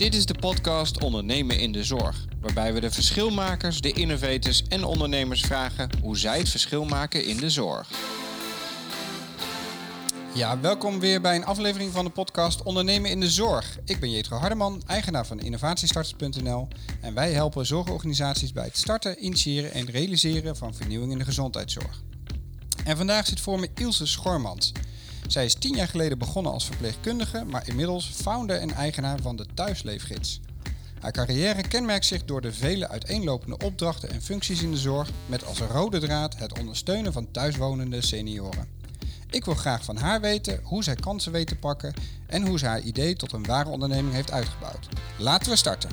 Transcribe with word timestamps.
Dit 0.00 0.14
is 0.14 0.26
de 0.26 0.34
podcast 0.34 1.02
Ondernemen 1.02 1.58
in 1.58 1.72
de 1.72 1.84
Zorg, 1.84 2.24
waarbij 2.40 2.72
we 2.72 2.80
de 2.80 2.90
verschilmakers, 2.90 3.80
de 3.80 3.92
innovators 3.92 4.62
en 4.62 4.84
ondernemers 4.84 5.40
vragen 5.40 5.90
hoe 6.02 6.18
zij 6.18 6.38
het 6.38 6.48
verschil 6.48 6.84
maken 6.84 7.24
in 7.24 7.36
de 7.36 7.50
zorg. 7.50 7.90
Ja, 10.34 10.60
welkom 10.60 11.00
weer 11.00 11.20
bij 11.20 11.36
een 11.36 11.44
aflevering 11.44 11.92
van 11.92 12.04
de 12.04 12.10
podcast 12.10 12.62
Ondernemen 12.62 13.10
in 13.10 13.20
de 13.20 13.30
Zorg. 13.30 13.78
Ik 13.84 14.00
ben 14.00 14.10
Jetro 14.10 14.36
Hardeman, 14.36 14.82
eigenaar 14.86 15.26
van 15.26 15.40
innovatiestarters.nl 15.40 16.68
en 17.00 17.14
wij 17.14 17.32
helpen 17.32 17.66
zorgorganisaties 17.66 18.52
bij 18.52 18.64
het 18.64 18.76
starten, 18.76 19.24
initiëren 19.24 19.72
en 19.72 19.90
realiseren 19.90 20.56
van 20.56 20.74
vernieuwing 20.74 21.12
in 21.12 21.18
de 21.18 21.24
gezondheidszorg. 21.24 22.02
En 22.84 22.96
vandaag 22.96 23.26
zit 23.26 23.40
voor 23.40 23.60
me 23.60 23.68
Ilse 23.74 24.06
Schormans. 24.06 24.72
Zij 25.30 25.44
is 25.44 25.54
tien 25.54 25.74
jaar 25.74 25.88
geleden 25.88 26.18
begonnen 26.18 26.52
als 26.52 26.64
verpleegkundige, 26.64 27.44
maar 27.44 27.68
inmiddels 27.68 28.10
founder 28.14 28.56
en 28.56 28.72
eigenaar 28.72 29.18
van 29.22 29.36
de 29.36 29.46
Thuisleefgids. 29.54 30.40
Haar 31.00 31.12
carrière 31.12 31.68
kenmerkt 31.68 32.06
zich 32.06 32.24
door 32.24 32.40
de 32.40 32.52
vele 32.52 32.88
uiteenlopende 32.88 33.58
opdrachten 33.64 34.10
en 34.10 34.22
functies 34.22 34.62
in 34.62 34.70
de 34.70 34.76
zorg, 34.76 35.10
met 35.26 35.44
als 35.44 35.58
rode 35.58 35.98
draad 35.98 36.36
het 36.36 36.58
ondersteunen 36.58 37.12
van 37.12 37.30
thuiswonende 37.30 38.00
senioren. 38.00 38.68
Ik 39.30 39.44
wil 39.44 39.54
graag 39.54 39.84
van 39.84 39.96
haar 39.96 40.20
weten 40.20 40.60
hoe 40.62 40.84
zij 40.84 40.94
kansen 40.94 41.32
weet 41.32 41.46
te 41.46 41.56
pakken 41.56 41.94
en 42.26 42.46
hoe 42.46 42.58
ze 42.58 42.66
haar 42.66 42.80
idee 42.80 43.16
tot 43.16 43.32
een 43.32 43.46
ware 43.46 43.68
onderneming 43.68 44.14
heeft 44.14 44.30
uitgebouwd. 44.30 44.88
Laten 45.18 45.50
we 45.50 45.56
starten. 45.56 45.90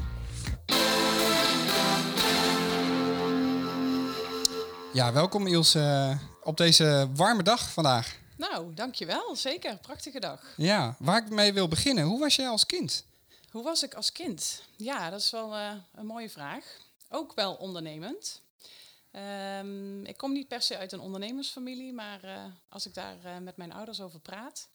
Ja, 4.94 5.14
welkom 5.14 5.48
Ilse 5.48 6.18
op 6.44 6.58
deze 6.58 7.10
warme 7.14 7.44
dag 7.44 7.72
vandaag. 7.72 8.26
Nou, 8.38 8.74
dankjewel. 8.74 9.36
Zeker. 9.36 9.78
Prachtige 9.78 10.20
dag. 10.20 10.54
Ja, 10.58 10.96
waar 11.00 11.24
ik 11.24 11.30
mee 11.30 11.54
wil 11.54 11.68
beginnen. 11.68 12.04
Hoe 12.04 12.20
was 12.20 12.36
jij 12.36 12.50
als 12.50 12.66
kind? 12.66 13.04
Hoe 13.52 13.64
was 13.64 13.84
ik 13.84 13.94
als 13.94 14.12
kind? 14.12 14.62
Ja, 14.76 15.10
dat 15.10 15.20
is 15.20 15.30
wel 15.30 15.54
uh, 15.56 15.74
een 15.96 16.06
mooie 16.06 16.30
vraag. 16.30 16.78
Ook 17.10 17.34
wel 17.34 17.54
ondernemend. 17.54 18.42
Um, 19.60 20.06
ik 20.06 20.18
kom 20.18 20.32
niet 20.32 20.48
per 20.48 20.62
se 20.62 20.78
uit 20.78 20.92
een 20.92 21.00
ondernemersfamilie, 21.00 21.94
maar 21.94 22.26
uh, 22.26 22.44
als 22.70 22.86
ik 22.86 22.94
daar 22.94 23.18
uh, 23.26 23.38
met 23.38 23.58
mijn 23.58 23.74
ouders 23.74 24.02
over 24.02 24.20
praat, 24.20 24.68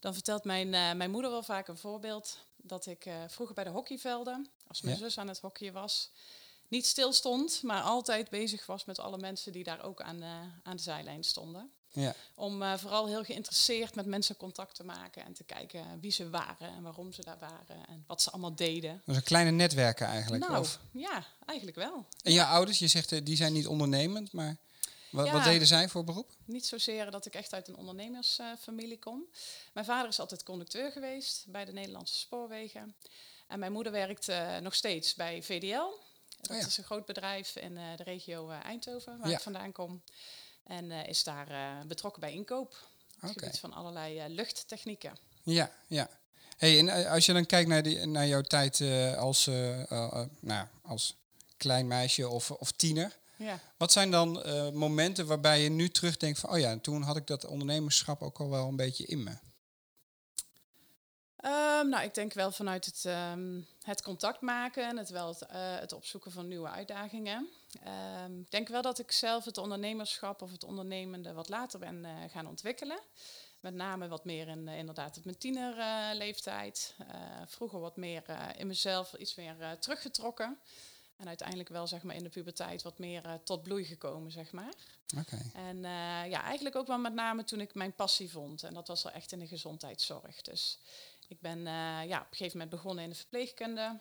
dan 0.00 0.14
vertelt 0.14 0.44
mijn, 0.44 0.70
mijn 0.70 1.10
moeder 1.10 1.30
wel 1.30 1.42
vaak 1.42 1.68
een 1.68 1.76
voorbeeld 1.76 2.38
dat 2.56 2.86
ik 2.86 3.08
vroeger 3.26 3.54
bij 3.54 3.64
de 3.64 3.70
hockeyvelden, 3.70 4.48
als 4.66 4.80
mijn 4.80 4.96
ja. 4.96 5.02
zus 5.02 5.18
aan 5.18 5.28
het 5.28 5.40
hockeyen 5.40 5.72
was, 5.72 6.10
niet 6.68 6.86
stil 6.86 7.12
stond, 7.12 7.62
maar 7.62 7.82
altijd 7.82 8.30
bezig 8.30 8.66
was 8.66 8.84
met 8.84 8.98
alle 8.98 9.18
mensen 9.18 9.52
die 9.52 9.64
daar 9.64 9.82
ook 9.82 10.00
aan, 10.00 10.22
aan 10.62 10.76
de 10.76 10.82
zijlijn 10.82 11.24
stonden. 11.24 11.70
Ja. 11.92 12.14
Om 12.34 12.62
uh, 12.62 12.74
vooral 12.76 13.06
heel 13.06 13.24
geïnteresseerd 13.24 13.94
met 13.94 14.06
mensen 14.06 14.36
contact 14.36 14.74
te 14.74 14.84
maken 14.84 15.24
en 15.24 15.32
te 15.32 15.44
kijken 15.44 16.00
wie 16.00 16.10
ze 16.10 16.30
waren 16.30 16.68
en 16.68 16.82
waarom 16.82 17.12
ze 17.12 17.22
daar 17.22 17.38
waren 17.38 17.86
en 17.88 18.04
wat 18.06 18.22
ze 18.22 18.30
allemaal 18.30 18.54
deden. 18.54 19.02
Dus 19.04 19.16
een 19.16 19.22
kleine 19.22 19.50
netwerken 19.50 20.06
eigenlijk? 20.06 20.48
Nou, 20.48 20.60
of? 20.60 20.80
ja, 20.92 21.26
eigenlijk 21.46 21.78
wel. 21.78 22.06
En 22.22 22.32
jouw 22.32 22.46
ouders, 22.46 22.78
je 22.78 22.86
zegt 22.86 23.12
uh, 23.12 23.20
die 23.24 23.36
zijn 23.36 23.52
niet 23.52 23.66
ondernemend, 23.66 24.32
maar 24.32 24.56
wat, 25.10 25.26
ja, 25.26 25.32
wat, 25.32 25.44
deden 25.44 25.66
zij 25.66 25.88
voor 25.88 26.04
beroep? 26.04 26.30
Niet 26.44 26.66
zozeer 26.66 27.10
dat 27.10 27.26
ik 27.26 27.34
echt 27.34 27.52
uit 27.52 27.68
een 27.68 27.76
ondernemersfamilie 27.76 28.96
uh, 28.96 29.00
kom. 29.00 29.24
Mijn 29.72 29.86
vader 29.86 30.08
is 30.08 30.20
altijd 30.20 30.42
conducteur 30.42 30.92
geweest 30.92 31.44
bij 31.48 31.64
de 31.64 31.72
Nederlandse 31.72 32.18
spoorwegen. 32.18 32.94
En 33.46 33.58
mijn 33.58 33.72
moeder 33.72 33.92
werkt 33.92 34.28
uh, 34.28 34.56
nog 34.56 34.74
steeds 34.74 35.14
bij 35.14 35.42
VDL. 35.42 35.98
Dat 36.40 36.50
oh 36.50 36.56
ja. 36.56 36.66
is 36.66 36.78
een 36.78 36.84
groot 36.84 37.06
bedrijf 37.06 37.56
in 37.56 37.74
de 37.74 38.02
regio 38.04 38.50
Eindhoven, 38.50 39.18
waar 39.18 39.30
ik 39.30 39.40
vandaan 39.40 39.72
kom. 39.72 40.02
En 40.64 40.84
uh, 40.84 41.06
is 41.06 41.24
daar 41.24 41.50
uh, 41.50 41.80
betrokken 41.86 42.20
bij 42.20 42.32
inkoop. 42.32 42.68
Op 42.68 43.20
het 43.20 43.30
okay. 43.30 43.32
gebied 43.32 43.58
van 43.58 43.72
allerlei 43.72 44.24
uh, 44.24 44.34
luchttechnieken. 44.34 45.16
Ja, 45.42 45.70
ja. 45.86 46.08
Hey, 46.56 46.78
en 46.78 47.08
als 47.08 47.26
je 47.26 47.32
dan 47.32 47.46
kijkt 47.46 47.68
naar, 47.68 47.82
die, 47.82 48.06
naar 48.06 48.26
jouw 48.26 48.42
tijd 48.42 48.80
als, 49.16 49.46
nou, 50.40 50.66
als 50.82 51.16
klein 51.56 51.86
meisje 51.86 52.28
of, 52.28 52.50
of 52.50 52.70
tiener. 52.70 53.18
Ja. 53.36 53.58
Wat 53.76 53.92
zijn 53.92 54.10
dan 54.10 54.32
momenten 54.74 55.26
waarbij 55.26 55.62
je 55.62 55.68
nu 55.68 55.88
terugdenkt 55.88 56.38
van... 56.38 56.50
oh 56.50 56.58
ja, 56.58 56.78
toen 56.78 57.02
had 57.02 57.16
ik 57.16 57.26
dat 57.26 57.44
ondernemerschap 57.44 58.22
ook 58.22 58.38
al 58.38 58.50
wel 58.50 58.68
een 58.68 58.76
beetje 58.76 59.06
in 59.06 59.22
me? 59.22 59.30
Um, 61.44 61.88
nou, 61.88 62.02
ik 62.02 62.14
denk 62.14 62.32
wel 62.32 62.52
vanuit 62.52 62.84
het, 62.84 63.04
um, 63.04 63.66
het 63.82 64.02
contact 64.02 64.40
maken 64.40 64.88
en 64.88 64.96
het, 64.96 65.10
wel 65.10 65.28
het, 65.28 65.42
uh, 65.42 65.48
het 65.78 65.92
opzoeken 65.92 66.32
van 66.32 66.48
nieuwe 66.48 66.68
uitdagingen. 66.68 67.48
Um, 68.24 68.40
ik 68.40 68.50
denk 68.50 68.68
wel 68.68 68.82
dat 68.82 68.98
ik 68.98 69.12
zelf 69.12 69.44
het 69.44 69.58
ondernemerschap 69.58 70.42
of 70.42 70.50
het 70.50 70.64
ondernemende 70.64 71.32
wat 71.32 71.48
later 71.48 71.78
ben 71.78 72.04
uh, 72.04 72.10
gaan 72.28 72.46
ontwikkelen. 72.46 73.00
Met 73.60 73.74
name 73.74 74.08
wat 74.08 74.24
meer 74.24 74.48
in 74.48 74.66
uh, 74.66 74.78
inderdaad 74.78 75.24
mijn 75.24 75.38
tienerleeftijd. 75.38 76.94
vroeger 77.46 77.80
wat 77.80 77.96
meer 77.96 78.24
in 78.56 78.66
mezelf 78.66 79.14
iets 79.14 79.34
meer 79.34 79.78
teruggetrokken. 79.78 80.58
En 81.16 81.28
uiteindelijk 81.28 81.68
wel 81.68 81.86
zeg 81.86 82.02
maar 82.02 82.16
in 82.16 82.22
de 82.22 82.28
puberteit 82.28 82.82
wat 82.82 82.98
meer 82.98 83.40
tot 83.44 83.62
bloei 83.62 83.84
gekomen, 83.84 84.32
zeg 84.32 84.52
maar. 84.52 84.72
Okay. 85.18 85.50
En 85.54 85.80
ja, 86.30 86.42
eigenlijk 86.42 86.76
ook 86.76 86.86
wel 86.86 86.98
met 86.98 87.14
name 87.14 87.44
toen 87.44 87.60
ik 87.60 87.74
mijn 87.74 87.94
passie 87.94 88.30
vond. 88.30 88.62
En 88.62 88.74
dat 88.74 88.88
was 88.88 89.02
wel 89.02 89.12
echt 89.12 89.32
in 89.32 89.38
de 89.38 89.46
gezondheidszorg. 89.46 90.42
Dus 90.42 90.78
ik 91.28 91.40
ben 91.40 91.62
ja, 92.06 92.16
op 92.16 92.30
een 92.30 92.36
gegeven 92.36 92.58
moment 92.58 92.70
begonnen 92.70 93.04
in 93.04 93.10
de 93.10 93.16
verpleegkunde. 93.16 94.00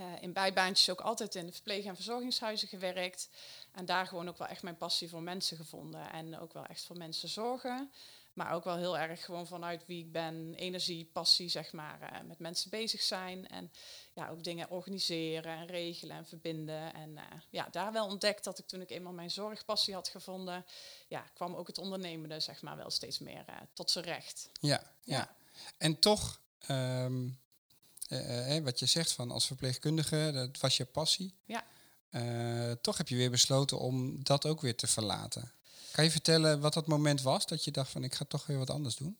Uh, 0.00 0.22
in 0.22 0.32
bijbaantjes 0.32 0.90
ook 0.90 1.00
altijd 1.00 1.34
in 1.34 1.46
de 1.46 1.52
verpleeg- 1.52 1.84
en 1.84 1.94
verzorgingshuizen 1.94 2.68
gewerkt. 2.68 3.28
En 3.72 3.84
daar 3.84 4.06
gewoon 4.06 4.28
ook 4.28 4.38
wel 4.38 4.48
echt 4.48 4.62
mijn 4.62 4.76
passie 4.76 5.08
voor 5.08 5.22
mensen 5.22 5.56
gevonden. 5.56 6.12
En 6.12 6.38
ook 6.38 6.52
wel 6.52 6.66
echt 6.66 6.84
voor 6.84 6.96
mensen 6.96 7.28
zorgen. 7.28 7.92
Maar 8.32 8.52
ook 8.52 8.64
wel 8.64 8.76
heel 8.76 8.98
erg 8.98 9.24
gewoon 9.24 9.46
vanuit 9.46 9.86
wie 9.86 10.04
ik 10.04 10.12
ben, 10.12 10.54
energie, 10.54 11.10
passie, 11.12 11.48
zeg 11.48 11.72
maar, 11.72 12.12
uh, 12.12 12.28
met 12.28 12.38
mensen 12.38 12.70
bezig 12.70 13.02
zijn. 13.02 13.48
En 13.48 13.72
ja, 14.12 14.28
ook 14.28 14.44
dingen 14.44 14.70
organiseren 14.70 15.56
en 15.56 15.66
regelen 15.66 16.16
en 16.16 16.26
verbinden. 16.26 16.94
En 16.94 17.10
uh, 17.10 17.22
ja, 17.50 17.68
daar 17.70 17.92
wel 17.92 18.06
ontdekt 18.06 18.44
dat 18.44 18.58
ik 18.58 18.66
toen 18.66 18.80
ik 18.80 18.90
eenmaal 18.90 19.12
mijn 19.12 19.30
zorgpassie 19.30 19.94
had 19.94 20.08
gevonden, 20.08 20.64
ja, 21.08 21.20
kwam 21.34 21.54
ook 21.54 21.66
het 21.66 21.78
ondernemende, 21.78 22.40
zeg 22.40 22.62
maar, 22.62 22.76
wel 22.76 22.90
steeds 22.90 23.18
meer 23.18 23.44
tot 23.72 23.90
zijn 23.90 24.04
recht. 24.04 24.50
Ja, 24.60 24.82
ja. 25.02 25.16
ja. 25.16 25.36
En 25.78 25.98
toch, 25.98 26.40
um, 26.68 27.40
uh, 28.12 28.56
uh, 28.56 28.64
wat 28.64 28.78
je 28.78 28.86
zegt 28.86 29.12
van 29.12 29.30
als 29.30 29.46
verpleegkundige, 29.46 30.30
dat 30.34 30.60
was 30.60 30.76
je 30.76 30.84
passie. 30.84 31.34
Ja. 31.44 31.64
Uh, 32.10 32.72
toch 32.72 32.96
heb 32.96 33.08
je 33.08 33.16
weer 33.16 33.30
besloten 33.30 33.78
om 33.78 34.24
dat 34.24 34.46
ook 34.46 34.60
weer 34.60 34.76
te 34.76 34.86
verlaten. 34.86 35.52
Kan 35.92 36.04
je 36.04 36.10
vertellen 36.10 36.60
wat 36.60 36.74
dat 36.74 36.86
moment 36.86 37.22
was 37.22 37.46
dat 37.46 37.64
je 37.64 37.70
dacht 37.70 37.90
van 37.90 38.04
ik 38.04 38.14
ga 38.14 38.24
toch 38.28 38.46
weer 38.46 38.58
wat 38.58 38.70
anders 38.70 38.96
doen? 38.96 39.18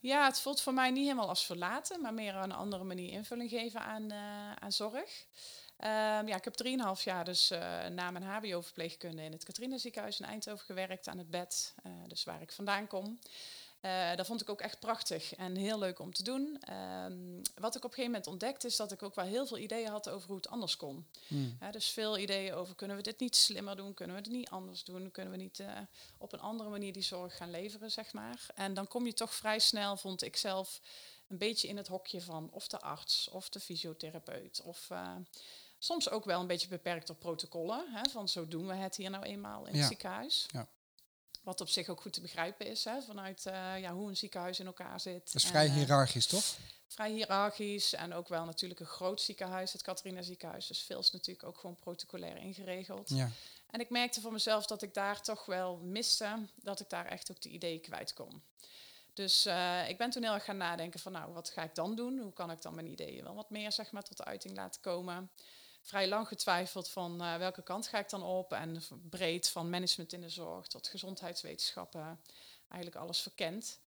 Ja, 0.00 0.26
het 0.26 0.40
voelt 0.40 0.60
voor 0.60 0.74
mij 0.74 0.90
niet 0.90 1.02
helemaal 1.02 1.28
als 1.28 1.46
verlaten, 1.46 2.00
maar 2.00 2.14
meer 2.14 2.34
een 2.34 2.52
andere 2.52 2.84
manier 2.84 3.10
invulling 3.10 3.50
geven 3.50 3.80
aan, 3.80 4.12
aan 4.60 4.72
zorg. 4.72 5.24
Um, 5.80 6.28
ja, 6.28 6.36
ik 6.36 6.44
heb 6.44 6.66
3,5 6.98 7.02
jaar 7.04 7.24
dus 7.24 7.48
na 7.90 8.10
mijn 8.10 8.24
HBO-verpleegkunde 8.24 9.22
in 9.22 9.32
het 9.32 9.44
Katrina 9.44 9.78
ziekenhuis 9.78 10.20
in 10.20 10.26
Eindhoven 10.26 10.64
gewerkt 10.64 11.08
aan 11.08 11.18
het 11.18 11.30
bed, 11.30 11.74
dus 12.06 12.24
waar 12.24 12.42
ik 12.42 12.52
vandaan 12.52 12.86
kom. 12.86 13.18
Uh, 13.82 14.16
dat 14.16 14.26
vond 14.26 14.40
ik 14.40 14.48
ook 14.48 14.60
echt 14.60 14.80
prachtig 14.80 15.34
en 15.34 15.56
heel 15.56 15.78
leuk 15.78 15.98
om 15.98 16.12
te 16.12 16.22
doen. 16.22 16.62
Um, 16.72 17.42
wat 17.54 17.76
ik 17.76 17.84
op 17.84 17.90
een 17.90 17.96
gegeven 17.96 18.04
moment 18.04 18.26
ontdekte 18.26 18.66
is 18.66 18.76
dat 18.76 18.92
ik 18.92 19.02
ook 19.02 19.14
wel 19.14 19.24
heel 19.24 19.46
veel 19.46 19.58
ideeën 19.58 19.88
had 19.88 20.08
over 20.08 20.28
hoe 20.28 20.36
het 20.36 20.48
anders 20.48 20.76
kon. 20.76 21.06
Hmm. 21.26 21.58
Dus 21.70 21.90
veel 21.90 22.18
ideeën 22.18 22.52
over 22.54 22.74
kunnen 22.74 22.96
we 22.96 23.02
dit 23.02 23.20
niet 23.20 23.36
slimmer 23.36 23.76
doen, 23.76 23.94
kunnen 23.94 24.16
we 24.16 24.22
het 24.22 24.30
niet 24.30 24.48
anders 24.48 24.84
doen, 24.84 25.10
kunnen 25.10 25.32
we 25.32 25.38
niet 25.38 25.58
uh, 25.58 25.78
op 26.18 26.32
een 26.32 26.40
andere 26.40 26.70
manier 26.70 26.92
die 26.92 27.02
zorg 27.02 27.36
gaan 27.36 27.50
leveren, 27.50 27.90
zeg 27.90 28.12
maar. 28.12 28.46
En 28.54 28.74
dan 28.74 28.88
kom 28.88 29.06
je 29.06 29.14
toch 29.14 29.34
vrij 29.34 29.58
snel, 29.58 29.96
vond 29.96 30.22
ik 30.22 30.36
zelf, 30.36 30.80
een 31.28 31.38
beetje 31.38 31.68
in 31.68 31.76
het 31.76 31.88
hokje 31.88 32.20
van 32.20 32.50
of 32.52 32.68
de 32.68 32.80
arts 32.80 33.28
of 33.28 33.48
de 33.48 33.60
fysiotherapeut 33.60 34.62
of 34.64 34.88
soms 35.78 36.10
ook 36.10 36.24
wel 36.24 36.40
een 36.40 36.46
beetje 36.46 36.68
beperkt 36.68 37.06
door 37.06 37.16
protocollen. 37.16 37.84
Hè, 37.92 38.10
van 38.10 38.28
zo 38.28 38.48
doen 38.48 38.66
we 38.66 38.74
het 38.74 38.96
hier 38.96 39.10
nou 39.10 39.24
eenmaal 39.24 39.66
in 39.66 39.72
ja. 39.72 39.78
het 39.78 39.88
ziekenhuis. 39.88 40.46
Ja. 40.52 40.68
Wat 41.48 41.60
op 41.60 41.68
zich 41.68 41.88
ook 41.88 42.00
goed 42.00 42.12
te 42.12 42.20
begrijpen 42.20 42.66
is, 42.66 42.84
hè, 42.84 43.02
vanuit 43.02 43.44
uh, 43.46 43.80
ja, 43.80 43.92
hoe 43.92 44.08
een 44.08 44.16
ziekenhuis 44.16 44.60
in 44.60 44.66
elkaar 44.66 45.00
zit. 45.00 45.26
Dat 45.26 45.34
is 45.34 45.46
vrij 45.46 45.66
en, 45.66 45.72
hiërarchisch, 45.72 46.26
toch? 46.26 46.44
Vrij 46.86 47.10
hiërarchisch 47.10 47.92
en 47.92 48.14
ook 48.14 48.28
wel 48.28 48.44
natuurlijk 48.44 48.80
een 48.80 48.86
groot 48.86 49.20
ziekenhuis, 49.20 49.72
het 49.72 49.82
Catharina 49.82 50.22
ziekenhuis. 50.22 50.66
Dus 50.66 50.82
veel 50.82 50.98
is 50.98 51.10
natuurlijk 51.10 51.46
ook 51.46 51.58
gewoon 51.58 51.76
protocolair 51.76 52.36
ingeregeld. 52.36 53.08
Ja. 53.08 53.30
En 53.70 53.80
ik 53.80 53.90
merkte 53.90 54.20
voor 54.20 54.32
mezelf 54.32 54.66
dat 54.66 54.82
ik 54.82 54.94
daar 54.94 55.22
toch 55.22 55.46
wel 55.46 55.76
miste, 55.76 56.46
dat 56.54 56.80
ik 56.80 56.90
daar 56.90 57.06
echt 57.06 57.30
ook 57.30 57.40
de 57.40 57.48
ideeën 57.48 57.80
kwijt 57.80 58.14
kon. 58.14 58.42
Dus 59.12 59.46
uh, 59.46 59.88
ik 59.88 59.98
ben 59.98 60.10
toen 60.10 60.22
heel 60.22 60.34
erg 60.34 60.44
gaan 60.44 60.56
nadenken 60.56 61.00
van, 61.00 61.12
nou, 61.12 61.32
wat 61.32 61.50
ga 61.50 61.62
ik 61.62 61.74
dan 61.74 61.96
doen? 61.96 62.18
Hoe 62.18 62.32
kan 62.32 62.50
ik 62.50 62.62
dan 62.62 62.74
mijn 62.74 62.90
ideeën 62.90 63.24
wel 63.24 63.34
wat 63.34 63.50
meer, 63.50 63.72
zeg 63.72 63.90
maar, 63.90 64.02
tot 64.02 64.24
uiting 64.24 64.56
laten 64.56 64.80
komen? 64.80 65.30
Vrij 65.82 66.08
lang 66.08 66.28
getwijfeld 66.28 66.88
van 66.88 67.22
uh, 67.22 67.36
welke 67.36 67.62
kant 67.62 67.86
ga 67.86 67.98
ik 67.98 68.10
dan 68.10 68.22
op. 68.22 68.52
En 68.52 68.82
breed 69.10 69.48
van 69.48 69.70
management 69.70 70.12
in 70.12 70.20
de 70.20 70.28
zorg 70.28 70.66
tot 70.66 70.88
gezondheidswetenschappen. 70.88 72.20
Eigenlijk 72.68 73.02
alles 73.02 73.20
verkend. 73.20 73.80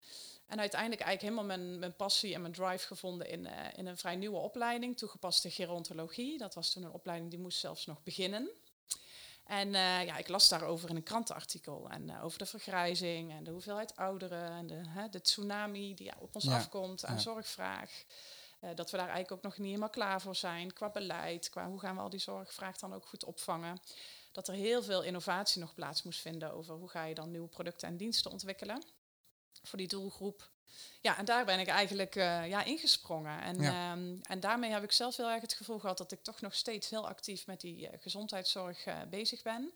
En 0.47 0.59
uiteindelijk 0.59 1.01
eigenlijk 1.01 1.35
helemaal 1.35 1.57
mijn, 1.57 1.79
mijn 1.79 1.95
passie 1.95 2.33
en 2.33 2.41
mijn 2.41 2.53
drive 2.53 2.87
gevonden 2.87 3.29
in, 3.29 3.45
uh, 3.45 3.51
in 3.75 3.85
een 3.85 3.97
vrij 3.97 4.15
nieuwe 4.15 4.37
opleiding, 4.37 4.97
toegepaste 4.97 5.51
gerontologie. 5.51 6.37
Dat 6.37 6.53
was 6.53 6.71
toen 6.71 6.83
een 6.83 6.91
opleiding 6.91 7.29
die 7.29 7.39
moest 7.39 7.59
zelfs 7.59 7.85
nog 7.85 8.03
beginnen. 8.03 8.49
En 9.45 9.67
uh, 9.67 10.05
ja, 10.05 10.17
ik 10.17 10.27
las 10.27 10.49
daarover 10.49 10.89
in 10.89 10.95
een 10.95 11.03
krantenartikel. 11.03 11.89
En 11.89 12.09
uh, 12.09 12.23
over 12.23 12.37
de 12.37 12.45
vergrijzing 12.45 13.31
en 13.31 13.43
de 13.43 13.51
hoeveelheid 13.51 13.95
ouderen 13.95 14.51
en 14.51 14.67
de, 14.67 14.81
hè, 14.87 15.09
de 15.09 15.21
tsunami 15.21 15.95
die 15.95 16.05
ja, 16.05 16.15
op 16.19 16.35
ons 16.35 16.43
ja, 16.43 16.55
afkomt 16.55 17.05
aan 17.05 17.15
ja. 17.15 17.21
zorgvraag. 17.21 18.03
Eh, 18.61 18.69
dat 18.75 18.91
we 18.91 18.97
daar 18.97 19.09
eigenlijk 19.09 19.31
ook 19.31 19.41
nog 19.41 19.57
niet 19.57 19.67
helemaal 19.67 19.89
klaar 19.89 20.21
voor 20.21 20.35
zijn 20.35 20.73
qua 20.73 20.89
beleid, 20.89 21.49
qua 21.49 21.67
hoe 21.67 21.79
gaan 21.79 21.95
we 21.95 22.01
al 22.01 22.09
die 22.09 22.19
zorgvraag 22.19 22.77
dan 22.77 22.93
ook 22.93 23.05
goed 23.05 23.23
opvangen. 23.23 23.81
Dat 24.31 24.47
er 24.47 24.53
heel 24.53 24.83
veel 24.83 25.03
innovatie 25.03 25.61
nog 25.61 25.73
plaats 25.73 26.03
moest 26.03 26.19
vinden 26.21 26.53
over 26.53 26.75
hoe 26.75 26.89
ga 26.89 27.03
je 27.03 27.13
dan 27.13 27.31
nieuwe 27.31 27.47
producten 27.47 27.87
en 27.87 27.97
diensten 27.97 28.31
ontwikkelen 28.31 28.83
voor 29.63 29.77
die 29.77 29.87
doelgroep. 29.87 30.49
Ja, 31.01 31.17
en 31.17 31.25
daar 31.25 31.45
ben 31.45 31.59
ik 31.59 31.67
eigenlijk 31.67 32.15
uh, 32.15 32.47
ja, 32.47 32.63
ingesprongen. 32.63 33.41
En, 33.41 33.61
Ja. 33.61 33.91
ehm, 33.91 34.15
en 34.21 34.39
daarmee 34.39 34.71
heb 34.71 34.83
ik 34.83 34.91
zelf 34.91 35.17
heel 35.17 35.29
erg 35.29 35.41
het 35.41 35.53
gevoel 35.53 35.79
gehad 35.79 35.97
dat 35.97 36.11
ik 36.11 36.23
toch 36.23 36.41
nog 36.41 36.55
steeds 36.55 36.89
heel 36.89 37.07
actief 37.07 37.45
met 37.47 37.61
die 37.61 37.87
eh, 37.87 38.01
gezondheidszorg 38.01 38.85
bezig 39.09 39.41
ben. 39.41 39.73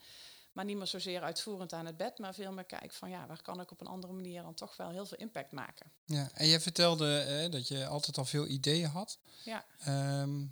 Maar 0.55 0.65
niet 0.65 0.77
meer 0.77 0.87
zozeer 0.87 1.21
uitvoerend 1.21 1.73
aan 1.73 1.85
het 1.85 1.97
bed, 1.97 2.17
maar 2.17 2.33
veel 2.33 2.51
meer 2.51 2.63
kijk 2.63 2.93
van 2.93 3.09
ja, 3.09 3.27
waar 3.27 3.41
kan 3.41 3.61
ik 3.61 3.71
op 3.71 3.81
een 3.81 3.87
andere 3.87 4.13
manier 4.13 4.41
dan 4.41 4.53
toch 4.53 4.77
wel 4.77 4.89
heel 4.89 5.05
veel 5.05 5.17
impact 5.17 5.51
maken. 5.51 5.91
Ja, 6.05 6.29
en 6.33 6.47
jij 6.47 6.59
vertelde 6.59 7.17
eh, 7.17 7.51
dat 7.51 7.67
je 7.67 7.85
altijd 7.85 8.17
al 8.17 8.25
veel 8.25 8.47
ideeën 8.47 8.89
had. 8.89 9.17
Ja. 9.43 9.65
Ehm, 9.79 10.45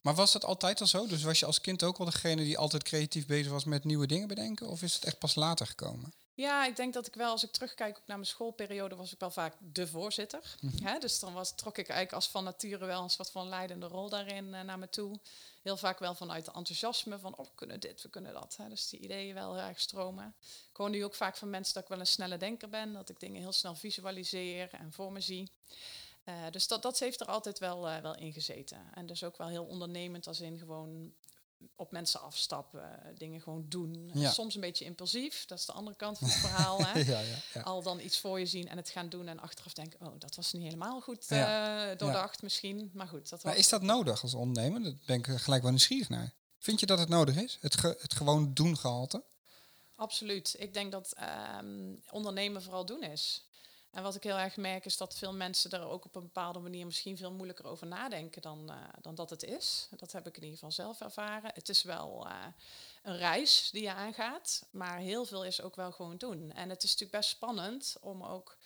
maar 0.00 0.14
was 0.14 0.32
dat 0.32 0.44
altijd 0.44 0.80
al 0.80 0.86
zo? 0.86 1.06
Dus 1.06 1.22
was 1.22 1.38
je 1.38 1.46
als 1.46 1.60
kind 1.60 1.82
ook 1.82 1.98
al 1.98 2.04
degene 2.04 2.44
die 2.44 2.58
altijd 2.58 2.82
creatief 2.82 3.26
bezig 3.26 3.52
was 3.52 3.64
met 3.64 3.84
nieuwe 3.84 4.06
dingen 4.06 4.28
bedenken? 4.28 4.68
Of 4.68 4.82
is 4.82 4.94
het 4.94 5.04
echt 5.04 5.18
pas 5.18 5.34
later 5.34 5.66
gekomen? 5.66 6.12
Ja, 6.34 6.66
ik 6.66 6.76
denk 6.76 6.94
dat 6.94 7.06
ik 7.06 7.14
wel, 7.14 7.30
als 7.30 7.44
ik 7.44 7.50
terugkijk 7.50 7.98
ook 7.98 8.06
naar 8.06 8.16
mijn 8.16 8.28
schoolperiode, 8.28 8.96
was 8.96 9.12
ik 9.12 9.18
wel 9.18 9.30
vaak 9.30 9.54
de 9.58 9.86
voorzitter. 9.86 10.56
Hè, 10.82 10.98
dus 10.98 11.18
dan 11.18 11.32
was, 11.32 11.54
trok 11.54 11.78
ik 11.78 11.88
eigenlijk 11.88 12.12
als 12.12 12.28
van 12.28 12.44
nature 12.44 12.86
wel 12.86 13.02
een 13.02 13.10
soort 13.10 13.30
van 13.30 13.48
leidende 13.48 13.86
rol 13.86 14.08
daarin 14.08 14.54
eh, 14.54 14.62
naar 14.62 14.78
me 14.78 14.88
toe. 14.88 15.18
Heel 15.62 15.76
vaak 15.76 15.98
wel 15.98 16.14
vanuit 16.14 16.44
de 16.44 16.52
enthousiasme 16.52 17.18
van, 17.18 17.36
oh, 17.36 17.44
we 17.44 17.52
kunnen 17.54 17.80
dit, 17.80 18.02
we 18.02 18.08
kunnen 18.08 18.32
dat. 18.32 18.56
Hè. 18.56 18.68
Dus 18.68 18.88
die 18.88 19.00
ideeën 19.00 19.34
wel 19.34 19.54
heel 19.54 19.64
erg 19.64 19.80
stromen. 19.80 20.34
Ik 20.70 20.76
hoor 20.76 20.90
nu 20.90 21.04
ook 21.04 21.14
vaak 21.14 21.36
van 21.36 21.50
mensen 21.50 21.74
dat 21.74 21.82
ik 21.82 21.88
wel 21.88 22.00
een 22.00 22.06
snelle 22.06 22.36
denker 22.36 22.68
ben, 22.68 22.92
dat 22.92 23.08
ik 23.08 23.20
dingen 23.20 23.40
heel 23.40 23.52
snel 23.52 23.74
visualiseer 23.74 24.68
en 24.72 24.92
voor 24.92 25.12
me 25.12 25.20
zie. 25.20 25.50
Eh, 26.24 26.34
dus 26.50 26.68
dat, 26.68 26.82
dat 26.82 26.98
heeft 26.98 27.20
er 27.20 27.26
altijd 27.26 27.58
wel, 27.58 27.88
eh, 27.88 28.02
wel 28.02 28.16
in 28.16 28.32
gezeten. 28.32 28.90
En 28.94 29.06
dus 29.06 29.24
ook 29.24 29.36
wel 29.36 29.48
heel 29.48 29.64
ondernemend 29.64 30.26
als 30.26 30.40
in 30.40 30.58
gewoon 30.58 31.12
op 31.76 31.90
mensen 31.90 32.20
afstappen, 32.20 33.14
dingen 33.18 33.40
gewoon 33.40 33.64
doen. 33.68 34.10
Ja. 34.14 34.30
Soms 34.30 34.54
een 34.54 34.60
beetje 34.60 34.84
impulsief, 34.84 35.46
dat 35.46 35.58
is 35.58 35.66
de 35.66 35.72
andere 35.72 35.96
kant 35.96 36.18
van 36.18 36.28
het 36.28 36.36
verhaal. 36.36 36.84
Hè? 36.84 36.98
ja, 37.12 37.20
ja, 37.20 37.36
ja. 37.54 37.60
Al 37.60 37.82
dan 37.82 38.00
iets 38.00 38.18
voor 38.18 38.38
je 38.38 38.46
zien 38.46 38.68
en 38.68 38.76
het 38.76 38.88
gaan 38.88 39.08
doen 39.08 39.28
en 39.28 39.40
achteraf 39.40 39.72
denken, 39.72 40.06
oh, 40.06 40.14
dat 40.18 40.34
was 40.36 40.52
niet 40.52 40.62
helemaal 40.62 41.00
goed 41.00 41.26
eh, 41.28 41.98
doordacht 41.98 42.42
misschien. 42.42 42.90
Maar 42.94 43.08
goed, 43.08 43.28
dat 43.28 43.44
Maar 43.44 43.56
is 43.56 43.68
dat 43.68 43.82
nodig 43.82 44.22
als 44.22 44.34
ondernemer? 44.34 44.82
Daar 44.82 44.94
ben 45.06 45.18
ik 45.18 45.26
gelijk 45.26 45.62
wel 45.62 45.70
nieuwsgierig 45.70 46.08
naar. 46.08 46.32
Vind 46.58 46.80
je 46.80 46.86
dat 46.86 46.98
het 46.98 47.08
nodig 47.08 47.36
is? 47.36 47.58
Het, 47.60 47.76
ge- 47.78 47.96
het 48.00 48.14
gewoon 48.14 48.54
doen 48.54 48.76
gehalte? 48.76 49.22
Absoluut. 49.94 50.54
Ik 50.58 50.74
denk 50.74 50.92
dat 50.92 51.12
ehm, 51.12 51.94
ondernemen 52.10 52.62
vooral 52.62 52.86
doen 52.86 53.02
is. 53.02 53.44
En 53.90 54.02
wat 54.02 54.14
ik 54.14 54.22
heel 54.22 54.38
erg 54.38 54.56
merk 54.56 54.84
is 54.84 54.96
dat 54.96 55.16
veel 55.16 55.34
mensen 55.34 55.70
er 55.70 55.88
ook 55.88 56.04
op 56.04 56.14
een 56.14 56.22
bepaalde 56.22 56.58
manier 56.58 56.86
misschien 56.86 57.16
veel 57.16 57.32
moeilijker 57.32 57.66
over 57.66 57.86
nadenken 57.86 58.42
dan, 58.42 58.70
eh, 58.70 58.76
dan 59.00 59.14
dat 59.14 59.30
het 59.30 59.42
is. 59.42 59.88
Dat 59.96 60.12
heb 60.12 60.26
ik 60.26 60.36
in 60.36 60.42
ieder 60.42 60.58
geval 60.58 60.72
zelf 60.72 61.00
ervaren. 61.00 61.50
Het 61.54 61.68
is 61.68 61.82
wel 61.82 62.26
eh, 62.26 62.46
een 63.02 63.16
reis 63.16 63.68
die 63.72 63.82
je 63.82 63.92
aangaat, 63.92 64.66
maar 64.70 64.98
heel 64.98 65.24
veel 65.24 65.44
is 65.44 65.60
ook 65.60 65.76
wel 65.76 65.92
gewoon 65.92 66.16
doen. 66.16 66.52
En 66.52 66.68
het 66.68 66.82
is 66.82 66.90
natuurlijk 66.90 67.18
best 67.18 67.30
spannend 67.30 67.96
om 68.00 68.24
ook 68.24 68.56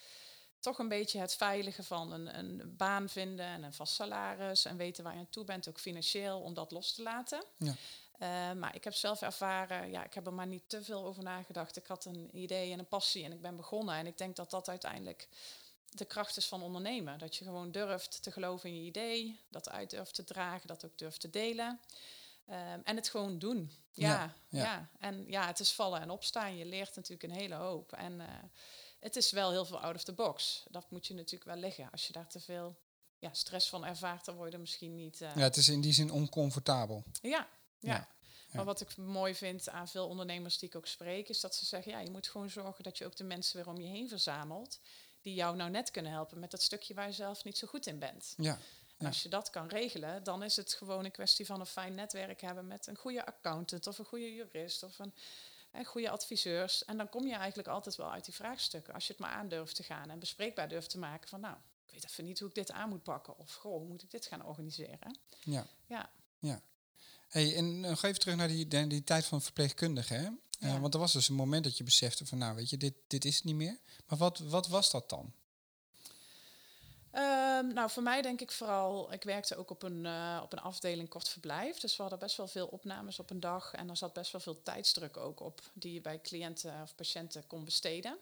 toch 0.60 0.78
een 0.78 0.88
beetje 0.88 1.18
het 1.18 1.34
veilige 1.34 1.82
van 1.82 2.12
een, 2.12 2.38
een 2.38 2.74
baan 2.76 3.08
vinden 3.08 3.46
en 3.46 3.62
een 3.62 3.72
vast 3.72 3.94
salaris 3.94 4.64
en 4.64 4.76
weten 4.76 5.04
waar 5.04 5.12
je 5.12 5.18
aan 5.18 5.30
toe 5.30 5.44
bent, 5.44 5.68
ook 5.68 5.80
financieel, 5.80 6.40
om 6.40 6.54
dat 6.54 6.70
los 6.70 6.92
te 6.92 7.02
laten. 7.02 7.44
Ja. 7.56 7.74
Eh, 8.18 8.52
maar 8.52 8.74
ik 8.74 8.84
heb 8.84 8.94
zelf 8.94 9.22
ervaren, 9.22 9.90
ja, 9.90 10.04
ik 10.04 10.14
heb 10.14 10.26
er 10.26 10.32
maar 10.34 10.46
niet 10.46 10.62
te 10.66 10.82
veel 10.82 11.04
over 11.04 11.22
nagedacht. 11.22 11.76
Ik 11.76 11.86
had 11.86 12.04
een 12.04 12.30
idee 12.32 12.72
en 12.72 12.78
een 12.78 12.88
passie 12.88 13.24
en 13.24 13.32
ik 13.32 13.40
ben 13.40 13.56
begonnen. 13.56 13.94
En 13.94 14.06
ik 14.06 14.18
denk 14.18 14.36
dat 14.36 14.50
dat 14.50 14.68
uiteindelijk 14.68 15.28
de 15.90 16.04
kracht 16.04 16.36
is 16.36 16.46
van 16.46 16.62
ondernemen. 16.62 17.18
Dat 17.18 17.36
je 17.36 17.44
gewoon 17.44 17.70
durft 17.70 18.22
te 18.22 18.30
geloven 18.32 18.68
in 18.70 18.76
je 18.76 18.86
idee, 18.86 19.40
dat 19.48 19.68
uit 19.70 19.90
durft 19.90 20.14
te 20.14 20.24
dragen, 20.24 20.66
dat 20.68 20.84
ook 20.84 20.98
durft 20.98 21.20
te 21.20 21.30
delen. 21.30 21.80
Ehm, 22.46 22.80
en 22.84 22.96
het 22.96 23.08
gewoon 23.08 23.38
doen. 23.38 23.70
Ja, 23.92 24.08
Ja, 24.08 24.34
ja, 24.48 24.62
ja. 24.64 24.88
En 24.98 25.24
ja, 25.28 25.46
het 25.46 25.60
is 25.60 25.72
vallen 25.72 26.00
en 26.00 26.10
opstaan. 26.10 26.56
Je 26.56 26.64
leert 26.64 26.96
natuurlijk 26.96 27.22
een 27.32 27.38
hele 27.38 27.54
hoop. 27.54 27.92
En 27.92 28.20
eh, 28.20 28.26
het 29.00 29.16
is 29.16 29.30
wel 29.30 29.50
heel 29.50 29.64
veel 29.64 29.80
out 29.80 29.94
of 29.94 30.04
the 30.04 30.12
box. 30.12 30.64
Dat 30.70 30.90
moet 30.90 31.06
je 31.06 31.14
natuurlijk 31.14 31.44
wel 31.50 31.56
liggen. 31.60 31.90
Als 31.90 32.06
je 32.06 32.12
daar 32.12 32.28
te 32.28 32.40
veel 32.40 32.76
ja, 33.18 33.32
stress 33.32 33.68
van 33.68 33.84
ervaart, 33.84 34.24
dan 34.24 34.34
word 34.34 34.48
je 34.48 34.54
er 34.54 34.60
misschien 34.60 34.94
niet... 34.94 35.20
eh, 35.20 35.36
Ja, 35.36 35.42
het 35.42 35.56
is 35.56 35.68
in 35.68 35.80
die 35.80 35.92
zin 35.92 36.10
oncomfortabel. 36.10 37.04
ja, 37.22 37.48
ja. 37.84 38.08
Maar 38.52 38.64
wat 38.64 38.80
ik 38.80 38.96
mooi 38.96 39.34
vind 39.34 39.68
aan 39.68 39.88
veel 39.88 40.08
ondernemers 40.08 40.58
die 40.58 40.68
ik 40.68 40.76
ook 40.76 40.86
spreek, 40.86 41.28
is 41.28 41.40
dat 41.40 41.54
ze 41.54 41.64
zeggen, 41.64 41.92
ja, 41.92 41.98
je 41.98 42.10
moet 42.10 42.28
gewoon 42.28 42.50
zorgen 42.50 42.84
dat 42.84 42.98
je 42.98 43.04
ook 43.04 43.16
de 43.16 43.24
mensen 43.24 43.56
weer 43.56 43.68
om 43.68 43.80
je 43.80 43.88
heen 43.88 44.08
verzamelt, 44.08 44.80
die 45.20 45.34
jou 45.34 45.56
nou 45.56 45.70
net 45.70 45.90
kunnen 45.90 46.12
helpen 46.12 46.38
met 46.38 46.50
dat 46.50 46.62
stukje 46.62 46.94
waar 46.94 47.06
je 47.06 47.12
zelf 47.12 47.44
niet 47.44 47.58
zo 47.58 47.66
goed 47.66 47.86
in 47.86 47.98
bent. 47.98 48.34
Ja, 48.36 48.58
En 48.96 49.06
als 49.06 49.22
je 49.22 49.28
dat 49.28 49.50
kan 49.50 49.68
regelen, 49.68 50.22
dan 50.22 50.42
is 50.42 50.56
het 50.56 50.72
gewoon 50.72 51.04
een 51.04 51.10
kwestie 51.10 51.46
van 51.46 51.60
een 51.60 51.66
fijn 51.66 51.94
netwerk 51.94 52.40
hebben 52.40 52.66
met 52.66 52.86
een 52.86 52.96
goede 52.96 53.26
accountant 53.26 53.86
of 53.86 53.98
een 53.98 54.04
goede 54.04 54.34
jurist 54.34 54.82
of 54.82 54.98
een, 54.98 55.14
goede 55.84 56.10
adviseurs. 56.10 56.84
En 56.84 56.96
dan 56.96 57.08
kom 57.08 57.26
je 57.26 57.34
eigenlijk 57.34 57.68
altijd 57.68 57.96
wel 57.96 58.12
uit 58.12 58.24
die 58.24 58.34
vraagstukken, 58.34 58.94
als 58.94 59.06
je 59.06 59.12
het 59.12 59.22
maar 59.22 59.32
aandurft 59.32 59.76
te 59.76 59.82
gaan 59.82 60.10
en 60.10 60.18
bespreekbaar 60.18 60.68
durft 60.68 60.90
te 60.90 60.98
maken 60.98 61.28
van, 61.28 61.40
nou, 61.40 61.56
ik 61.86 61.92
weet 61.92 62.04
even 62.04 62.24
niet 62.24 62.38
hoe 62.38 62.48
ik 62.48 62.54
dit 62.54 62.70
aan 62.72 62.88
moet 62.88 63.02
pakken 63.02 63.38
of, 63.38 63.54
goh, 63.54 63.78
hoe 63.78 63.88
moet 63.88 64.02
ik 64.02 64.10
dit 64.10 64.26
gaan 64.26 64.44
organiseren? 64.44 65.18
ja. 65.40 65.66
Ja. 65.86 66.10
Ja. 66.38 66.62
Hey, 67.28 67.56
en 67.56 67.80
nog 67.80 68.02
even 68.02 68.20
terug 68.20 68.36
naar 68.36 68.48
die, 68.48 68.68
die, 68.68 68.86
die 68.86 69.04
tijd 69.04 69.24
van 69.24 69.42
verpleegkundige. 69.42 70.14
Hè? 70.14 70.28
Eh, 70.60 70.80
want 70.80 70.94
er 70.94 71.00
was 71.00 71.12
dus 71.12 71.28
een 71.28 71.34
moment 71.34 71.64
dat 71.64 71.76
je 71.76 71.84
besefte 71.84 72.26
van, 72.26 72.38
nou 72.38 72.54
weet 72.54 72.70
je, 72.70 72.76
dit, 72.76 72.94
dit 73.06 73.24
is 73.24 73.34
het 73.36 73.44
niet 73.44 73.54
meer. 73.54 73.78
Maar 74.06 74.18
wat, 74.18 74.38
wat 74.38 74.68
was 74.68 74.90
dat 74.90 75.08
dan? 75.10 75.32
Ehm, 77.10 77.66
nou, 77.74 77.90
voor 77.90 78.02
mij 78.02 78.22
denk 78.22 78.40
ik 78.40 78.52
vooral, 78.52 79.12
ik 79.12 79.22
werkte 79.22 79.56
ook 79.56 79.70
op 79.70 79.82
een, 79.82 80.06
eh, 80.06 80.40
op 80.42 80.52
een 80.52 80.58
afdeling 80.60 81.08
kort 81.08 81.28
verblijf. 81.28 81.78
Dus 81.78 81.96
we 81.96 82.02
hadden 82.02 82.20
best 82.20 82.36
wel 82.36 82.48
veel 82.48 82.66
opnames 82.66 83.18
op 83.18 83.30
een 83.30 83.40
dag. 83.40 83.72
En 83.72 83.90
er 83.90 83.96
zat 83.96 84.12
best 84.12 84.32
wel 84.32 84.40
veel 84.40 84.62
tijdsdruk 84.62 85.16
ook 85.16 85.40
op, 85.40 85.60
die 85.72 85.92
je 85.92 86.00
bij 86.00 86.20
cliënten 86.20 86.82
of 86.82 86.94
patiënten 86.94 87.46
kon 87.46 87.64
besteden. 87.64 88.18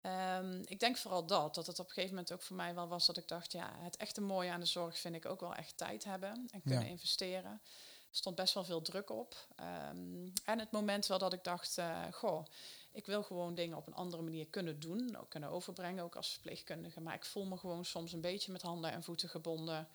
Ehm, 0.00 0.62
ik 0.64 0.80
denk 0.80 0.96
vooral 0.96 1.26
dat, 1.26 1.54
dat 1.54 1.66
het 1.66 1.78
op 1.78 1.86
een 1.86 1.92
gegeven 1.92 2.14
moment 2.14 2.32
ook 2.32 2.42
voor 2.42 2.56
mij 2.56 2.74
wel 2.74 2.88
was 2.88 3.06
dat 3.06 3.16
ik 3.16 3.28
dacht, 3.28 3.52
ja, 3.52 3.76
het 3.78 3.96
echte 3.96 4.20
mooie 4.20 4.50
aan 4.50 4.60
de 4.60 4.66
zorg 4.66 4.98
vind 4.98 5.14
ik 5.14 5.26
ook 5.26 5.40
wel 5.40 5.54
echt 5.54 5.76
tijd 5.76 6.04
hebben 6.04 6.48
en 6.50 6.62
kunnen 6.62 6.84
Ja. 6.84 6.90
investeren. 6.90 7.60
Er 8.10 8.16
stond 8.16 8.36
best 8.36 8.54
wel 8.54 8.64
veel 8.64 8.82
druk 8.82 9.10
op. 9.10 9.46
Ehm, 9.56 10.28
en 10.44 10.58
het 10.58 10.70
moment 10.70 11.06
wel 11.06 11.18
dat 11.18 11.32
ik 11.32 11.44
dacht, 11.44 11.78
eh, 11.78 12.02
goh, 12.12 12.44
ik 12.92 13.06
wil 13.06 13.22
gewoon 13.22 13.54
dingen 13.54 13.76
op 13.76 13.86
een 13.86 13.94
andere 13.94 14.22
manier 14.22 14.46
kunnen 14.46 14.80
doen, 14.80 15.16
ook 15.16 15.30
kunnen 15.30 15.48
overbrengen, 15.50 16.04
ook 16.04 16.16
als 16.16 16.30
verpleegkundige. 16.32 17.00
Maar 17.00 17.14
ik 17.14 17.24
voel 17.24 17.44
me 17.44 17.56
gewoon 17.56 17.84
soms 17.84 18.12
een 18.12 18.20
beetje 18.20 18.52
met 18.52 18.62
handen 18.62 18.92
en 18.92 19.02
voeten 19.02 19.28
gebonden 19.28 19.88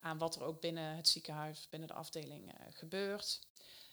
aan 0.00 0.18
wat 0.18 0.34
er 0.36 0.42
ook 0.42 0.60
binnen 0.60 0.96
het 0.96 1.08
ziekenhuis, 1.08 1.68
binnen 1.68 1.88
de 1.88 1.94
afdeling 1.94 2.52
eh, 2.52 2.66
gebeurt. 2.70 3.40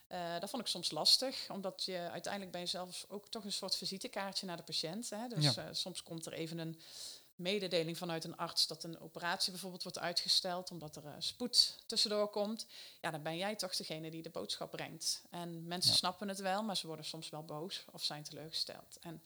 Eh, 0.08 0.40
dat 0.40 0.50
vond 0.50 0.62
ik 0.62 0.68
soms 0.68 0.92
lastig, 0.92 1.50
omdat 1.50 1.84
je 1.84 1.98
uiteindelijk 1.98 2.52
ben 2.52 2.62
je 2.62 2.68
zelfs 2.68 3.10
ook 3.10 3.28
toch 3.30 3.44
een 3.44 3.52
soort 3.52 3.76
visitekaartje 3.76 4.46
naar 4.46 4.58
de 4.58 4.64
patiënt. 4.64 5.10
Hè? 5.10 5.28
Dus 5.28 5.54
Ja. 5.54 5.74
soms 5.74 6.04
komt 6.04 6.26
er 6.26 6.34
even 6.34 6.58
een 6.58 6.82
mededeling 7.44 7.98
vanuit 7.98 8.24
een 8.24 8.38
arts 8.38 8.68
dat 8.68 8.84
een 8.84 9.00
operatie 9.00 9.52
bijvoorbeeld 9.52 9.84
wordt 9.84 10.00
uitgesteld 10.00 10.72
omdat 10.72 10.96
er 10.96 11.06
eh, 11.06 11.14
spoed 11.20 11.76
tussendoor 11.86 12.28
komt. 12.30 12.66
Ja, 13.02 13.12
dan 13.12 13.22
ben 13.24 13.38
jij 13.38 13.56
toch 13.56 13.76
degene 13.76 14.12
die 14.12 14.22
de 14.22 14.30
boodschap 14.30 14.72
brengt. 14.72 15.22
En 15.30 15.68
mensen 15.68 15.92
Ja. 15.92 15.98
snappen 15.98 16.28
het 16.28 16.40
wel, 16.40 16.64
maar 16.64 16.78
ze 16.78 16.88
worden 16.88 17.06
soms 17.06 17.30
wel 17.30 17.44
boos 17.44 17.86
of 17.92 18.04
zijn 18.04 18.24
teleurgesteld. 18.24 18.98
En, 19.02 19.22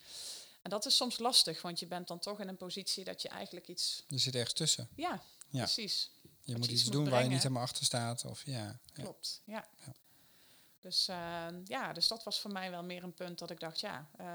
en 0.62 0.70
dat 0.70 0.86
is 0.86 0.96
soms 0.96 1.18
lastig, 1.18 1.62
want 1.62 1.80
je 1.80 1.86
bent 1.86 2.08
dan 2.08 2.20
toch 2.20 2.40
in 2.40 2.48
een 2.48 2.58
positie 2.58 3.04
dat 3.04 3.22
je 3.22 3.30
eigenlijk 3.30 3.68
iets... 3.68 4.04
Je 4.08 4.18
zit 4.18 4.36
ergens 4.36 4.54
tussen. 4.54 4.90
Ja, 4.96 5.22
Ja. 5.50 5.64
precies. 5.64 6.10
Je 6.44 6.56
moet 6.56 6.64
iets 6.66 6.82
iets 6.82 6.90
doen 6.92 7.02
moet 7.02 7.12
waar 7.12 7.24
je 7.24 7.30
niet 7.30 7.42
helemaal 7.42 7.64
achter 7.64 7.86
staat. 7.86 8.26
Of, 8.26 8.46
ja, 8.46 8.54
ja. 8.54 8.80
Klopt, 9.04 9.42
ja. 9.44 9.68
Ja. 9.86 9.94
Dus, 10.80 11.08
eh, 11.08 11.46
ja, 11.66 11.94
dus 11.94 12.08
dat 12.08 12.24
was 12.24 12.40
voor 12.40 12.52
mij 12.52 12.72
wel 12.72 12.84
meer 12.84 13.04
een 13.04 13.14
punt 13.14 13.40
dat 13.40 13.50
ik 13.50 13.60
dacht, 13.60 13.80
ja, 13.80 14.08
eh, 14.18 14.28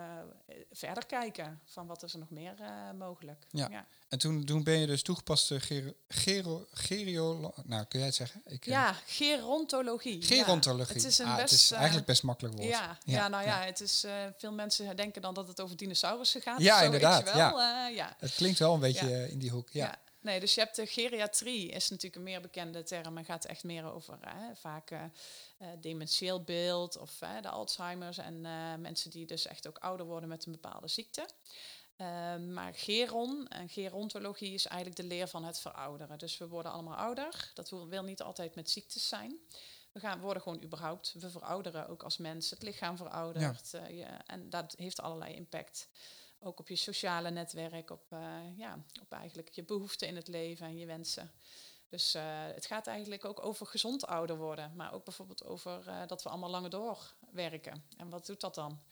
verder 0.73 1.07
kijken 1.07 1.61
van 1.65 1.87
wat 1.87 2.03
is 2.03 2.13
er 2.13 2.19
nog 2.19 2.31
meer 2.31 2.55
eh, 2.61 2.71
mogelijk. 2.99 3.47
Ja. 3.51 3.87
En 4.09 4.19
toen, 4.19 4.45
toen 4.45 4.63
ben 4.65 4.79
je 4.79 4.87
dus 4.87 5.03
toegepaste 5.03 5.61
gero, 6.09 6.67
gero, 6.73 7.53
nou 7.65 7.85
kun 7.85 7.99
jij 7.99 8.09
het 8.09 8.17
zeggen? 8.17 8.43
Ik, 8.47 8.67
eh, 8.67 8.73
Ja, 8.73 8.93
gerontologie. 9.07 10.21
Ja, 10.21 10.27
Gerontologie. 10.27 10.95
het 10.95 11.05
is 11.05 11.19
een 11.19 11.27
Ah, 11.27 11.37
best... 11.37 11.51
het 11.51 11.61
is 11.61 11.71
eigenlijk 11.71 12.07
best 12.07 12.23
makkelijk 12.23 12.55
woord. 12.55 12.69
Ja, 12.69 12.99
ja, 13.05 13.29
nou 13.29 13.45
ja, 13.45 13.61
het 13.63 13.81
is, 13.81 14.05
veel 14.39 14.53
mensen 14.53 14.97
denken 14.97 15.23
dan 15.23 15.35
dat 15.35 15.49
het 15.49 15.61
over 15.61 15.77
dinosaurussen 15.77 16.41
gaat. 16.41 16.61
Ja, 16.61 16.81
inderdaad, 16.81 17.33
wel. 17.33 17.61
Ja. 17.89 18.17
Het 18.19 18.35
klinkt 18.35 18.59
wel 18.59 18.75
een 18.75 18.81
beetje 18.81 19.31
in 19.31 19.39
die 19.39 19.51
hoek. 19.51 19.69
Ja. 19.71 19.99
Nee, 20.23 20.41
dus 20.41 20.55
je 20.55 20.61
hebt 20.61 20.77
de 20.77 20.87
geriatrie, 20.87 21.69
is 21.71 21.89
natuurlijk 21.89 22.17
een 22.17 22.23
meer 22.23 22.41
bekende 22.41 22.83
term 22.83 23.19
en 23.19 23.25
gaat 23.25 23.45
echt 23.45 23.65
meer 23.65 23.93
over 23.93 24.19
hè, 24.21 24.55
vaak 24.55 24.91
eh, 24.91 25.03
dementieel 25.81 26.43
beeld 26.43 26.99
of 26.99 27.19
de 27.43 27.49
Alzheimer's 27.49 28.19
en 28.19 28.47
eh, 28.47 28.75
mensen 28.75 29.11
die 29.11 29.27
dus 29.27 29.47
echt 29.47 29.69
ook 29.69 29.79
ouder 29.79 30.07
worden 30.07 30.29
met 30.29 30.47
een 30.47 30.53
bepaalde 30.53 30.89
ziekte. 30.89 31.27
Ehm, 31.97 32.53
maar 32.53 32.75
geron 32.75 33.49
en 33.49 33.69
gerontologie 33.69 34.55
is 34.55 34.67
eigenlijk 34.67 35.01
de 35.01 35.07
leer 35.07 35.29
van 35.29 35.45
het 35.45 35.61
verouderen. 35.61 36.19
Dus 36.19 36.39
we 36.39 36.49
worden 36.49 36.73
allemaal 36.73 36.97
ouder. 36.97 37.51
Dat 37.55 37.71
wil 37.71 38.03
niet 38.03 38.23
altijd 38.23 38.55
met 38.55 38.71
ziektes 38.71 39.09
zijn. 39.09 39.39
We 39.93 40.01
gaan, 40.01 40.21
worden 40.21 40.43
gewoon 40.43 40.63
überhaupt, 40.63 41.15
we 41.19 41.31
verouderen 41.31 41.89
ook 41.89 42.03
als 42.03 42.17
mens. 42.17 42.51
Het 42.51 42.63
lichaam 42.63 42.97
veroudert. 42.97 43.75
en 44.27 44.51
dat 44.51 44.75
heeft 44.77 45.01
allerlei 45.01 45.35
impact. 45.35 45.89
Ook 46.45 46.59
op 46.59 46.69
je 46.69 46.77
sociale 46.77 47.31
netwerk, 47.31 47.91
op, 47.91 48.05
eh, 48.09 48.59
ja, 48.59 48.85
op 49.01 49.13
eigenlijk 49.13 49.49
je 49.49 49.65
behoeften 49.65 50.09
in 50.09 50.17
het 50.17 50.29
leven 50.29 50.67
en 50.67 50.79
je 50.79 50.87
wensen. 50.87 51.33
Dus 51.89 52.15
eh, 52.15 52.45
het 52.55 52.67
gaat 52.67 52.87
eigenlijk 52.87 53.25
ook 53.25 53.45
over 53.45 53.67
gezond 53.67 54.07
ouder 54.07 54.37
worden. 54.37 54.73
Maar 54.77 54.93
ook 54.93 55.05
bijvoorbeeld 55.05 55.45
over 55.45 55.89
eh, 55.89 56.07
dat 56.07 56.23
we 56.23 56.29
allemaal 56.29 56.51
langer 56.51 56.71
doorwerken. 56.71 57.85
En 57.97 58.09
wat 58.09 58.27
doet 58.27 58.41
dat 58.41 58.55
dan? 58.55 58.83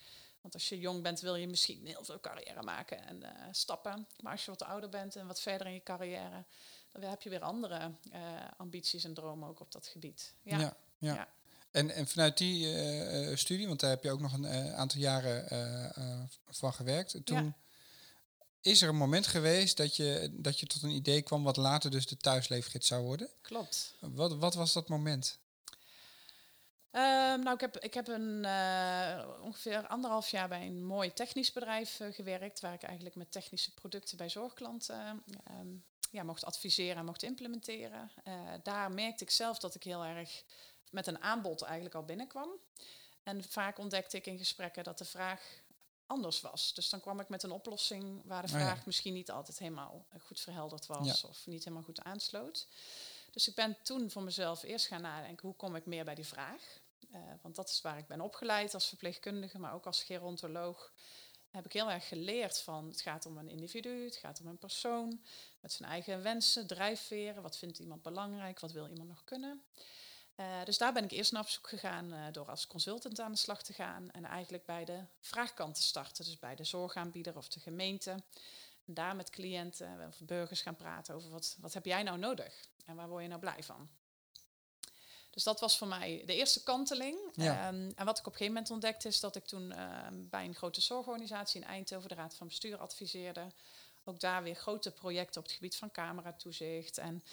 Want 0.40 0.54
als 0.54 0.68
je 0.68 0.78
jong 0.78 1.02
bent 1.02 1.20
wil 1.20 1.34
je 1.34 1.48
misschien 1.48 1.86
heel 1.86 2.04
veel 2.04 2.20
carrière 2.20 2.62
maken 2.62 3.06
en 3.06 3.24
stappen. 3.50 4.06
Maar 4.20 4.32
als 4.32 4.44
je 4.44 4.50
wat 4.50 4.62
ouder 4.62 4.88
bent 4.88 5.16
en 5.16 5.26
wat 5.26 5.40
verder 5.40 5.66
in 5.66 5.72
je 5.72 5.82
carrière, 5.82 6.44
dan 6.92 7.02
heb 7.02 7.22
je 7.22 7.30
weer 7.30 7.42
andere 7.42 7.92
ambities 8.56 9.04
en 9.04 9.14
dromen 9.14 9.48
ook 9.48 9.60
op 9.60 9.72
dat 9.72 9.86
gebied. 9.86 10.34
Ja, 10.42 10.58
ja. 10.58 10.76
ja. 10.98 11.28
En, 11.70 11.90
en 11.90 12.06
vanuit 12.06 12.38
die 12.38 13.36
studie, 13.36 13.66
want 13.66 13.80
daar 13.80 13.90
heb 13.90 14.02
je 14.02 14.10
ook 14.10 14.20
nog 14.20 14.32
een 14.32 14.46
aantal 14.74 15.00
jaren 15.00 15.48
van 16.50 16.72
gewerkt. 16.72 17.16
Toen 17.24 17.54
is 18.60 18.82
er 18.82 18.88
een 18.88 18.96
moment 18.96 19.26
geweest 19.26 19.76
dat 19.76 19.96
je, 19.96 20.28
dat 20.32 20.60
je 20.60 20.66
tot 20.66 20.82
een 20.82 20.90
idee 20.90 21.22
kwam 21.22 21.42
wat 21.42 21.56
later 21.56 21.90
dus 21.90 22.06
de 22.06 22.16
thuisleefgids 22.16 22.86
zou 22.86 23.02
worden? 23.02 23.28
Klopt. 23.42 23.94
Wat, 24.00 24.36
wat 24.36 24.54
was 24.54 24.72
dat 24.72 24.88
moment? 24.88 25.38
Ehm, 26.90 27.40
nou, 27.40 27.54
ik 27.54 27.60
heb, 27.60 27.78
ik 27.78 27.94
heb 27.94 28.08
een, 28.08 28.46
ongeveer 29.42 29.86
anderhalf 29.86 30.28
jaar 30.28 30.48
bij 30.48 30.66
een 30.66 30.84
mooi 30.84 31.12
technisch 31.12 31.52
bedrijf 31.52 32.00
gewerkt, 32.10 32.60
waar 32.60 32.72
ik 32.72 32.82
eigenlijk 32.82 33.16
met 33.16 33.32
technische 33.32 33.74
producten 33.74 34.16
bij 34.16 34.28
zorgklanten 34.28 35.22
uh, 35.50 35.54
ja, 36.10 36.22
mocht 36.22 36.44
adviseren 36.44 36.96
en 36.96 37.04
mocht 37.04 37.22
implementeren. 37.22 38.10
Eh, 38.24 38.34
daar 38.62 38.92
merkte 38.92 39.24
ik 39.24 39.30
zelf 39.30 39.58
dat 39.58 39.74
ik 39.74 39.82
heel 39.82 40.04
erg 40.04 40.42
met 40.90 41.06
een 41.06 41.22
aanbod 41.22 41.62
eigenlijk 41.62 41.94
al 41.94 42.04
binnenkwam. 42.04 42.48
En 43.22 43.44
vaak 43.44 43.78
ontdekte 43.78 44.16
ik 44.16 44.26
in 44.26 44.38
gesprekken 44.38 44.84
dat 44.84 44.98
de 44.98 45.04
vraag 45.04 45.62
anders 46.06 46.40
was. 46.40 46.74
Dus 46.74 46.88
dan 46.88 47.00
kwam 47.00 47.20
ik 47.20 47.28
met 47.28 47.42
een 47.42 47.50
oplossing 47.50 48.22
waar 48.24 48.46
de 48.46 48.52
oh 48.52 48.60
vraag 48.60 48.86
misschien 48.86 49.12
niet 49.12 49.30
altijd 49.30 49.58
helemaal 49.58 50.06
eh, 50.08 50.20
goed 50.20 50.40
verhelderd 50.40 50.86
was 50.86 51.24
of 51.24 51.46
niet 51.46 51.64
helemaal 51.64 51.84
goed 51.84 52.02
aansloot. 52.02 52.66
Dus 53.30 53.48
ik 53.48 53.54
ben 53.54 53.76
toen 53.82 54.10
voor 54.10 54.22
mezelf 54.22 54.62
eerst 54.62 54.86
gaan 54.86 55.02
nadenken, 55.02 55.46
hoe 55.46 55.56
kom 55.56 55.76
ik 55.76 55.86
meer 55.86 56.04
bij 56.04 56.14
die 56.14 56.26
vraag? 56.26 56.80
Uh, 57.14 57.18
want 57.42 57.54
dat 57.54 57.68
is 57.68 57.80
waar 57.80 57.98
ik 57.98 58.06
ben 58.06 58.20
opgeleid 58.20 58.74
als 58.74 58.88
verpleegkundige, 58.88 59.58
maar 59.58 59.74
ook 59.74 59.86
als 59.86 60.02
gerontoloog. 60.02 60.92
Heb 61.50 61.64
ik 61.64 61.72
heel 61.72 61.90
erg 61.90 62.08
geleerd 62.08 62.60
van 62.60 62.88
het 62.88 63.00
gaat 63.00 63.26
om 63.26 63.38
een 63.38 63.48
individu, 63.48 64.04
het 64.04 64.16
gaat 64.16 64.40
om 64.40 64.46
een 64.46 64.58
persoon 64.58 65.20
met 65.60 65.72
zijn 65.72 65.90
eigen 65.90 66.22
wensen, 66.22 66.66
drijfveren. 66.66 67.42
Wat 67.42 67.56
vindt 67.56 67.78
iemand 67.78 68.02
belangrijk, 68.02 68.60
wat 68.60 68.72
wil 68.72 68.88
iemand 68.88 69.08
nog 69.08 69.24
kunnen? 69.24 69.62
Uh, 70.40 70.64
dus 70.64 70.78
daar 70.78 70.92
ben 70.92 71.04
ik 71.04 71.10
eerst 71.10 71.32
naar 71.32 71.42
op 71.42 71.48
zoek 71.48 71.68
gegaan 71.68 72.12
uh, 72.12 72.24
door 72.32 72.50
als 72.50 72.66
consultant 72.66 73.20
aan 73.20 73.32
de 73.32 73.38
slag 73.38 73.62
te 73.62 73.72
gaan 73.72 74.10
en 74.10 74.24
eigenlijk 74.24 74.64
bij 74.64 74.84
de 74.84 75.04
vraagkant 75.20 75.74
te 75.74 75.82
starten, 75.82 76.24
dus 76.24 76.38
bij 76.38 76.54
de 76.54 76.64
zorgaanbieder 76.64 77.36
of 77.36 77.48
de 77.48 77.60
gemeente. 77.60 78.10
En 78.86 78.94
daar 78.94 79.16
met 79.16 79.30
cliënten 79.30 80.06
of 80.08 80.20
burgers 80.20 80.62
gaan 80.62 80.76
praten 80.76 81.14
over 81.14 81.30
wat, 81.30 81.56
wat 81.60 81.74
heb 81.74 81.84
jij 81.84 82.02
nou 82.02 82.18
nodig 82.18 82.64
en 82.84 82.96
waar 82.96 83.08
word 83.08 83.22
je 83.22 83.28
nou 83.28 83.40
blij 83.40 83.62
van. 83.62 83.88
Dus 85.30 85.42
dat 85.42 85.60
was 85.60 85.78
voor 85.78 85.88
mij 85.88 86.22
de 86.26 86.34
eerste 86.34 86.62
kanteling. 86.62 87.18
Ja. 87.32 87.68
Um, 87.68 87.92
en 87.94 88.04
wat 88.04 88.18
ik 88.18 88.26
op 88.26 88.32
een 88.32 88.38
gegeven 88.38 88.52
moment 88.54 88.70
ontdekte 88.70 89.08
is 89.08 89.20
dat 89.20 89.36
ik 89.36 89.44
toen 89.44 89.72
uh, 89.72 90.06
bij 90.12 90.44
een 90.44 90.54
grote 90.54 90.80
zorgorganisatie 90.80 91.60
in 91.60 91.66
Eindhoven 91.66 92.08
de 92.08 92.14
Raad 92.14 92.34
van 92.34 92.46
Bestuur 92.46 92.78
adviseerde. 92.78 93.52
Ook 94.04 94.20
daar 94.20 94.42
weer 94.42 94.54
grote 94.54 94.90
projecten 94.90 95.40
op 95.40 95.46
het 95.46 95.56
gebied 95.56 95.76
van 95.76 95.90
cameratoezicht 95.90 96.98
en 96.98 97.24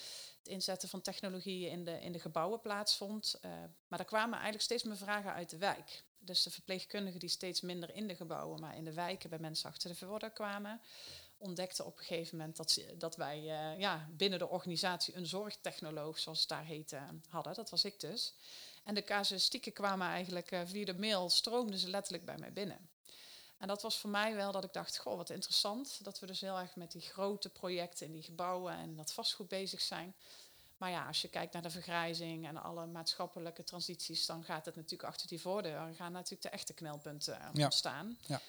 inzetten 0.48 0.90
van 0.90 1.02
technologieën 1.02 1.72
in 1.72 1.86
de, 1.86 2.00
in 2.02 2.12
de 2.12 2.20
gebouwen 2.20 2.60
plaatsvond. 2.60 3.40
Uh, 3.46 3.52
maar 3.88 4.00
er 4.00 4.06
kwamen 4.06 4.34
eigenlijk 4.34 4.64
steeds 4.64 4.84
meer 4.84 4.98
vragen 4.98 5.34
uit 5.34 5.50
de 5.50 5.58
wijk. 5.58 6.04
Dus 6.20 6.44
de 6.44 6.52
verpleegkundigen 6.52 7.20
die 7.20 7.30
steeds 7.30 7.62
minder 7.62 7.96
in 7.96 8.08
de 8.08 8.16
gebouwen, 8.16 8.60
maar 8.60 8.76
in 8.76 8.84
de 8.84 8.94
wijken 8.94 9.30
bij 9.30 9.40
mensen 9.40 9.70
achter 9.70 9.90
de 9.90 9.96
verworder 9.96 10.32
kwamen, 10.32 10.82
ontdekten 11.38 11.86
op 11.86 11.98
een 11.98 12.06
gegeven 12.06 12.38
moment 12.38 12.58
dat, 12.58 12.72
ze, 12.72 12.96
dat 12.98 13.16
wij 13.16 13.40
uh, 13.40 13.80
ja, 13.80 14.08
binnen 14.12 14.40
de 14.40 14.48
organisatie 14.48 15.16
een 15.16 15.28
zorgtechnoloog, 15.28 16.20
zoals 16.20 16.40
het 16.40 16.50
daar 16.50 16.66
heette, 16.66 17.00
hadden. 17.30 17.54
Dat 17.54 17.70
was 17.70 17.86
ik 17.86 18.00
dus. 18.00 18.34
En 18.84 18.96
de 18.96 19.04
casuïstieken 19.04 19.74
kwamen 19.74 20.08
eigenlijk 20.08 20.62
via 20.66 20.86
de 20.86 21.00
mail, 21.00 21.30
stroomden 21.30 21.80
ze 21.80 21.90
letterlijk 21.90 22.26
bij 22.26 22.38
mij 22.38 22.54
binnen. 22.54 22.90
En 23.58 23.68
dat 23.68 23.82
was 23.82 24.00
voor 24.00 24.10
mij 24.10 24.36
wel 24.36 24.52
dat 24.52 24.64
ik 24.64 24.74
dacht, 24.74 24.98
goh, 24.98 25.16
wat 25.16 25.30
interessant. 25.30 26.04
Dat 26.04 26.20
we 26.20 26.26
dus 26.26 26.42
heel 26.42 26.58
erg 26.58 26.76
met 26.76 26.92
die 26.92 27.02
grote 27.02 27.50
projecten 27.50 28.06
in 28.06 28.12
die 28.12 28.24
gebouwen 28.24 28.74
en 28.74 28.96
dat 28.96 29.14
vastgoed 29.14 29.48
bezig 29.48 29.82
zijn. 29.82 30.16
Maar 30.78 30.90
ja, 30.90 31.08
als 31.08 31.22
je 31.22 31.28
kijkt 31.28 31.54
naar 31.54 31.62
de 31.62 31.70
vergrijzing 31.70 32.48
en 32.48 32.58
alle 32.58 32.86
maatschappelijke 32.86 33.64
transities, 33.64 34.26
dan 34.26 34.44
gaat 34.44 34.66
het 34.66 34.76
natuurlijk 34.76 35.10
achter 35.10 35.28
die 35.28 35.42
voordeur. 35.42 35.76
Er 35.76 35.96
gaan 35.96 36.12
natuurlijk 36.12 36.42
de 36.42 36.50
echte 36.50 36.74
knelpunten 36.74 37.40
uh, 37.56 37.64
ontstaan. 37.64 38.18
Ja. 38.26 38.42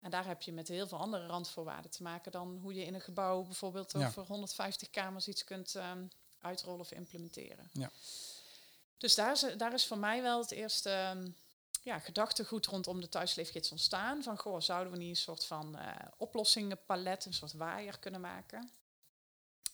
En 0.00 0.10
daar 0.10 0.26
heb 0.26 0.42
je 0.42 0.52
met 0.52 0.68
heel 0.68 0.86
veel 0.86 0.98
andere 0.98 1.26
randvoorwaarden 1.26 1.90
te 1.90 2.02
maken 2.02 2.32
dan 2.32 2.58
hoe 2.62 2.74
je 2.74 2.84
in 2.84 2.94
een 2.94 3.00
gebouw 3.00 3.42
bijvoorbeeld 3.42 3.94
over 3.94 4.22
150 4.22 4.90
kamers 4.90 5.28
iets 5.28 5.44
kunt 5.44 5.74
um, 5.74 6.08
uitrollen 6.40 6.80
of 6.80 6.92
implementeren. 6.92 7.70
Ja. 7.72 7.90
Dus 8.98 9.14
daar 9.14 9.32
is, 9.32 9.46
daar 9.56 9.72
is 9.72 9.86
voor 9.86 9.98
mij 9.98 10.22
wel 10.22 10.40
het 10.40 10.50
eerste 10.50 11.12
um, 11.16 11.36
ja, 11.84 11.98
gedachtegoed 11.98 12.66
rondom 12.66 13.00
de 13.00 13.08
thuisleefgids 13.08 13.70
ontstaan. 13.70 14.22
Van, 14.22 14.38
goh, 14.38 14.60
zouden 14.60 14.92
we 14.92 14.98
niet 14.98 15.08
een 15.08 15.16
soort 15.16 15.44
van 15.44 15.76
uh, 15.78 15.94
oplossingenpalet, 16.16 17.24
een 17.24 17.34
soort 17.34 17.52
waaier 17.52 17.98
kunnen 17.98 18.20
maken? 18.20 18.70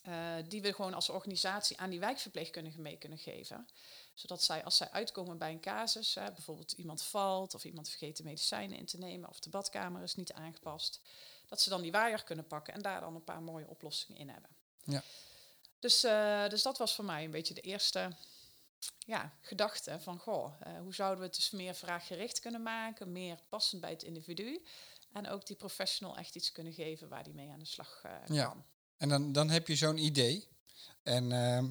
Uh, 0.09 0.35
die 0.49 0.62
we 0.62 0.73
gewoon 0.73 0.95
als 0.95 1.09
organisatie 1.09 1.79
aan 1.79 1.90
die 1.90 2.00
wijkverpleegkundigen 2.00 2.83
mee 2.83 2.97
kunnen 2.97 3.19
geven. 3.19 3.69
Zodat 4.14 4.43
zij, 4.43 4.64
als 4.64 4.76
zij 4.76 4.90
uitkomen 4.90 5.38
bij 5.38 5.50
een 5.50 5.61
casus, 5.61 6.14
hè, 6.14 6.33
bijvoorbeeld 6.33 6.73
iemand 6.73 7.02
valt 7.02 7.55
of 7.55 7.64
iemand 7.64 7.88
vergeet 7.88 8.17
de 8.17 8.23
medicijnen 8.23 8.79
in 8.79 8.87
te 8.87 8.99
nemen 8.99 9.29
of 9.29 9.40
de 9.40 9.50
badkamer 9.50 10.02
is 10.02 10.14
niet 10.14 10.33
aangepast, 10.33 11.00
dat 11.49 11.61
ze 11.61 11.69
dan 11.69 11.83
die 11.83 11.93
waaier 11.93 12.25
kunnen 12.25 12.47
pakken 12.47 12.75
en 12.75 12.83
daar 12.83 13.00
dan 13.00 13.14
een 13.14 13.25
paar 13.25 13.43
mooie 13.43 13.69
oplossingen 13.69 14.21
in 14.21 14.29
hebben. 14.29 14.50
Ja. 14.85 15.02
Dus, 15.79 16.05
uh, 16.05 16.49
dus 16.49 16.62
dat 16.62 16.79
was 16.79 16.95
voor 16.95 17.05
mij 17.05 17.25
een 17.25 17.31
beetje 17.31 17.55
de 17.55 17.61
eerste 17.61 18.12
ja, 18.99 19.32
gedachte 19.40 20.00
van, 20.00 20.18
goh, 20.18 20.60
uh, 20.66 20.78
hoe 20.78 20.94
zouden 20.94 21.18
we 21.18 21.26
het 21.26 21.34
dus 21.34 21.50
meer 21.50 21.75
vraaggericht 21.75 22.40
kunnen 22.40 22.62
maken, 22.62 23.12
meer 23.12 23.38
passend 23.49 23.80
bij 23.80 23.90
het 23.90 24.02
individu. 24.02 24.62
En 25.12 25.28
ook 25.28 25.46
die 25.46 25.56
professional 25.56 26.16
echt 26.16 26.34
iets 26.34 26.52
kunnen 26.52 26.72
geven 26.72 27.08
waar 27.08 27.25
die 27.25 27.34
mee 27.34 27.50
aan 27.50 27.58
de 27.58 27.64
slag 27.64 28.02
uh, 28.06 28.12
kan. 28.26 28.37
Ja. 28.37 28.56
En 28.96 29.08
dan, 29.08 29.32
dan 29.32 29.50
heb 29.50 29.66
je 29.66 29.76
zo'n 29.76 29.99
idee. 29.99 30.49
En 31.02 31.30
uh, 31.30 31.62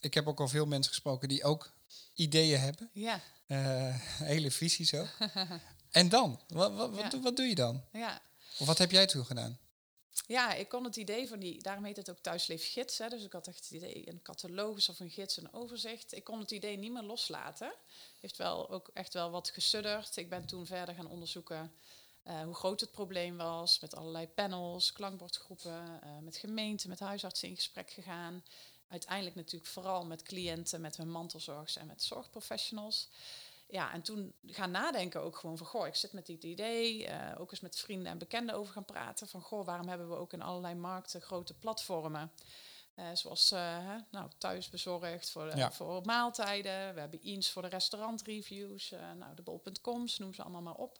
ik 0.00 0.14
heb 0.14 0.26
ook 0.26 0.40
al 0.40 0.48
veel 0.48 0.66
mensen 0.66 0.92
gesproken 0.92 1.28
die 1.28 1.44
ook 1.44 1.72
ideeën 2.14 2.60
hebben. 2.60 2.90
Ja. 2.92 3.20
Uh, 3.46 3.94
hele 4.32 4.50
visies 4.50 4.94
ook. 4.94 5.08
en 5.90 6.08
dan? 6.08 6.40
Wat, 6.48 6.74
wat, 6.74 6.94
wat, 6.94 7.12
wat, 7.20 7.36
doe 7.36 7.46
je 7.46 7.54
dan? 7.54 7.84
Ja. 7.92 8.22
Of 8.58 8.66
wat 8.66 8.78
heb 8.78 8.90
jij 8.90 9.06
toen 9.06 9.26
gedaan? 9.26 9.58
Ja, 10.26 10.52
ik 10.52 10.68
kon 10.68 10.84
het 10.84 10.96
idee 10.96 11.28
van 11.28 11.38
die, 11.38 11.62
daarom 11.62 11.84
heet 11.84 11.96
het 11.96 12.10
ook 12.10 12.18
thuisleefgids. 12.18 12.98
Hè, 12.98 13.08
dus 13.08 13.24
ik 13.24 13.32
had 13.32 13.46
echt 13.46 13.64
het 13.64 13.70
idee, 13.70 14.08
een 14.08 14.22
catalogus 14.22 14.88
of 14.88 15.00
een 15.00 15.10
gids, 15.10 15.36
een 15.36 15.52
overzicht. 15.52 16.14
Ik 16.14 16.24
kon 16.24 16.38
het 16.38 16.50
idee 16.50 16.76
niet 16.76 16.92
meer 16.92 17.02
loslaten. 17.02 17.72
Heeft 18.20 18.36
wel 18.36 18.70
ook 18.70 18.90
echt 18.94 19.14
wel 19.14 19.30
wat 19.30 19.50
gesudderd. 19.50 20.16
Ik 20.16 20.28
ben 20.28 20.46
toen 20.46 20.66
verder 20.66 20.94
gaan 20.94 21.08
onderzoeken 21.08 21.72
uh, 22.26 22.42
hoe 22.42 22.54
groot 22.54 22.80
het 22.80 22.90
probleem 22.90 23.36
was. 23.36 23.80
Met 23.80 23.94
allerlei 23.94 24.28
panels, 24.28 24.92
klankbordgroepen, 24.92 26.00
uh, 26.04 26.18
met 26.22 26.36
gemeenten, 26.36 26.88
met 26.88 27.00
huisartsen 27.00 27.48
in 27.48 27.56
gesprek 27.56 27.90
gegaan. 27.90 28.44
Uiteindelijk 28.88 29.36
natuurlijk 29.36 29.70
vooral 29.70 30.04
met 30.04 30.22
cliënten, 30.22 30.80
met 30.80 30.96
hun 30.96 31.10
mantelzorgers 31.10 31.76
en 31.76 31.86
met 31.86 32.02
zorgprofessionals 32.02 33.08
ja, 33.72 33.92
en 33.92 34.02
toen 34.02 34.34
gaan 34.46 34.70
nadenken 34.70 35.20
ook 35.20 35.36
gewoon 35.36 35.56
van, 35.56 35.66
goh, 35.66 35.86
ik 35.86 35.94
zit 35.94 36.12
met 36.12 36.26
dit 36.26 36.44
idee, 36.44 37.08
uh, 37.08 37.32
ook 37.38 37.50
eens 37.50 37.60
met 37.60 37.78
vrienden 37.78 38.12
en 38.12 38.18
bekenden 38.18 38.54
over 38.54 38.72
gaan 38.72 38.84
praten 38.84 39.28
van, 39.28 39.40
goh, 39.40 39.66
waarom 39.66 39.88
hebben 39.88 40.08
we 40.08 40.16
ook 40.16 40.32
in 40.32 40.42
allerlei 40.42 40.74
markten 40.74 41.20
grote 41.20 41.54
platformen, 41.54 42.32
uh, 42.96 43.06
zoals 43.12 43.52
uh, 43.52 43.94
nou, 44.10 44.30
thuisbezorgd 44.38 45.30
voor, 45.30 45.56
ja. 45.56 45.72
voor 45.72 46.02
maaltijden, 46.04 46.94
we 46.94 47.00
hebben 47.00 47.20
eens 47.22 47.50
voor 47.50 47.62
de 47.62 47.68
restaurantreviews, 47.68 48.90
nou, 49.18 49.34
de 49.34 49.42
bol.coms, 49.42 50.18
noem 50.18 50.34
ze 50.34 50.42
allemaal 50.42 50.62
maar 50.62 50.74
op. 50.74 50.98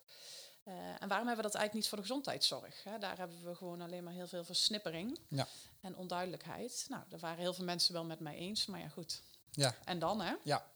en 0.99 1.09
waarom 1.09 1.27
hebben 1.27 1.45
we 1.45 1.51
dat 1.51 1.55
eigenlijk 1.55 1.75
niet 1.75 1.89
voor 1.89 1.99
de 1.99 2.05
gezondheidszorg? 2.05 2.85
Hè? 2.85 2.99
Daar 2.99 3.19
hebben 3.19 3.45
we 3.45 3.55
gewoon 3.55 3.81
alleen 3.81 4.05
maar 4.05 4.13
heel 4.13 4.27
veel 4.27 4.45
versnippering 4.45 5.19
ja. 5.29 5.47
en 5.81 5.97
onduidelijkheid. 5.97 6.87
Nou, 6.89 7.03
daar 7.09 7.21
waren 7.21 7.39
heel 7.39 7.55
veel 7.55 7.65
mensen 7.65 7.93
wel 7.93 8.05
met 8.05 8.21
mij 8.21 8.37
eens, 8.37 8.67
maar 8.67 8.81
ja, 8.81 8.89
goed. 8.89 9.23
Ja. 9.51 9.75
En 9.85 9.99
dan, 9.99 10.21
hè? 10.21 10.35
Ja. 10.43 10.72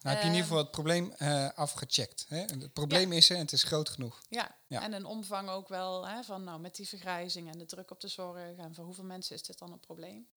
Nou, 0.00 0.14
heb 0.14 0.24
je 0.24 0.30
in 0.30 0.34
ieder 0.34 0.48
geval 0.48 0.62
het 0.62 0.70
probleem 0.70 1.14
uh, 1.18 1.48
afgecheckt. 1.54 2.26
Hè? 2.28 2.38
Het 2.38 2.72
probleem 2.72 3.12
is 3.12 3.30
er 3.30 3.36
en 3.36 3.42
het 3.42 3.52
is 3.52 3.62
groot 3.62 3.88
genoeg. 3.88 4.22
Ja, 4.28 4.56
ja. 4.66 4.82
en 4.82 4.92
een 4.92 5.04
omvang 5.04 5.48
ook 5.48 5.68
wel 5.68 6.06
hè, 6.06 6.22
van 6.22 6.44
nou, 6.44 6.60
met 6.60 6.76
die 6.76 6.88
vergrijzing 6.88 7.52
en 7.52 7.58
de 7.58 7.64
druk 7.64 7.90
op 7.90 8.00
de 8.00 8.08
zorg 8.08 8.56
en 8.56 8.74
voor 8.74 8.84
hoeveel 8.84 9.04
mensen 9.04 9.34
is 9.34 9.42
dit 9.42 9.58
dan 9.58 9.72
een 9.72 9.80
probleem. 9.80 10.28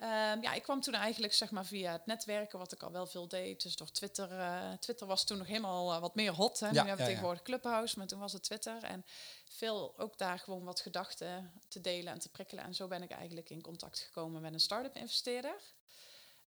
Um, 0.00 0.42
ja, 0.42 0.52
ik 0.52 0.62
kwam 0.62 0.80
toen 0.80 0.94
eigenlijk 0.94 1.32
zeg 1.32 1.50
maar 1.50 1.64
via 1.64 1.92
het 1.92 2.06
netwerken, 2.06 2.58
wat 2.58 2.72
ik 2.72 2.82
al 2.82 2.92
wel 2.92 3.06
veel 3.06 3.28
deed. 3.28 3.62
Dus 3.62 3.76
door 3.76 3.90
Twitter. 3.90 4.30
Uh, 4.30 4.72
Twitter 4.72 5.06
was 5.06 5.24
toen 5.24 5.38
nog 5.38 5.46
helemaal 5.46 5.94
uh, 5.94 6.00
wat 6.00 6.14
meer 6.14 6.32
hot. 6.32 6.60
Hè. 6.60 6.66
Ja, 6.66 6.72
nu 6.72 6.88
hebben 6.88 6.96
we 6.96 7.04
tegenwoordig 7.04 7.42
Clubhouse, 7.42 7.98
maar 7.98 8.06
toen 8.06 8.18
was 8.18 8.32
het 8.32 8.42
Twitter. 8.42 8.82
En 8.82 9.04
veel 9.48 9.98
ook 9.98 10.18
daar 10.18 10.38
gewoon 10.38 10.64
wat 10.64 10.80
gedachten 10.80 11.52
te 11.68 11.80
delen 11.80 12.12
en 12.12 12.18
te 12.18 12.28
prikkelen. 12.28 12.64
En 12.64 12.74
zo 12.74 12.86
ben 12.86 13.02
ik 13.02 13.10
eigenlijk 13.10 13.50
in 13.50 13.62
contact 13.62 13.98
gekomen 13.98 14.42
met 14.42 14.52
een 14.52 14.60
start-up 14.60 14.96
investeerder. 14.96 15.60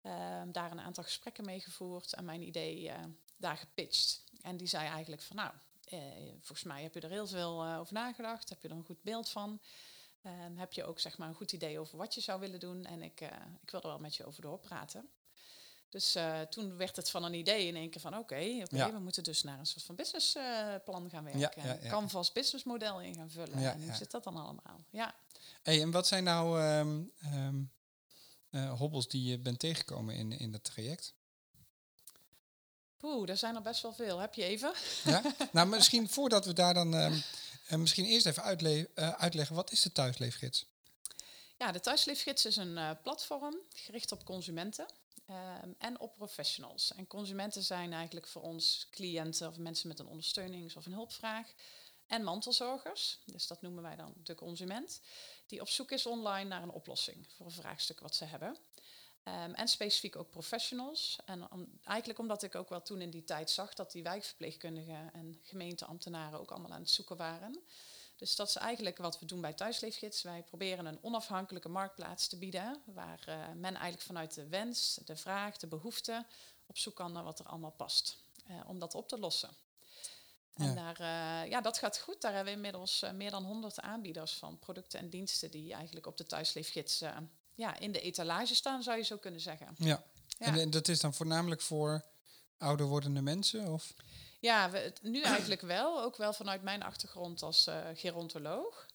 Ehm, 0.02 0.52
daar 0.52 0.70
een 0.70 0.80
aantal 0.80 1.04
gesprekken 1.04 1.44
mee 1.44 1.60
gevoerd 1.60 2.12
en 2.12 2.24
mijn 2.24 2.42
idee 2.42 2.82
uh, 2.82 2.94
daar 3.36 3.56
gepitcht. 3.56 4.24
En 4.42 4.56
die 4.56 4.66
zei 4.66 4.88
eigenlijk 4.88 5.22
van 5.22 5.36
nou, 5.36 5.52
eh, 5.84 5.98
volgens 6.30 6.62
mij 6.62 6.82
heb 6.82 6.94
je 6.94 7.00
er 7.00 7.10
heel 7.10 7.26
veel 7.26 7.66
uh, 7.66 7.78
over 7.78 7.94
nagedacht, 7.94 8.48
heb 8.48 8.62
je 8.62 8.68
er 8.68 8.74
een 8.74 8.84
goed 8.84 9.02
beeld 9.02 9.28
van. 9.28 9.60
En 10.22 10.58
heb 10.58 10.72
je 10.72 10.84
ook 10.84 11.00
zeg 11.00 11.18
maar, 11.18 11.28
een 11.28 11.34
goed 11.34 11.52
idee 11.52 11.78
over 11.78 11.98
wat 11.98 12.14
je 12.14 12.20
zou 12.20 12.40
willen 12.40 12.60
doen. 12.60 12.84
En 12.84 13.02
ik, 13.02 13.20
uh, 13.20 13.28
ik 13.62 13.70
wil 13.70 13.80
er 13.80 13.88
wel 13.88 13.98
met 13.98 14.16
je 14.16 14.24
over 14.24 14.42
doorpraten. 14.42 15.08
Dus 15.88 16.16
toen 16.50 16.76
werd 16.76 16.96
het 16.96 17.10
van 17.10 17.24
een 17.24 17.34
idee 17.34 17.66
in 17.66 17.76
één 17.76 17.90
keer 17.90 18.00
van 18.00 18.12
oké, 18.12 18.22
okay, 18.22 18.62
okay, 18.62 18.78
ja. 18.78 18.92
we 18.92 18.98
moeten 18.98 19.22
dus 19.24 19.42
naar 19.42 19.58
een 19.58 19.66
soort 19.66 19.84
van 19.84 19.94
businessplan 19.94 21.10
gaan 21.10 21.24
werken. 21.24 21.62
Ja. 21.62 21.88
Canvas 21.88 22.32
businessmodel 22.32 23.00
in 23.00 23.14
gaan 23.14 23.30
vullen. 23.30 23.54
en 23.54 23.82
hoe 23.82 23.94
zit 23.94 24.10
dat 24.10 24.24
dan 24.24 24.36
allemaal? 24.36 24.84
Ja. 24.90 25.14
Hey, 25.62 25.82
en 25.82 25.90
wat 25.90 26.06
zijn 26.06 26.24
nou 26.24 26.62
um, 26.62 27.12
uh, 28.50 28.78
hobbels 28.78 29.08
die 29.08 29.22
je 29.30 29.38
bent 29.38 29.58
tegengekomen 29.58 30.14
in, 30.14 30.32
in 30.32 30.52
dat 30.52 30.64
traject? 30.64 31.14
Poeh, 32.96 33.28
er 33.28 33.36
zijn 33.36 33.54
er 33.54 33.62
best 33.62 33.82
wel 33.82 33.92
veel. 33.92 34.18
Heb 34.18 34.34
je 34.34 34.44
even? 34.44 34.72
Ja? 35.04 35.22
nou, 35.52 35.68
misschien 35.68 36.08
voordat 36.08 36.44
we 36.44 36.52
daar 36.52 36.74
dan... 36.74 36.94
Um, 36.94 37.22
uh, 37.70 37.78
misschien 37.78 38.04
eerst 38.04 38.26
even 38.26 38.42
uitle 38.42 38.90
uh, 38.94 39.10
uitleggen, 39.10 39.56
wat 39.56 39.72
is 39.72 39.82
de 39.82 39.92
thuisleefgids? 39.92 40.66
Ja, 41.58 41.72
de 41.72 41.80
thuisleefgids 41.80 42.44
is 42.44 42.56
een 42.56 42.98
platform 43.02 43.54
gericht 43.74 44.12
op 44.12 44.24
consumenten. 44.24 44.86
Um, 45.62 45.74
en 45.78 46.00
op 46.00 46.14
professionals. 46.14 46.92
En 46.94 47.06
consumenten 47.06 47.62
zijn 47.62 47.92
eigenlijk 47.92 48.26
voor 48.26 48.42
ons 48.42 48.86
cliënten 48.90 49.48
of 49.48 49.56
mensen 49.56 49.88
met 49.88 49.98
een 49.98 50.06
ondersteunings- 50.06 50.76
of 50.76 50.86
een 50.86 50.92
hulpvraag. 50.92 51.46
En 52.06 52.24
mantelzorgers, 52.24 53.18
dus 53.24 53.46
dat 53.46 53.62
noemen 53.62 53.82
wij 53.82 53.96
dan 53.96 54.14
de 54.22 54.34
consument, 54.34 55.00
die 55.50 55.60
op 55.60 55.68
zoek 55.68 55.90
is 55.90 56.06
online 56.06 56.48
naar 56.48 56.62
een 56.62 56.70
oplossing 56.70 57.26
voor 57.36 57.46
een 57.46 57.52
vraagstuk 57.52 58.00
wat 58.00 58.14
ze 58.14 58.24
hebben. 58.24 58.56
Um, 59.24 59.54
en 59.54 59.68
specifiek 59.68 60.16
ook 60.16 60.30
professionals. 60.30 61.18
En 61.24 61.48
eigenlijk 61.84 62.18
omdat 62.18 62.42
ik 62.42 62.54
ook 62.54 62.68
wel 62.68 62.82
toen 62.82 63.00
in 63.00 63.10
die 63.10 63.24
tijd 63.24 63.50
zag 63.50 63.74
dat 63.74 63.92
die 63.92 64.02
wijkverpleegkundigen 64.02 65.12
en 65.12 65.40
gemeenteambtenaren 65.42 66.40
ook 66.40 66.50
allemaal 66.50 66.72
aan 66.72 66.80
het 66.80 66.90
zoeken 66.90 67.16
waren. 67.16 67.62
Dus 68.16 68.36
dat 68.36 68.48
is 68.48 68.56
eigenlijk 68.56 68.98
wat 68.98 69.18
we 69.18 69.26
doen 69.26 69.40
bij 69.40 69.52
Thuisleefgids. 69.52 70.22
Wij 70.22 70.42
proberen 70.42 70.86
een 70.86 70.98
onafhankelijke 71.02 71.68
marktplaats 71.68 72.28
te 72.28 72.36
bieden, 72.36 72.82
waar 72.84 73.24
uh, 73.28 73.48
men 73.48 73.74
eigenlijk 73.74 74.02
vanuit 74.02 74.34
de 74.34 74.48
wens, 74.48 75.00
de 75.04 75.16
vraag, 75.16 75.56
de 75.56 75.66
behoefte 75.66 76.26
op 76.66 76.78
zoek 76.78 76.94
kan 76.94 77.12
naar 77.12 77.24
wat 77.24 77.38
er 77.38 77.46
allemaal 77.46 77.70
past. 77.70 78.16
Uh, 78.50 78.60
om 78.66 78.78
dat 78.78 78.94
op 78.94 79.08
te 79.08 79.18
lossen. 79.18 79.50
En 80.54 80.66
ja. 80.66 80.74
Daar, 80.74 81.00
uh, 81.00 81.50
ja, 81.50 81.60
dat 81.60 81.78
gaat 81.78 81.98
goed. 81.98 82.20
Daar 82.20 82.34
hebben 82.34 82.52
we 82.52 82.56
inmiddels 82.56 83.04
meer 83.14 83.30
dan 83.30 83.44
100 83.44 83.80
aanbieders 83.80 84.32
van 84.32 84.58
producten 84.58 84.98
en 84.98 85.10
diensten 85.10 85.50
die 85.50 85.72
eigenlijk 85.72 86.06
op 86.06 86.16
de 86.16 86.26
Thuisleefgids 86.26 87.02
ja, 87.54 87.78
in 87.78 87.92
de 87.92 88.00
etalage 88.00 88.54
staan, 88.54 88.82
zou 88.82 88.96
je 88.96 89.04
zo 89.04 89.16
kunnen 89.16 89.40
zeggen. 89.40 89.74
Ja, 89.76 90.04
ja. 90.26 90.56
En, 90.56 90.70
dat 90.70 90.88
is 90.88 91.00
dan 91.00 91.14
voornamelijk 91.14 91.60
voor 91.60 92.04
ouder 92.58 92.86
wordende 92.86 93.20
mensen? 93.20 93.72
Of? 93.72 93.94
Ja, 94.40 94.70
we, 94.70 94.92
nu 95.02 95.22
eigenlijk 95.22 95.60
wel. 95.60 96.02
Ook 96.02 96.16
wel 96.16 96.32
vanuit 96.32 96.62
mijn 96.62 96.82
achtergrond 96.82 97.42
als 97.42 97.70
gerontoloog. 97.94 98.86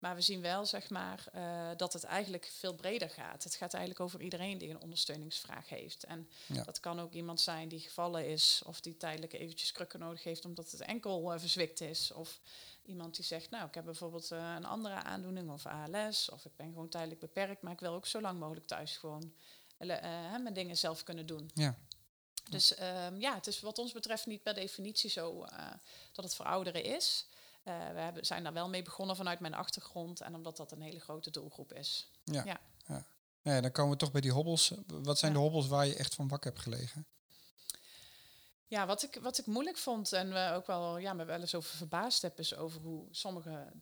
Maar 0.00 0.14
we 0.14 0.20
zien 0.20 0.40
wel, 0.40 0.66
zeg 0.66 0.90
maar, 0.90 1.24
uh, 1.34 1.70
dat 1.76 1.92
het 1.92 2.04
eigenlijk 2.04 2.50
veel 2.52 2.74
breder 2.74 3.10
gaat. 3.10 3.44
Het 3.44 3.54
gaat 3.54 3.74
eigenlijk 3.74 4.04
over 4.04 4.20
iedereen 4.20 4.58
die 4.58 4.70
een 4.70 4.80
ondersteuningsvraag 4.80 5.68
heeft. 5.68 6.04
En 6.04 6.28
ja. 6.46 6.64
dat 6.64 6.80
kan 6.80 7.00
ook 7.00 7.12
iemand 7.12 7.40
zijn 7.40 7.68
die 7.68 7.80
gevallen 7.80 8.26
is 8.26 8.62
of 8.66 8.80
die 8.80 8.96
tijdelijk 8.96 9.32
eventjes 9.32 9.72
krukken 9.72 10.00
nodig 10.00 10.22
heeft 10.22 10.44
omdat 10.44 10.70
het 10.70 10.80
enkel 10.80 11.32
uh, 11.32 11.38
verzwikt 11.38 11.80
is. 11.80 12.12
Of 12.12 12.40
iemand 12.84 13.16
die 13.16 13.24
zegt, 13.24 13.50
nou, 13.50 13.66
ik 13.66 13.74
heb 13.74 13.84
bijvoorbeeld 13.84 14.30
uh, 14.30 14.54
een 14.56 14.64
andere 14.64 14.94
aandoening 14.94 15.50
of 15.50 15.66
ALS 15.66 16.30
of 16.30 16.44
ik 16.44 16.56
ben 16.56 16.68
gewoon 16.68 16.88
tijdelijk 16.88 17.20
beperkt, 17.20 17.62
maar 17.62 17.72
ik 17.72 17.80
wil 17.80 17.94
ook 17.94 18.06
zo 18.06 18.20
lang 18.20 18.38
mogelijk 18.38 18.66
thuis 18.66 18.96
gewoon 18.96 19.34
mijn 19.78 20.54
dingen 20.54 20.76
zelf 20.76 21.02
kunnen 21.02 21.26
doen. 21.26 21.50
Ja. 21.54 21.78
Dus 22.50 22.80
um, 22.80 23.20
ja, 23.20 23.34
het 23.34 23.46
is 23.46 23.60
wat 23.60 23.78
ons 23.78 23.92
betreft 23.92 24.26
niet 24.26 24.42
per 24.42 24.54
definitie 24.54 25.10
zo 25.10 25.44
dat 26.12 26.24
het 26.24 26.34
voor 26.34 26.46
ouderen 26.46 26.84
is. 26.84 27.26
Uh, 27.64 27.88
we 27.92 28.00
hebben, 28.00 28.26
zijn 28.26 28.42
daar 28.42 28.52
wel 28.52 28.68
mee 28.68 28.82
begonnen 28.82 29.16
vanuit 29.16 29.40
mijn 29.40 29.54
achtergrond 29.54 30.20
en 30.20 30.34
omdat 30.34 30.56
dat 30.56 30.72
een 30.72 30.80
hele 30.80 31.00
grote 31.00 31.30
doelgroep 31.30 31.72
is. 31.72 32.10
Ja, 32.24 32.44
ja. 32.44 32.60
ja. 32.86 33.06
ja 33.42 33.60
dan 33.60 33.72
komen 33.72 33.92
we 33.92 33.98
toch 33.98 34.12
bij 34.12 34.20
die 34.20 34.32
hobbels. 34.32 34.74
Wat 34.86 35.18
zijn 35.18 35.32
ja. 35.32 35.36
de 35.36 35.42
hobbels 35.42 35.68
waar 35.68 35.86
je 35.86 35.96
echt 35.96 36.14
van 36.14 36.28
wakker 36.28 36.50
hebt 36.50 36.62
gelegen? 36.62 37.06
Ja, 38.66 38.86
wat 38.86 39.02
ik, 39.02 39.18
wat 39.22 39.38
ik 39.38 39.46
moeilijk 39.46 39.78
vond 39.78 40.12
en 40.12 40.32
we 40.32 40.52
ook 40.54 40.66
wel 40.66 40.98
ja, 40.98 41.12
me 41.12 41.24
wel 41.24 41.40
eens 41.40 41.54
over 41.54 41.76
verbaasd 41.76 42.22
heb, 42.22 42.38
is 42.38 42.56
over 42.56 42.80
hoe 42.80 43.06
sommige 43.10 43.72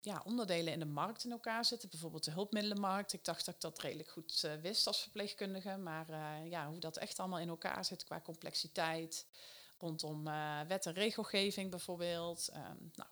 ja, 0.00 0.22
onderdelen 0.24 0.72
in 0.72 0.78
de 0.78 0.84
markt 0.84 1.24
in 1.24 1.30
elkaar 1.30 1.64
zitten. 1.64 1.88
Bijvoorbeeld 1.88 2.24
de 2.24 2.30
hulpmiddelenmarkt. 2.30 3.12
Ik 3.12 3.24
dacht 3.24 3.44
dat 3.44 3.54
ik 3.54 3.60
dat 3.60 3.80
redelijk 3.80 4.08
goed 4.08 4.42
uh, 4.44 4.52
wist 4.54 4.86
als 4.86 5.02
verpleegkundige. 5.02 5.76
Maar 5.76 6.10
uh, 6.10 6.50
ja, 6.50 6.68
hoe 6.68 6.78
dat 6.78 6.96
echt 6.96 7.18
allemaal 7.18 7.38
in 7.38 7.48
elkaar 7.48 7.84
zit 7.84 8.04
qua 8.04 8.20
complexiteit. 8.20 9.26
Rondom 9.82 10.26
uh, 10.26 10.60
wet 10.68 10.86
en 10.86 10.92
regelgeving 10.92 11.70
bijvoorbeeld. 11.70 12.50
Um, 12.54 12.92
nou, 12.94 13.10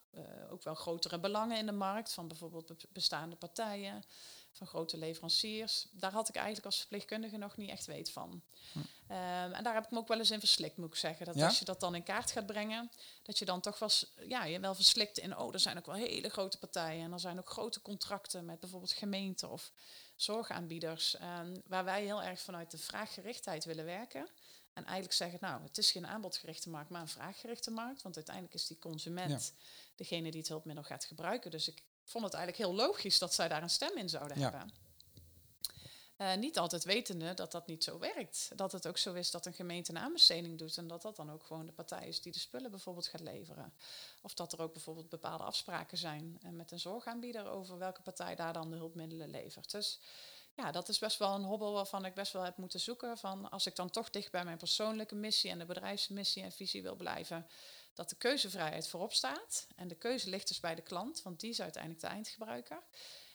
ook 0.50 0.62
wel 0.62 0.74
grotere 0.74 1.18
belangen 1.18 1.56
in 1.56 1.66
de 1.66 1.72
markt 1.72 2.12
van 2.12 2.28
bijvoorbeeld 2.28 2.74
bestaande 2.92 3.36
partijen 3.36 4.04
van 4.52 4.66
grote 4.66 4.98
leveranciers. 4.98 5.86
Daar 5.90 6.12
had 6.12 6.28
ik 6.28 6.34
eigenlijk 6.34 6.66
als 6.66 6.78
verpleegkundige 6.78 7.36
nog 7.36 7.56
niet 7.56 7.70
echt 7.70 7.86
weet 7.86 8.10
van. 8.10 8.42
Hm. 8.72 8.78
Um, 8.78 9.52
en 9.52 9.64
daar 9.64 9.74
heb 9.74 9.84
ik 9.84 9.90
me 9.90 9.98
ook 9.98 10.08
wel 10.08 10.18
eens 10.18 10.30
in 10.30 10.38
verslikt, 10.38 10.76
moet 10.76 10.88
ik 10.88 10.94
zeggen. 10.94 11.26
Dat 11.26 11.34
ja? 11.34 11.46
als 11.46 11.58
je 11.58 11.64
dat 11.64 11.80
dan 11.80 11.94
in 11.94 12.02
kaart 12.02 12.30
gaat 12.30 12.46
brengen, 12.46 12.90
dat 13.22 13.38
je 13.38 13.44
dan 13.44 13.60
toch 13.60 13.78
wel, 13.78 13.88
ja, 14.28 14.44
je 14.44 14.60
wel 14.60 14.74
verslikt 14.74 15.18
in, 15.18 15.36
oh, 15.36 15.52
er 15.52 15.60
zijn 15.60 15.78
ook 15.78 15.86
wel 15.86 15.94
hele 15.94 16.28
grote 16.28 16.58
partijen. 16.58 17.04
En 17.04 17.12
er 17.12 17.20
zijn 17.20 17.38
ook 17.38 17.50
grote 17.50 17.82
contracten 17.82 18.44
met 18.44 18.60
bijvoorbeeld 18.60 18.92
gemeenten 18.92 19.50
of 19.50 19.72
zorgaanbieders. 20.16 21.16
Um, 21.20 21.62
waar 21.66 21.84
wij 21.84 22.04
heel 22.04 22.22
erg 22.22 22.40
vanuit 22.40 22.70
de 22.70 22.78
vraaggerichtheid 22.78 23.64
willen 23.64 23.84
werken. 23.84 24.28
En 24.72 24.84
eigenlijk 24.84 25.12
zeggen, 25.12 25.38
nou, 25.40 25.62
het 25.62 25.78
is 25.78 25.90
geen 25.90 26.06
aanbodgerichte 26.06 26.70
markt, 26.70 26.90
maar 26.90 27.00
een 27.00 27.08
vraaggerichte 27.08 27.70
markt. 27.70 28.02
Want 28.02 28.16
uiteindelijk 28.16 28.54
is 28.54 28.66
die 28.66 28.78
consument 28.78 29.54
ja. 29.56 29.62
degene 29.94 30.30
die 30.30 30.40
het 30.40 30.48
hulpmiddel 30.48 30.84
gaat 30.84 31.04
gebruiken. 31.04 31.50
Dus 31.50 31.68
ik 31.68 31.82
vond 32.04 32.24
het 32.24 32.34
eigenlijk 32.34 32.64
heel 32.64 32.86
logisch 32.86 33.18
dat 33.18 33.34
zij 33.34 33.48
daar 33.48 33.62
een 33.62 33.70
stem 33.70 33.96
in 33.96 34.08
zouden 34.08 34.38
ja. 34.38 34.50
hebben. 34.50 34.70
Uh, 36.20 36.34
niet 36.34 36.58
altijd 36.58 36.84
wetende 36.84 37.34
dat 37.34 37.52
dat 37.52 37.66
niet 37.66 37.84
zo 37.84 37.98
werkt. 37.98 38.50
Dat 38.54 38.72
het 38.72 38.86
ook 38.86 38.98
zo 38.98 39.12
is 39.14 39.30
dat 39.30 39.46
een 39.46 39.52
gemeente 39.52 39.90
een 39.90 39.98
aanbesteding 39.98 40.58
doet 40.58 40.76
en 40.76 40.86
dat 40.86 41.02
dat 41.02 41.16
dan 41.16 41.32
ook 41.32 41.42
gewoon 41.42 41.66
de 41.66 41.72
partij 41.72 42.08
is 42.08 42.20
die 42.20 42.32
de 42.32 42.38
spullen 42.38 42.70
bijvoorbeeld 42.70 43.06
gaat 43.06 43.20
leveren. 43.20 43.72
Of 44.22 44.34
dat 44.34 44.52
er 44.52 44.60
ook 44.60 44.72
bijvoorbeeld 44.72 45.08
bepaalde 45.08 45.44
afspraken 45.44 45.98
zijn 45.98 46.40
uh, 46.44 46.50
met 46.50 46.70
een 46.70 46.80
zorgaanbieder 46.80 47.48
over 47.48 47.78
welke 47.78 48.02
partij 48.02 48.34
daar 48.34 48.52
dan 48.52 48.70
de 48.70 48.76
hulpmiddelen 48.76 49.30
levert. 49.30 49.70
Dus 49.70 50.00
ja, 50.60 50.70
dat 50.72 50.88
is 50.88 50.98
best 50.98 51.18
wel 51.18 51.34
een 51.34 51.42
hobbel 51.42 51.72
waarvan 51.72 52.04
ik 52.04 52.14
best 52.14 52.32
wel 52.32 52.42
heb 52.42 52.56
moeten 52.56 52.80
zoeken. 52.80 53.18
Van 53.18 53.50
als 53.50 53.66
ik 53.66 53.76
dan 53.76 53.90
toch 53.90 54.10
dicht 54.10 54.30
bij 54.30 54.44
mijn 54.44 54.58
persoonlijke 54.58 55.14
missie 55.14 55.50
en 55.50 55.58
de 55.58 55.64
bedrijfsmissie 55.64 56.42
en 56.42 56.52
visie 56.52 56.82
wil 56.82 56.96
blijven, 56.96 57.46
dat 57.94 58.08
de 58.08 58.16
keuzevrijheid 58.16 58.88
voorop 58.88 59.12
staat. 59.12 59.66
En 59.76 59.88
de 59.88 59.94
keuze 59.94 60.28
ligt 60.28 60.48
dus 60.48 60.60
bij 60.60 60.74
de 60.74 60.82
klant, 60.82 61.22
want 61.22 61.40
die 61.40 61.50
is 61.50 61.60
uiteindelijk 61.60 62.02
de 62.02 62.08
eindgebruiker. 62.08 62.82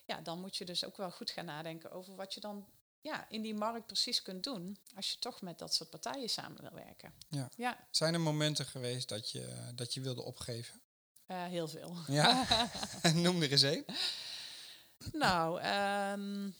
Ja, 0.05 0.21
dan 0.21 0.39
moet 0.39 0.57
je 0.57 0.65
dus 0.65 0.85
ook 0.85 0.97
wel 0.97 1.11
goed 1.11 1.31
gaan 1.31 1.45
nadenken 1.45 1.91
over 1.91 2.15
wat 2.15 2.33
je 2.33 2.39
dan 2.39 2.65
ja, 3.01 3.25
in 3.29 3.41
die 3.41 3.55
markt 3.55 3.85
precies 3.85 4.21
kunt 4.21 4.43
doen 4.43 4.77
als 4.95 5.11
je 5.11 5.19
toch 5.19 5.41
met 5.41 5.59
dat 5.59 5.73
soort 5.73 5.89
partijen 5.89 6.29
samen 6.29 6.61
wil 6.61 6.73
werken. 6.73 7.13
Ja. 7.29 7.49
ja. 7.55 7.87
Zijn 7.91 8.13
er 8.13 8.21
momenten 8.21 8.65
geweest 8.65 9.09
dat 9.09 9.31
je, 9.31 9.71
dat 9.75 9.93
je 9.93 10.01
wilde 10.01 10.21
opgeven? 10.21 10.81
Uh, 11.27 11.43
heel 11.43 11.67
veel. 11.67 11.95
Ja? 12.07 12.45
Noem 13.13 13.41
er 13.41 13.51
eens 13.51 13.61
één. 13.61 13.85
Nou, 15.11 15.63
um, 16.11 16.55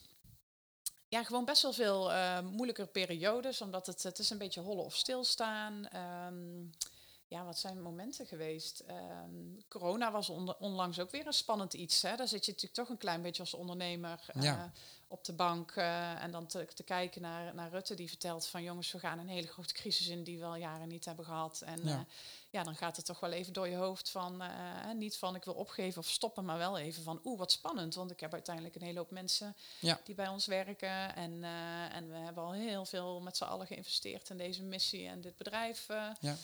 ja, 1.15 1.23
gewoon 1.23 1.45
best 1.45 1.61
wel 1.61 1.73
veel 1.73 2.11
uh, 2.11 2.39
moeilijke 2.39 2.85
periodes, 2.85 3.61
omdat 3.61 3.85
het, 3.85 4.03
het 4.03 4.19
is 4.19 4.29
een 4.29 4.37
beetje 4.37 4.61
hollen 4.61 4.83
of 4.83 4.95
stilstaan. 4.95 5.87
Um, 6.27 6.71
ja, 7.27 7.45
wat 7.45 7.57
zijn 7.57 7.81
momenten 7.81 8.25
geweest? 8.25 8.83
Um, 8.89 9.57
corona 9.67 10.11
was 10.11 10.29
on 10.29 10.55
onlangs 10.59 10.99
ook 10.99 11.11
weer 11.11 11.27
een 11.27 11.33
spannend 11.33 11.73
iets. 11.73 12.01
Hè? 12.01 12.15
Daar 12.15 12.27
zit 12.27 12.45
je 12.45 12.51
natuurlijk 12.51 12.79
toch 12.79 12.89
een 12.89 12.97
klein 12.97 13.21
beetje 13.21 13.41
als 13.41 13.53
ondernemer 13.53 14.25
ja. 14.39 14.55
uh, 14.55 14.63
op 15.07 15.23
de 15.23 15.33
bank. 15.33 15.75
Uh, 15.75 16.23
en 16.23 16.31
dan 16.31 16.47
te, 16.47 16.67
te, 16.73 16.83
kijken 16.83 17.21
naar, 17.21 17.55
naar 17.55 17.69
Rutte 17.69 17.95
die 17.95 18.07
vertelt 18.07 18.47
van 18.47 18.63
jongens, 18.63 18.91
we 18.91 18.99
gaan 18.99 19.19
een 19.19 19.27
hele 19.27 19.47
grote 19.47 19.73
crisis 19.73 20.07
in 20.07 20.23
die 20.23 20.39
we 20.39 20.45
al 20.45 20.55
jaren 20.55 20.87
niet 20.87 21.05
hebben 21.05 21.25
gehad. 21.25 21.61
En 21.61 21.83
ja, 21.83 22.05
ja 22.55 22.63
dan 22.63 22.75
gaat 22.75 22.95
het 22.95 23.05
toch 23.05 23.19
wel 23.19 23.31
even 23.31 23.53
door 23.53 23.67
je 23.67 23.75
hoofd 23.75 24.09
van 24.09 24.43
niet 24.95 25.17
van 25.17 25.35
ik 25.35 25.43
wil 25.43 25.53
opgeven 25.53 26.01
of 26.01 26.09
stoppen, 26.09 26.45
maar 26.45 26.57
wel 26.57 26.77
even 26.77 27.03
van 27.03 27.21
oeh, 27.23 27.37
wat 27.37 27.51
spannend. 27.51 27.95
Want 27.95 28.11
ik 28.11 28.19
heb 28.19 28.33
uiteindelijk 28.33 28.75
een 28.75 28.81
hele 28.81 28.99
hoop 28.99 29.11
mensen 29.11 29.55
ja. 29.79 29.99
die 30.03 30.15
bij 30.15 30.27
ons 30.27 30.45
werken. 30.45 31.15
En, 31.15 31.43
en 31.91 32.09
we 32.09 32.17
hebben 32.17 32.43
al 32.43 32.53
heel 32.53 32.85
veel 32.85 33.21
met 33.21 33.37
z'n 33.37 33.43
allen 33.43 33.67
geïnvesteerd 33.67 34.29
in 34.29 34.37
deze 34.37 34.63
missie 34.63 35.07
en 35.07 35.21
dit 35.21 35.37
bedrijf. 35.37 35.87
ja 36.19 36.37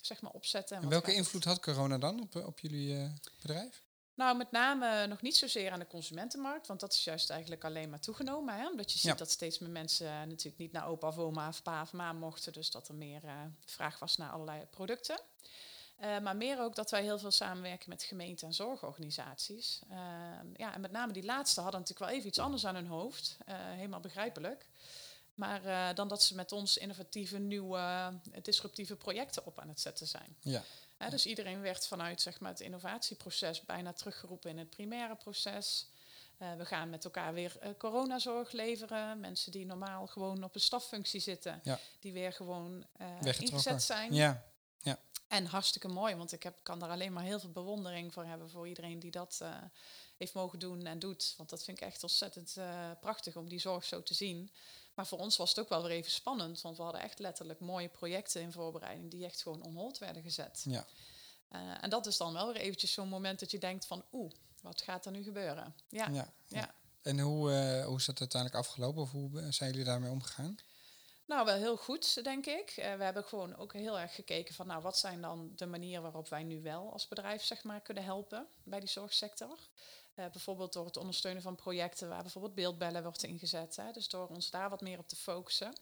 zeg 0.00 0.20
maar 0.20 0.32
opzetten. 0.32 0.76
En, 0.76 0.82
en 0.82 0.88
welke 0.88 1.14
invloed 1.14 1.44
had 1.44 1.60
corona 1.60 1.98
dan 1.98 2.20
op, 2.20 2.36
op 2.36 2.60
jullie 2.60 3.12
bedrijf? 3.40 3.82
Nou, 4.20 4.36
met 4.36 4.50
name 4.50 5.06
nog 5.06 5.22
niet 5.22 5.36
zozeer 5.36 5.70
aan 5.70 5.78
de 5.78 5.86
consumentenmarkt, 5.86 6.66
want 6.66 6.80
dat 6.80 6.92
is 6.92 7.04
juist 7.04 7.30
eigenlijk 7.30 7.64
alleen 7.64 7.90
maar 7.90 8.00
toegenomen. 8.00 8.54
Hè? 8.54 8.68
Omdat 8.68 8.92
je 8.92 8.98
ziet 8.98 9.10
ja. 9.10 9.16
dat 9.16 9.30
steeds 9.30 9.58
meer 9.58 9.70
mensen 9.70 10.06
uh, 10.06 10.18
natuurlijk 10.18 10.58
niet 10.58 10.72
naar 10.72 10.86
opa 10.86 11.08
of 11.08 11.18
oma 11.18 11.48
of 11.48 11.62
pa 11.62 11.82
of 11.82 11.92
ma 11.92 12.12
mochten, 12.12 12.52
dus 12.52 12.70
dat 12.70 12.88
er 12.88 12.94
meer 12.94 13.24
uh, 13.24 13.32
vraag 13.64 13.98
was 13.98 14.16
naar 14.16 14.30
allerlei 14.30 14.66
producten. 14.66 15.20
Uh, 16.00 16.18
maar 16.18 16.36
meer 16.36 16.60
ook 16.60 16.74
dat 16.74 16.90
wij 16.90 17.02
heel 17.02 17.18
veel 17.18 17.30
samenwerken 17.30 17.88
met 17.88 18.02
gemeenten 18.02 18.46
en 18.46 18.54
zorgorganisaties. 18.54 19.80
Uh, 19.90 19.96
ja, 20.56 20.74
en 20.74 20.80
met 20.80 20.90
name 20.90 21.12
die 21.12 21.24
laatste 21.24 21.60
hadden 21.60 21.80
natuurlijk 21.80 22.10
wel 22.10 22.18
even 22.18 22.28
iets 22.28 22.38
anders 22.38 22.66
aan 22.66 22.74
hun 22.74 22.86
hoofd. 22.86 23.36
Helemaal 23.50 24.00
begrijpelijk. 24.00 24.68
Maar 25.34 25.94
dan 25.94 26.08
dat 26.08 26.22
ze 26.22 26.34
met 26.34 26.52
ons 26.52 26.76
innovatieve, 26.76 27.38
nieuwe, 27.38 28.12
disruptieve 28.42 28.96
projecten 28.96 29.46
op 29.46 29.58
aan 29.60 29.68
het 29.68 29.80
zetten 29.80 30.06
zijn. 30.06 30.36
Ja. 30.40 30.62
Dus 31.08 31.26
iedereen 31.26 31.60
werd 31.60 31.86
vanuit 31.86 32.20
zeg 32.20 32.40
maar, 32.40 32.50
het 32.50 32.60
innovatieproces 32.60 33.64
bijna 33.64 33.92
teruggeroepen 33.92 34.50
in 34.50 34.58
het 34.58 34.70
primaire 34.70 35.16
proces. 35.16 35.90
Eh, 36.40 36.54
we 36.54 36.64
gaan 36.64 36.90
met 36.90 37.04
elkaar 37.04 37.34
weer 37.34 37.56
eh, 37.60 37.70
coronazorg 37.78 38.52
leveren. 38.52 39.20
Mensen 39.20 39.52
die 39.52 39.66
normaal 39.66 40.06
gewoon 40.06 40.44
op 40.44 40.54
een 40.54 40.60
staffunctie 40.60 41.20
zitten, 41.20 41.60
Ja. 41.62 41.78
die 41.98 42.12
weer 42.12 42.32
gewoon 42.32 42.86
eh, 42.96 43.40
ingezet 43.40 43.82
zijn. 43.82 44.14
Ja, 44.14 44.48
En 45.28 45.46
hartstikke 45.46 45.88
mooi, 45.88 46.14
want 46.14 46.32
ik 46.32 46.42
heb, 46.42 46.58
kan 46.62 46.78
daar 46.78 46.90
alleen 46.90 47.12
maar 47.12 47.22
heel 47.22 47.40
veel 47.40 47.50
bewondering 47.50 48.12
voor 48.12 48.24
hebben 48.24 48.50
voor 48.50 48.68
iedereen 48.68 48.98
die 48.98 49.10
dat 49.10 49.42
heeft 50.16 50.34
mogen 50.34 50.58
doen 50.58 50.86
en 50.86 50.98
doet. 50.98 51.34
Want 51.36 51.50
dat 51.50 51.64
vind 51.64 51.80
ik 51.80 51.86
echt 51.86 52.02
ontzettend 52.02 52.56
prachtig 53.00 53.36
om 53.36 53.48
die 53.48 53.58
zorg 53.58 53.84
zo 53.84 54.02
te 54.02 54.14
zien. 54.14 54.50
Maar 55.00 55.08
voor 55.08 55.18
ons 55.18 55.36
was 55.36 55.48
het 55.48 55.58
ook 55.58 55.68
wel 55.68 55.82
weer 55.82 55.90
even 55.90 56.10
spannend, 56.10 56.60
want 56.60 56.76
we 56.76 56.82
hadden 56.82 57.00
echt 57.00 57.18
letterlijk 57.18 57.60
mooie 57.60 57.88
projecten 57.88 58.42
in 58.42 58.52
voorbereiding 58.52 59.10
die 59.10 59.24
echt 59.24 59.42
gewoon 59.42 59.62
on 59.62 59.74
hold 59.74 59.98
werden 59.98 60.22
gezet. 60.22 60.64
ja. 60.68 60.86
Eh, 61.48 61.60
en 61.80 61.90
dat 61.90 62.06
is 62.06 62.16
dan 62.16 62.32
wel 62.32 62.52
weer 62.52 62.62
eventjes 62.62 62.92
zo'n 62.92 63.08
moment 63.08 63.40
dat 63.40 63.50
je 63.50 63.58
denkt 63.58 63.86
van 63.86 64.04
oeh, 64.12 64.32
wat 64.62 64.82
gaat 64.82 65.06
er 65.06 65.12
nu 65.12 65.22
gebeuren? 65.22 65.74
Ja, 65.88 66.08
ja. 66.08 66.32
ja. 66.46 66.74
En 67.02 67.18
hoe, 67.18 67.52
eh, 67.52 67.84
hoe 67.86 67.96
is 67.96 68.04
dat 68.04 68.20
uiteindelijk 68.20 68.60
afgelopen? 68.64 69.02
Of 69.02 69.10
hoe 69.10 69.46
zijn 69.50 69.70
jullie 69.70 69.84
daarmee 69.84 70.10
omgegaan? 70.10 70.56
Nou, 71.26 71.44
wel 71.44 71.56
heel 71.56 71.76
goed, 71.76 72.24
denk 72.24 72.46
ik. 72.46 72.70
Eh, 72.70 72.94
we 72.94 73.04
hebben 73.04 73.24
gewoon 73.24 73.56
ook 73.56 73.72
heel 73.72 73.98
erg 73.98 74.14
gekeken 74.14 74.54
van, 74.54 74.66
nou, 74.66 74.82
wat 74.82 74.98
zijn 74.98 75.20
dan 75.20 75.52
de 75.56 75.66
manieren 75.66 76.02
waarop 76.02 76.28
wij 76.28 76.42
nu 76.42 76.62
wel 76.62 76.92
als 76.92 77.08
bedrijf, 77.08 77.42
zeg 77.42 77.64
maar, 77.64 77.80
kunnen 77.80 78.04
helpen 78.04 78.46
bij 78.64 78.80
die 78.80 78.88
zorgsector. 78.88 79.58
Eh, 80.20 80.30
bijvoorbeeld 80.30 80.72
door 80.72 80.84
het 80.84 80.96
ondersteunen 80.96 81.42
van 81.42 81.54
projecten 81.54 82.08
waar 82.08 82.22
bijvoorbeeld 82.22 82.54
beeldbellen 82.54 83.02
wordt 83.02 83.22
ingezet. 83.22 83.76
Hè. 83.76 83.92
Dus 83.92 84.08
door 84.08 84.26
ons 84.28 84.50
daar 84.50 84.70
wat 84.70 84.80
meer 84.80 84.98
op 84.98 85.08
te 85.08 85.16
focussen. 85.16 85.72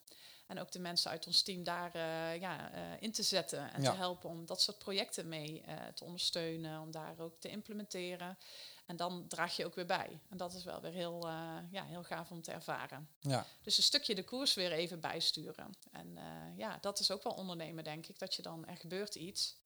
En 0.46 0.60
ook 0.60 0.72
de 0.72 0.78
mensen 0.78 1.10
uit 1.10 1.26
ons 1.26 1.42
team 1.42 1.62
daar 1.64 1.94
eh, 1.94 2.40
ja, 2.40 2.72
eh, 2.72 2.80
in 3.00 3.12
te 3.12 3.22
zetten 3.22 3.72
en 3.72 3.82
Ja. 3.82 3.90
te 3.90 3.96
helpen 3.96 4.30
om 4.30 4.46
dat 4.46 4.62
soort 4.62 4.78
projecten 4.78 5.28
mee 5.28 5.62
te 5.94 6.04
ondersteunen, 6.04 6.80
om 6.80 6.90
daar 6.90 7.18
ook 7.18 7.40
te 7.40 7.48
implementeren. 7.48 8.38
En 8.86 8.96
dan 8.96 9.26
draag 9.28 9.56
je 9.56 9.64
ook 9.64 9.74
weer 9.74 9.86
bij. 9.86 10.20
En 10.28 10.36
dat 10.36 10.54
is 10.54 10.64
wel 10.64 10.80
weer 10.80 10.92
heel, 10.92 11.28
ja, 11.70 11.84
heel 11.84 12.04
gaaf 12.04 12.30
om 12.30 12.42
te 12.42 12.52
ervaren. 12.52 13.08
Ja, 13.20 13.46
Dus 13.62 13.76
een 13.76 13.82
stukje 13.82 14.14
de 14.14 14.24
koers 14.24 14.54
weer 14.54 14.72
even 14.72 15.00
bijsturen. 15.00 15.76
En 15.92 16.18
ja, 16.56 16.78
dat 16.80 16.98
is 16.98 17.10
ook 17.10 17.22
wel 17.22 17.32
ondernemen, 17.32 17.84
denk 17.84 18.06
ik. 18.06 18.18
Dat 18.18 18.34
je 18.34 18.42
dan, 18.42 18.66
er 18.66 18.76
gebeurt 18.76 19.14
iets 19.14 19.56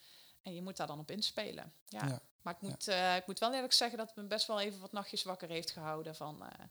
en 0.43 0.55
je 0.55 0.63
moet 0.63 0.77
daar 0.77 0.87
dan 0.87 0.99
op 0.99 1.11
inspelen. 1.11 1.73
Ja. 1.89 2.07
Ja. 2.07 2.23
Maar 2.43 2.55
ik 2.55 2.61
moet, 2.61 2.89
eh, 2.89 3.17
ik 3.17 3.27
moet 3.27 3.39
wel 3.39 3.55
eerlijk 3.55 3.73
zeggen 3.73 3.99
dat 3.99 4.07
het 4.07 4.17
me 4.17 4.23
best 4.23 4.47
wel 4.47 4.61
even 4.61 4.81
wat 4.81 4.93
nachtjes 4.93 5.23
wakker 5.23 5.49
heeft 5.49 5.71
gehouden. 5.71 6.15
Van, 6.15 6.43
eh, 6.43 6.65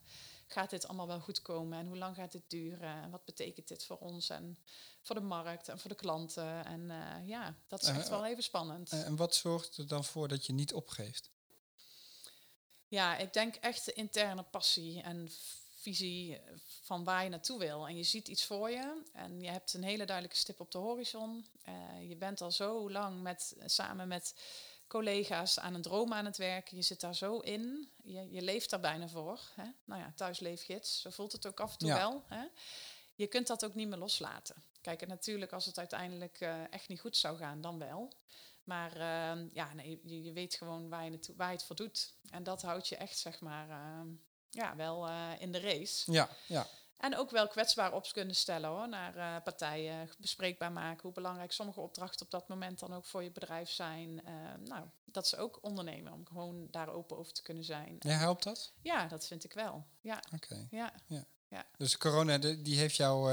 gaat 0.48 0.70
dit 0.70 0.88
allemaal 0.88 1.08
wel 1.08 1.20
goed 1.20 1.42
komen? 1.42 1.80
En 1.80 1.88
hoe 1.88 1.98
lang 1.98 2.16
gaat 2.16 2.32
dit 2.32 2.44
duren? 2.48 3.02
En 3.02 3.10
wat 3.10 3.26
betekent 3.26 3.68
dit 3.68 3.86
voor 3.86 3.98
ons 3.98 4.30
en 4.30 4.58
voor 5.02 5.16
de 5.16 5.22
markt 5.22 5.68
en 5.68 5.80
voor 5.80 5.90
de 5.90 5.96
klanten? 5.96 6.66
En 6.66 6.92
eh, 6.92 7.28
ja, 7.28 7.56
dat 7.68 7.82
is 7.82 7.88
echt 7.88 8.10
wel 8.10 8.26
even 8.26 8.44
spannend. 8.44 8.92
En 8.92 9.16
wat 9.16 9.36
zorgt 9.36 9.78
er 9.78 9.88
dan 9.88 10.04
voor 10.04 10.28
dat 10.28 10.46
je 10.46 10.54
niet 10.54 10.74
opgeeft? 10.74 11.30
Ja, 12.88 13.18
ik 13.18 13.34
denk 13.34 13.56
echt 13.56 13.86
de 13.86 13.94
interne 13.94 14.44
passie 14.44 15.02
en 15.02 15.30
visie 15.82 16.40
van 16.82 17.04
waar 17.04 17.24
je 17.24 17.30
naartoe 17.30 17.60
wil. 17.60 17.88
En 17.88 17.98
je 17.98 18.04
ziet 18.04 18.28
iets 18.28 18.46
voor 18.46 18.70
je 18.70 19.02
en 19.14 19.42
je 19.42 19.50
hebt 19.50 19.74
een 19.74 19.84
hele 19.84 20.06
duidelijke 20.06 20.40
stip 20.40 20.60
op 20.60 20.72
de 20.72 20.78
horizon. 20.78 21.46
Eh, 21.62 22.10
je 22.10 22.16
bent 22.16 22.42
al 22.42 22.52
zo 22.52 22.92
lang 22.92 23.22
met, 23.22 23.56
samen 23.66 24.08
met 24.08 24.36
collega's 24.88 25.60
aan 25.60 25.74
een 25.74 25.82
droom 25.82 26.14
aan 26.14 26.26
het 26.26 26.38
werken. 26.38 26.78
Je 26.78 26.84
zit 26.84 27.00
daar 27.00 27.16
zo 27.16 27.38
in. 27.40 27.92
Je, 28.04 28.32
je 28.32 28.42
leeft 28.42 28.70
daar 28.70 28.80
bijna 28.80 29.08
voor. 29.08 29.40
Hè? 29.56 29.66
Nou 29.86 30.02
ja, 30.02 30.14
thuisleefgids, 30.16 31.02
zo 31.02 31.10
voelt 31.10 31.32
het 31.32 31.48
ook 31.48 31.60
af 31.60 31.72
en 31.72 31.78
toe 31.78 31.88
Ja. 31.88 31.96
wel. 31.96 32.24
Hè? 32.28 32.46
Je 33.16 33.28
kunt 33.28 33.48
dat 33.48 33.66
ook 33.66 33.76
niet 33.76 33.88
meer 33.88 33.98
loslaten. 33.98 34.64
Kijk, 34.82 35.02
en 35.02 35.08
natuurlijk 35.08 35.52
als 35.52 35.66
het 35.66 35.78
uiteindelijk 35.78 36.40
eh, 36.40 36.74
echt 36.74 36.88
niet 36.88 37.00
goed 37.00 37.18
zou 37.18 37.38
gaan, 37.38 37.62
dan 37.62 37.80
wel. 37.80 38.14
Maar 38.64 38.98
ja, 39.54 39.74
nee, 39.74 40.00
je, 40.04 40.24
je 40.24 40.34
weet 40.34 40.56
gewoon 40.56 40.90
waar 40.90 41.04
je, 41.04 41.10
naartoe, 41.10 41.36
waar 41.36 41.48
je 41.48 41.56
het 41.56 41.64
voor 41.66 41.76
doet. 41.76 42.14
En 42.30 42.44
dat 42.44 42.62
houdt 42.62 42.88
je 42.88 42.96
echt, 42.96 43.18
zeg 43.18 43.40
maar, 43.40 43.70
ja, 44.52 44.76
wel 44.76 45.08
eh, 45.08 45.30
in 45.40 45.52
de 45.52 45.60
race. 45.60 46.12
Ja, 46.12 46.30
ja. 46.48 46.68
En 46.98 47.18
ook 47.18 47.30
wel 47.32 47.48
kwetsbaar 47.48 47.94
op 47.94 48.08
kunnen 48.14 48.36
stellen 48.36 48.70
hoor, 48.70 48.90
naar 48.90 49.16
eh, 49.16 49.44
partijen, 49.44 50.10
bespreekbaar 50.18 50.72
maken 50.72 51.02
hoe 51.02 51.12
belangrijk 51.12 51.52
sommige 51.52 51.80
opdrachten 51.80 52.26
op 52.26 52.32
dat 52.32 52.48
moment 52.48 52.80
dan 52.80 52.94
ook 52.94 53.06
voor 53.06 53.24
je 53.24 53.32
bedrijf 53.32 53.70
zijn. 53.70 54.26
Eh, 54.26 54.34
nou, 54.64 54.86
dat 55.06 55.26
is 55.26 55.36
ook 55.36 55.60
ondernemen, 55.62 56.14
om 56.14 56.26
gewoon 56.28 56.68
daar 56.72 56.90
open 56.90 57.18
over 57.18 57.34
te 57.34 57.42
kunnen 57.42 57.64
zijn. 57.64 57.96
Ja, 58.00 58.10
helpt 58.18 58.44
dat? 58.44 58.74
Ja, 58.82 59.08
dat 59.08 59.28
vind 59.28 59.44
ik 59.44 59.54
wel. 59.54 59.86
Ja, 60.02 60.24
Oké. 60.34 60.68
ja. 60.70 60.94
Dus 61.78 61.98
corona 61.98 62.38
de- 62.38 62.62
die 62.62 62.78
heeft 62.78 62.96
jou 62.96 63.32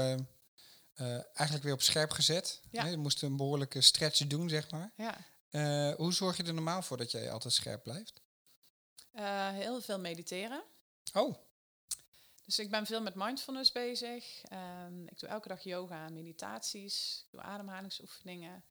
eigenlijk 1.33 1.63
weer 1.63 1.73
op 1.73 1.81
scherp 1.81 2.11
gezet. 2.11 2.61
Ja. 2.71 2.83
Hè, 2.83 2.89
Je 2.89 2.97
moest 2.97 3.21
een 3.21 3.37
behoorlijke 3.37 3.81
stretch 3.81 4.27
doen, 4.27 4.49
zeg 4.49 4.71
maar. 4.71 4.93
ja. 4.95 5.17
Hoe 5.95 6.13
zorg 6.13 6.37
je 6.37 6.43
er 6.43 6.53
normaal 6.53 6.81
voor 6.81 6.97
dat 6.97 7.11
jij 7.11 7.31
altijd 7.31 7.53
scherp 7.53 7.83
blijft? 7.83 8.21
Heel 9.53 9.81
veel 9.81 9.99
mediteren. 9.99 10.63
Oh, 11.13 11.35
Dus 12.45 12.59
ik 12.59 12.69
ben 12.69 12.85
veel 12.85 13.01
met 13.01 13.15
mindfulness 13.15 13.71
bezig. 13.71 14.41
Ehm, 14.43 15.07
ik 15.07 15.19
doe 15.19 15.29
elke 15.29 15.47
dag 15.47 15.63
yoga 15.63 16.05
en 16.05 16.13
meditaties. 16.13 17.23
Ik 17.25 17.31
doe 17.31 17.41
ademhalingsoefeningen. 17.41 18.63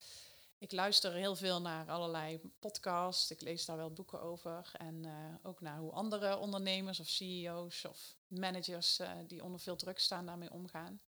Ik 0.58 0.72
luister 0.72 1.12
heel 1.12 1.36
veel 1.36 1.60
naar 1.60 1.90
allerlei 1.90 2.40
podcasts. 2.58 3.30
Ik 3.30 3.40
lees 3.40 3.64
daar 3.64 3.76
wel 3.76 3.92
boeken 3.92 4.20
over. 4.20 4.70
En 4.72 5.04
eh, 5.04 5.12
ook 5.42 5.60
naar 5.60 5.78
hoe 5.78 5.92
andere 5.92 6.36
ondernemers 6.36 7.00
of 7.00 7.08
CEO's 7.08 7.84
of 7.84 8.16
managers 8.26 8.98
eh, 8.98 9.10
die 9.26 9.44
onder 9.44 9.60
veel 9.60 9.76
druk 9.76 9.98
staan 9.98 10.26
daarmee 10.26 10.52
omgaan. 10.52 11.00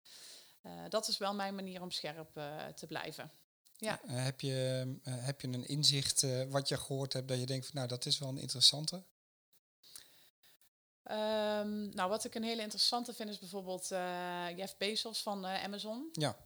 Eh, 0.61 0.71
dat 0.89 1.07
is 1.07 1.17
wel 1.17 1.33
mijn 1.33 1.55
manier 1.55 1.81
om 1.81 1.91
scherp 1.91 2.31
te 2.75 2.87
blijven. 2.87 3.31
Ja. 3.77 3.99
heb, 4.05 4.41
je, 4.41 4.51
heb 5.03 5.41
je 5.41 5.47
een 5.47 5.67
inzicht 5.67 6.25
wat 6.49 6.67
je 6.67 6.77
gehoord 6.77 7.13
hebt 7.13 7.27
dat 7.27 7.39
je 7.39 7.45
denkt 7.45 7.65
van 7.65 7.75
nou 7.75 7.87
dat 7.87 8.05
is 8.05 8.19
wel 8.19 8.29
een 8.29 8.37
interessante? 8.37 9.03
Ehm, 11.09 11.89
nou, 11.89 12.09
wat 12.09 12.23
ik 12.25 12.35
een 12.35 12.43
hele 12.43 12.61
interessante 12.61 13.13
vind 13.13 13.29
is 13.29 13.39
bijvoorbeeld 13.39 13.91
eh, 13.91 14.57
Jeff 14.57 14.77
Bezos 14.77 15.21
van 15.21 15.45
eh, 15.45 15.63
Amazon. 15.63 16.09
Ja, 16.11 16.37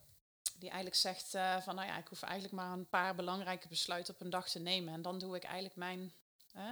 Die 0.57 0.69
eigenlijk 0.69 0.99
zegt 0.99 1.33
eh, 1.33 1.61
van, 1.61 1.75
nou 1.75 1.87
ja, 1.87 1.97
ik 1.97 2.07
hoef 2.07 2.21
eigenlijk 2.21 2.53
maar 2.53 2.71
een 2.71 2.89
paar 2.89 3.15
belangrijke 3.15 3.67
besluiten 3.67 4.13
op 4.13 4.21
een 4.21 4.29
dag 4.29 4.49
te 4.49 4.59
nemen. 4.59 4.93
En 4.93 5.01
dan 5.01 5.19
doe 5.19 5.35
ik 5.35 5.43
eigenlijk 5.43 5.75
mijn, 5.75 6.13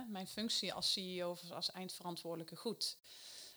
mijn 0.08 0.28
functie 0.28 0.74
als 0.74 0.92
CEO 0.92 1.30
of 1.30 1.52
als 1.52 1.72
eindverantwoordelijke 1.72 2.56
goed. 2.56 2.98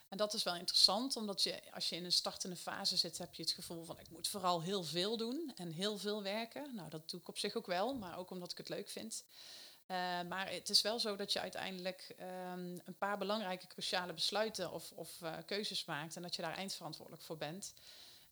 En 0.09 0.17
dat 0.17 0.35
is 0.35 0.43
wel 0.43 0.55
interessant, 0.57 1.17
omdat 1.17 1.43
je, 1.43 1.73
als 1.73 1.89
je 1.89 1.97
in 1.97 2.05
een 2.05 2.13
startende 2.13 2.57
fase 2.57 2.97
zit, 2.97 3.19
heb 3.19 3.35
je 3.35 3.43
het 3.43 3.53
gevoel 3.53 3.85
van, 3.85 3.99
ik 3.99 4.11
moet 4.11 4.29
vooral 4.29 4.63
heel 4.63 4.83
veel 4.83 5.17
doen 5.17 5.53
en 5.57 5.71
heel 5.71 5.99
veel 5.99 6.23
werken. 6.23 6.75
Nou, 6.75 6.91
dat 6.91 7.11
doe 7.11 7.21
ik 7.21 7.29
op 7.29 7.39
zich 7.39 7.55
ook 7.55 7.67
wel, 7.67 7.95
maar 7.95 8.19
ook 8.19 8.31
omdat 8.31 8.51
ik 8.51 8.59
het 8.59 8.69
leuk 8.69 8.89
vind. 8.89 9.25
Eh, 9.87 9.97
maar 10.29 10.51
het 10.51 10.69
is 10.69 10.83
wel 10.83 10.99
zo 10.99 11.17
dat 11.17 11.33
je 11.33 11.41
uiteindelijk 11.41 12.15
ehm, 12.19 12.79
een 12.85 12.97
paar 12.99 13.19
belangrijke, 13.19 13.67
cruciale 13.67 14.13
besluiten 14.13 14.73
of, 14.73 14.93
of 14.93 15.23
eh, 15.23 15.35
keuzes 15.47 15.85
maakt 15.85 16.17
en 16.17 16.23
dat 16.23 16.37
je 16.37 16.43
daar 16.43 16.57
eindverantwoordelijk 16.57 17.23
voor 17.23 17.37
bent. 17.37 17.75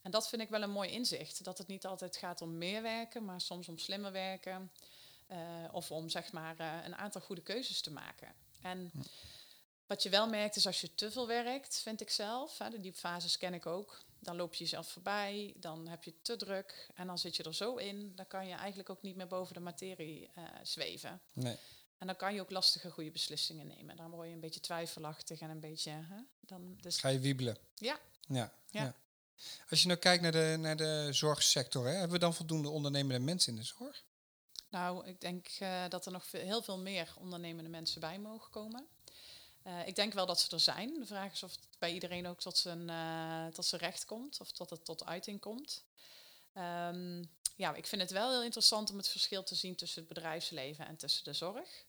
En 0.03 0.11
dat 0.11 0.29
vind 0.29 0.43
ik 0.43 0.49
wel 0.49 0.63
een 0.63 0.71
mooi 0.71 0.91
inzicht. 0.91 1.45
Dat 1.45 1.59
het 1.59 1.67
niet 1.67 1.87
altijd 1.87 2.17
gaat 2.17 2.43
om 2.43 2.59
meer 2.59 2.83
werken, 2.83 3.25
maar 3.25 3.41
soms 3.41 3.69
om 3.69 3.79
slimmer 3.79 4.13
werken. 4.13 4.73
eh, 5.27 5.39
of 5.73 5.91
om 5.91 6.09
zeg 6.09 6.33
maar 6.33 6.61
een 6.85 6.97
aantal 6.97 7.21
goede 7.21 7.43
keuzes 7.43 7.81
te 7.81 7.91
maken. 7.91 8.35
En 8.63 8.91
wat 9.87 10.03
je 10.03 10.09
wel 10.09 10.29
merkt 10.29 10.57
is 10.57 10.67
als 10.67 10.81
je 10.81 10.95
te 10.95 11.11
veel 11.11 11.27
werkt, 11.27 11.81
vind 11.81 12.01
ik 12.01 12.11
zelf. 12.11 12.59
Hè, 12.59 12.71
de 12.71 12.81
diepfases 12.81 13.39
ken 13.39 13.55
ik 13.55 13.67
ook. 13.67 14.05
Dan 14.23 14.37
loop 14.37 14.55
je 14.55 14.65
jezelf 14.65 14.89
voorbij, 14.89 15.55
dan 15.57 15.89
heb 15.89 16.05
je 16.05 16.11
het 16.11 16.25
te 16.25 16.37
druk. 16.37 16.91
En 16.95 17.07
dan 17.07 17.19
zit 17.19 17.37
je 17.37 17.43
er 17.43 17.55
zo 17.55 17.77
in, 17.77 18.13
dan 18.17 18.27
kan 18.27 18.47
je 18.49 18.55
eigenlijk 18.55 18.91
ook 18.91 19.03
niet 19.03 19.17
meer 19.17 19.27
boven 19.27 19.55
de 19.55 19.61
materie 19.61 20.31
eh, 20.35 20.45
zweven. 20.63 21.21
nee. 21.33 21.57
En 21.99 22.07
dan 22.09 22.17
kan 22.17 22.35
je 22.35 22.41
ook 22.41 22.51
lastige 22.51 22.91
goede 22.91 23.11
beslissingen 23.11 23.67
nemen. 23.67 23.97
Dan 23.97 24.11
word 24.11 24.29
je 24.29 24.35
een 24.35 24.41
beetje 24.41 24.61
twijfelachtig 24.61 25.41
en 25.41 25.51
een 25.51 25.61
beetje... 25.61 25.91
Hè, 25.91 26.17
dan, 26.41 26.77
dus, 26.81 26.99
Ga 26.99 27.09
je 27.09 27.19
wiebelen? 27.19 27.57
ja, 27.75 27.99
Ja, 28.29 28.53
ja. 28.71 28.83
Ja. 28.83 28.95
Als 29.71 29.81
je 29.83 29.87
nou 29.89 29.99
kijkt 29.99 30.23
naar 30.23 30.33
de, 30.33 30.57
naar 30.59 30.77
de 30.77 31.09
zorgsector, 31.11 31.85
hè, 31.87 31.91
hebben 31.93 32.11
we 32.11 32.19
dan 32.19 32.35
voldoende 32.35 32.69
ondernemende 32.69 33.25
mensen 33.25 33.53
in 33.53 33.59
de 33.59 33.65
zorg? 33.67 34.05
Nou, 34.69 35.07
ik 35.07 35.21
denk 35.21 35.47
eh, 35.59 35.89
dat 35.89 36.07
er 36.07 36.13
nog 36.13 36.27
veel- 36.27 36.45
heel 36.45 36.63
veel 36.63 36.79
meer 36.79 37.15
ondernemende 37.19 37.71
mensen 37.71 38.01
bij 38.01 38.19
mogen 38.19 38.51
komen. 38.51 38.87
Eh, 39.63 39.87
ik 39.87 39.95
denk 39.95 40.13
wel 40.13 40.27
dat 40.27 40.41
ze 40.41 40.51
er 40.51 40.61
zijn. 40.61 40.95
De 40.99 41.07
vraag 41.07 41.33
is 41.33 41.43
of 41.43 41.51
het 41.51 41.67
bij 41.79 41.93
iedereen 41.93 42.27
ook 42.27 42.41
tot 42.41 42.59
zijn, 42.59 42.91
eh, 42.91 43.47
tot 43.47 43.65
zijn 43.65 43.81
recht 43.81 44.05
komt 44.05 44.41
of 44.41 44.53
tot 44.53 44.71
het 44.71 44.85
tot 44.85 45.07
uiting 45.07 45.41
komt. 45.41 45.85
Ehm, 46.53 47.25
ja, 47.57 47.75
ik 47.75 47.87
vind 47.87 48.03
het 48.03 48.11
wel 48.11 48.31
heel 48.31 48.43
interessant 48.43 48.91
om 48.91 48.97
het 48.97 49.09
verschil 49.09 49.43
te 49.43 49.55
zien 49.55 49.77
tussen 49.77 49.99
het 50.05 50.15
bedrijfsleven 50.15 50.87
en 50.87 50.97
tussen 50.97 51.25
de 51.25 51.33
zorg. 51.33 51.85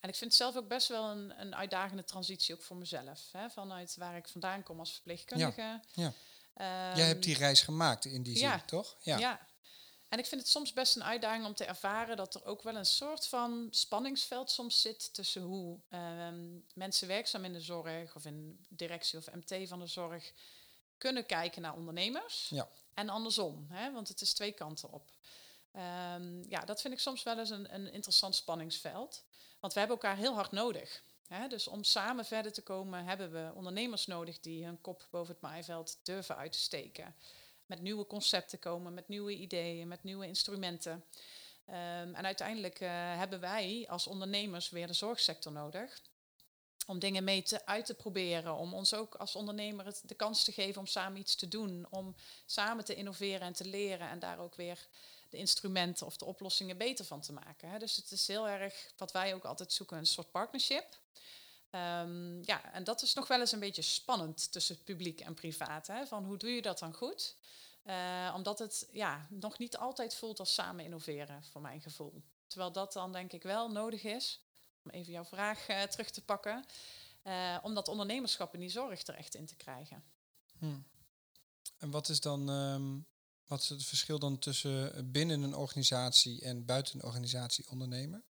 En 0.00 0.08
ik 0.08 0.14
vind 0.14 0.30
het 0.30 0.40
zelf 0.40 0.56
ook 0.56 0.68
best 0.68 0.88
wel 0.88 1.10
een, 1.10 1.40
een 1.40 1.54
uitdagende 1.54 2.04
transitie, 2.04 2.54
ook 2.54 2.62
voor 2.62 2.76
mezelf. 2.76 3.28
Hè, 3.32 3.50
vanuit 3.50 3.96
waar 3.96 4.16
ik 4.16 4.28
vandaan 4.28 4.62
kom 4.62 4.78
als 4.78 4.92
verpleegkundige. 4.92 5.80
ja. 5.92 6.12
Ehm, 6.54 6.96
Jij 6.96 7.06
hebt 7.06 7.22
die 7.22 7.36
reis 7.36 7.60
gemaakt 7.60 8.04
in 8.04 8.22
die 8.22 8.36
zin, 8.36 8.48
ja. 8.48 8.62
toch? 8.66 8.96
ja. 9.00 9.46
En 10.08 10.18
ik 10.18 10.26
vind 10.26 10.40
het 10.40 10.50
soms 10.50 10.72
best 10.72 10.96
een 10.96 11.04
uitdaging 11.04 11.46
om 11.46 11.54
te 11.54 11.64
ervaren 11.64 12.16
dat 12.16 12.34
er 12.34 12.44
ook 12.44 12.62
wel 12.62 12.76
een 12.76 12.86
soort 12.86 13.26
van 13.26 13.68
spanningsveld 13.70 14.50
soms 14.50 14.80
zit 14.80 15.14
tussen 15.14 15.42
hoe 15.42 15.78
ehm, 15.88 16.58
mensen 16.74 17.08
werkzaam 17.08 17.44
in 17.44 17.52
de 17.52 17.60
zorg 17.60 18.16
of 18.16 18.24
in 18.24 18.66
directie 18.68 19.18
of 19.18 19.34
MT 19.34 19.68
van 19.68 19.78
de 19.78 19.86
zorg 19.86 20.32
kunnen 20.98 21.26
kijken 21.26 21.62
naar 21.62 21.74
ondernemers. 21.74 22.48
Ja. 22.48 22.68
En 22.94 23.08
andersom, 23.08 23.66
hè, 23.70 23.92
want 23.92 24.08
het 24.08 24.20
is 24.20 24.32
twee 24.32 24.52
kanten 24.52 24.90
op. 24.90 25.10
Ehm, 25.72 26.42
ja, 26.48 26.60
dat 26.60 26.80
vind 26.80 26.94
ik 26.94 27.00
soms 27.00 27.22
wel 27.22 27.38
eens 27.38 27.50
een, 27.50 27.74
een 27.74 27.92
interessant 27.92 28.34
spanningsveld. 28.34 29.24
Want 29.60 29.72
we 29.72 29.78
hebben 29.78 29.98
elkaar 29.98 30.16
heel 30.16 30.34
hard 30.34 30.52
nodig. 30.52 31.02
Hè, 31.26 31.48
dus 31.48 31.68
om 31.68 31.84
samen 31.84 32.24
verder 32.24 32.52
te 32.52 32.62
komen 32.62 33.04
hebben 33.04 33.32
we 33.32 33.54
ondernemers 33.54 34.06
nodig 34.06 34.40
die 34.40 34.64
hun 34.64 34.80
kop 34.80 35.06
boven 35.10 35.32
het 35.32 35.42
maaiveld 35.42 35.98
durven 36.02 36.36
uit 36.36 36.52
te 36.52 36.58
steken. 36.58 37.14
Met 37.68 37.80
nieuwe 37.80 38.06
concepten 38.06 38.58
komen, 38.58 38.94
met 38.94 39.08
nieuwe 39.08 39.34
ideeën, 39.34 39.88
met 39.88 40.02
nieuwe 40.02 40.26
instrumenten. 40.26 41.04
Ehm, 41.64 42.14
en 42.14 42.24
uiteindelijk 42.24 42.80
eh, 42.80 42.90
hebben 42.92 43.40
wij 43.40 43.86
als 43.88 44.06
ondernemers 44.06 44.70
weer 44.70 44.86
de 44.86 44.92
zorgsector 44.92 45.52
nodig. 45.52 46.00
Om 46.86 46.98
dingen 46.98 47.24
mee 47.24 47.42
te, 47.42 47.66
uit 47.66 47.86
te 47.86 47.94
proberen, 47.94 48.54
om 48.54 48.74
ons 48.74 48.94
ook 48.94 49.14
als 49.14 49.34
ondernemer 49.34 49.84
het, 49.84 50.02
de 50.04 50.14
kans 50.14 50.44
te 50.44 50.52
geven 50.52 50.80
om 50.80 50.86
samen 50.86 51.20
iets 51.20 51.34
te 51.34 51.48
doen, 51.48 51.86
om 51.90 52.14
samen 52.46 52.84
te 52.84 52.94
innoveren 52.94 53.40
en 53.40 53.52
te 53.52 53.64
leren 53.64 54.08
en 54.08 54.18
daar 54.18 54.38
ook 54.38 54.54
weer 54.54 54.86
de 55.28 55.36
instrumenten 55.36 56.06
of 56.06 56.16
de 56.16 56.24
oplossingen 56.24 56.76
beter 56.76 57.04
van 57.04 57.20
te 57.20 57.32
maken. 57.32 57.70
Hè. 57.70 57.78
Dus 57.78 57.96
het 57.96 58.10
is 58.10 58.26
heel 58.26 58.48
erg 58.48 58.92
wat 58.96 59.12
wij 59.12 59.34
ook 59.34 59.44
altijd 59.44 59.72
zoeken, 59.72 59.96
een 59.96 60.06
soort 60.06 60.30
partnership. 60.30 60.86
Ehm, 61.70 62.42
ja, 62.42 62.72
en 62.72 62.84
dat 62.84 63.02
is 63.02 63.14
nog 63.14 63.28
wel 63.28 63.40
eens 63.40 63.52
een 63.52 63.60
beetje 63.60 63.82
spannend 63.82 64.52
tussen 64.52 64.82
publiek 64.82 65.20
en 65.20 65.34
privaat. 65.34 65.86
Hè? 65.86 66.06
Van 66.06 66.24
hoe 66.24 66.36
doe 66.36 66.50
je 66.50 66.62
dat 66.62 66.78
dan 66.78 66.94
goed? 66.94 67.36
Uh, 67.84 68.32
omdat 68.36 68.58
het 68.58 68.88
ja, 68.92 69.26
nog 69.30 69.58
niet 69.58 69.76
altijd 69.76 70.14
voelt 70.14 70.38
als 70.38 70.54
samen 70.54 70.84
innoveren, 70.84 71.44
voor 71.44 71.60
mijn 71.60 71.80
gevoel. 71.80 72.22
Terwijl 72.46 72.72
dat 72.72 72.92
dan 72.92 73.12
denk 73.12 73.32
ik 73.32 73.42
wel 73.42 73.70
nodig 73.70 74.02
is, 74.02 74.42
om 74.84 74.90
even 74.90 75.12
jouw 75.12 75.24
vraag 75.24 75.68
uh, 75.68 75.82
terug 75.82 76.10
te 76.10 76.24
pakken, 76.24 76.64
uh, 77.24 77.58
om 77.62 77.74
dat 77.74 77.88
ondernemerschap 77.88 78.54
in 78.54 78.60
die 78.60 78.68
zorg 78.68 79.02
terecht 79.02 79.34
in 79.34 79.46
te 79.46 79.56
krijgen. 79.56 80.04
Hmm. 80.58 80.86
En 81.78 81.90
wat 81.90 82.08
is 82.08 82.20
dan 82.20 82.48
um, 82.48 83.06
wat 83.46 83.60
is 83.60 83.68
het 83.68 83.84
verschil 83.84 84.18
dan 84.18 84.38
tussen 84.38 85.10
binnen 85.10 85.42
een 85.42 85.54
organisatie 85.54 86.40
en 86.40 86.64
buiten 86.64 86.94
een 86.94 87.04
organisatie 87.04 87.70
ondernemen? 87.70 88.24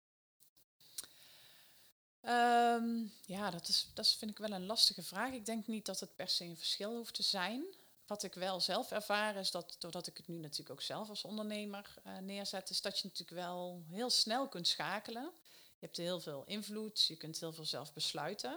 Um, 2.29 3.13
ja, 3.27 3.51
dat, 3.51 3.69
is, 3.69 3.91
dat 3.95 4.09
vind 4.09 4.31
ik 4.31 4.39
wel 4.39 4.51
een 4.51 4.67
lastige 4.67 5.03
vraag. 5.03 5.33
Ik 5.33 5.47
denk 5.47 5.67
niet 5.67 5.87
dat 5.87 6.01
het 6.01 6.17
per 6.17 6.29
se 6.29 6.45
een 6.45 6.57
verschil 6.57 6.97
hoeft 6.97 7.15
te 7.15 7.23
zijn. 7.23 7.65
Wat 8.07 8.23
ik 8.23 8.35
wel 8.35 8.61
zelf 8.61 8.91
ervaar 8.91 9.37
is 9.37 9.51
dat, 9.51 9.77
doordat 9.79 10.07
ik 10.07 10.17
het 10.17 10.29
nu 10.29 10.37
natuurlijk 10.37 10.71
ook 10.71 10.83
zelf 10.83 11.09
als 11.09 11.23
ondernemer 11.23 11.95
uh, 12.07 12.19
neerzet, 12.19 12.71
is 12.71 12.81
dat 12.81 12.99
je 12.99 13.09
natuurlijk 13.09 13.39
wel 13.39 13.83
heel 13.89 14.11
snel 14.11 14.49
kunt 14.49 14.69
schakelen. 14.69 15.33
Je 15.79 15.87
hebt 15.87 15.97
heel 15.97 16.21
veel 16.21 16.45
invloed, 16.47 17.05
je 17.05 17.17
kunt 17.17 17.41
heel 17.41 17.53
veel 17.53 17.65
zelf 17.65 17.93
besluiten. 17.93 18.53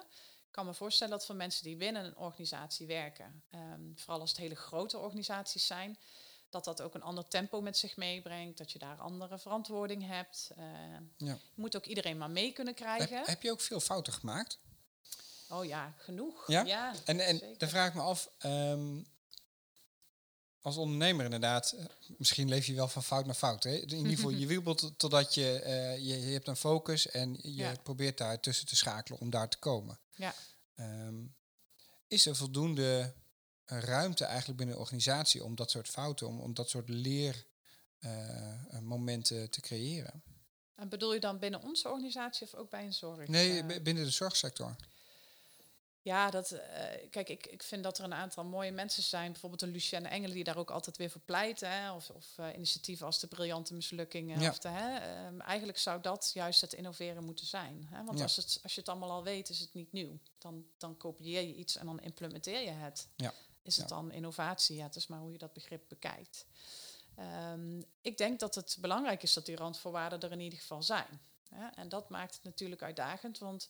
Ik 0.46 0.52
kan 0.52 0.66
me 0.66 0.74
voorstellen 0.74 1.18
dat 1.18 1.26
voor 1.26 1.36
mensen 1.36 1.64
die 1.64 1.76
binnen 1.76 2.06
een 2.06 2.18
organisatie 2.18 2.88
werken, 2.88 3.44
um, 3.56 3.94
vooral 3.96 4.20
als 4.20 4.30
het 4.30 4.40
hele 4.40 4.56
grote 4.56 4.98
organisaties 4.98 5.66
zijn, 5.66 5.98
dat 6.50 6.64
dat 6.64 6.82
ook 6.82 6.94
een 6.94 7.02
ander 7.02 7.28
tempo 7.28 7.62
met 7.62 7.78
zich 7.78 7.98
meebrengt, 7.98 8.58
dat 8.58 8.72
je 8.72 8.80
daar 8.80 8.98
andere 8.98 9.40
verantwoording 9.40 10.08
hebt. 10.08 10.52
Uh, 10.58 10.66
ja. 11.18 11.34
Je 11.56 11.62
moet 11.62 11.76
ook 11.76 11.86
iedereen 11.86 12.18
maar 12.18 12.30
mee 12.30 12.52
kunnen 12.52 12.74
krijgen. 12.74 13.18
Heb, 13.18 13.28
heb, 13.28 13.42
je 13.42 13.52
ook 13.52 13.62
veel 13.62 13.80
fouten 13.80 14.14
gemaakt? 14.14 14.60
Oh 15.50 15.66
ja, 15.66 15.94
genoeg. 15.98 16.48
Ja, 16.48 16.64
ja 16.66 16.94
en, 17.06 17.20
en 17.20 17.42
dan 17.58 17.70
vraag 17.70 17.88
ik 17.88 17.94
me 17.94 18.02
af, 18.02 18.30
um, 18.46 19.06
als 20.62 20.78
ondernemer 20.78 21.26
inderdaad, 21.26 21.72
eh, 21.72 21.86
misschien 22.18 22.50
leef 22.50 22.66
je 22.66 22.74
wel 22.74 22.88
van 22.88 23.04
fout 23.04 23.26
naar 23.26 23.36
fout. 23.36 23.64
Hè? 23.64 23.72
In 23.72 23.98
ieder 23.98 24.16
geval, 24.16 24.30
je 24.42 24.48
wiebelt 24.48 24.94
totdat 24.98 25.34
je, 25.34 25.62
uh, 25.66 25.98
je, 25.98 26.26
je 26.26 26.34
hebt 26.34 26.48
een 26.48 26.56
focus 26.56 27.10
en 27.10 27.38
je 27.42 27.54
ja. 27.54 27.74
probeert 27.84 28.18
daar 28.18 28.40
tussen 28.40 28.68
te 28.68 28.76
schakelen 28.76 29.20
om 29.20 29.30
daar 29.30 29.50
te 29.50 29.58
komen. 29.58 30.00
Ja. 30.16 30.34
Um, 30.76 31.36
is 32.08 32.26
er 32.26 32.36
voldoende 32.36 33.14
ruimte 33.70 34.26
eigenlijk 34.26 34.58
binnen 34.58 34.76
een 34.76 34.82
organisatie 34.82 35.44
om 35.44 35.56
dat 35.56 35.72
soort 35.72 35.88
fouten, 35.88 36.28
om, 36.28 36.40
om 36.40 36.54
dat 36.54 36.70
soort 36.70 36.90
leermomenten 36.90 39.42
uh, 39.42 39.48
te 39.48 39.62
creëren? 39.62 40.24
En 40.76 40.90
bedoel 40.90 41.14
je 41.14 41.20
dan 41.20 41.40
binnen 41.40 41.62
onze 41.62 41.88
organisatie 41.88 42.48
of 42.48 42.54
ook 42.54 42.70
bij 42.70 42.86
een 42.86 42.94
zorg? 42.94 43.28
Nee, 43.28 43.82
binnen 43.82 44.04
de 44.04 44.10
zorgsector. 44.10 44.76
Ja, 46.02 46.30
dat, 46.30 46.52
uh, 46.52 46.60
kijk, 47.10 47.30
ik, 47.30 47.46
ik 47.46 47.64
vind 47.64 47.84
dat 47.84 47.98
er 47.98 48.04
een 48.04 48.14
aantal 48.14 48.44
mooie 48.44 48.72
mensen 48.72 49.04
zijn. 49.04 49.32
Bijvoorbeeld 49.32 49.62
een 49.62 49.72
Lucienne 49.72 50.08
Engelen 50.08 50.36
die 50.36 50.44
daar 50.44 50.58
ook 50.58 50.72
altijd 50.72 50.98
weer 50.98 51.10
voor 51.10 51.22
pleit. 51.22 51.60
Hè? 51.60 51.92
Of, 51.92 52.10
of 52.10 52.26
uh, 52.40 52.48
initiatieven 52.56 53.06
als 53.06 53.20
de 53.20 53.28
briljante 53.28 53.74
mislukkingen. 53.74 54.40
Ja. 54.40 54.50
Of 54.50 54.60
de, 54.60 54.68
hè? 54.68 55.26
Um, 55.28 55.42
eigenlijk 55.42 55.78
zou 55.78 56.02
dat 56.02 56.32
juist 56.34 56.62
het 56.62 56.74
innoveren 56.74 57.24
moeten 57.24 57.46
zijn. 57.46 57.88
Hè? 57.90 58.04
Want 58.04 58.18
ja. 58.18 58.24
als, 58.24 58.36
het, 58.36 58.60
als 58.64 58.74
je 58.74 58.80
het 58.80 58.90
allemaal 58.90 59.12
al 59.12 59.24
weet, 59.24 59.50
is 59.50 59.60
het 59.60 59.74
niet 59.74 59.92
nieuw. 59.92 60.20
Dan, 60.38 60.66
dan 60.78 60.98
kopieer 60.98 61.42
je 61.42 61.56
iets 61.56 61.76
en 61.76 61.86
dan 61.86 62.00
implementeer 62.00 62.62
je 62.62 62.72
het. 62.72 63.08
Ja. 63.16 63.34
Is 63.62 63.78
het 63.78 63.90
dan 63.90 64.12
innovatie? 64.12 64.76
Ja, 64.76 64.84
het 64.84 64.96
is 64.96 65.08
maar 65.08 65.20
hoe 65.20 65.32
je 65.32 65.38
dat 65.38 65.54
begrip 65.54 65.84
bekijkt. 65.88 66.46
Um, 67.52 67.84
ik 68.02 68.18
denk 68.18 68.40
dat 68.40 68.56
het 68.56 68.78
belangrijk 68.80 69.24
is 69.24 69.34
dat 69.34 69.46
die 69.46 69.56
randvoorwaarden 69.56 70.20
er 70.20 70.32
in 70.32 70.40
ieder 70.40 70.60
geval 70.60 70.84
zijn. 70.84 71.22
En 71.76 71.90
dat 71.90 72.10
maakt 72.10 72.34
het 72.34 72.44
natuurlijk 72.44 72.82
uitdagend, 72.82 73.38
want 73.38 73.70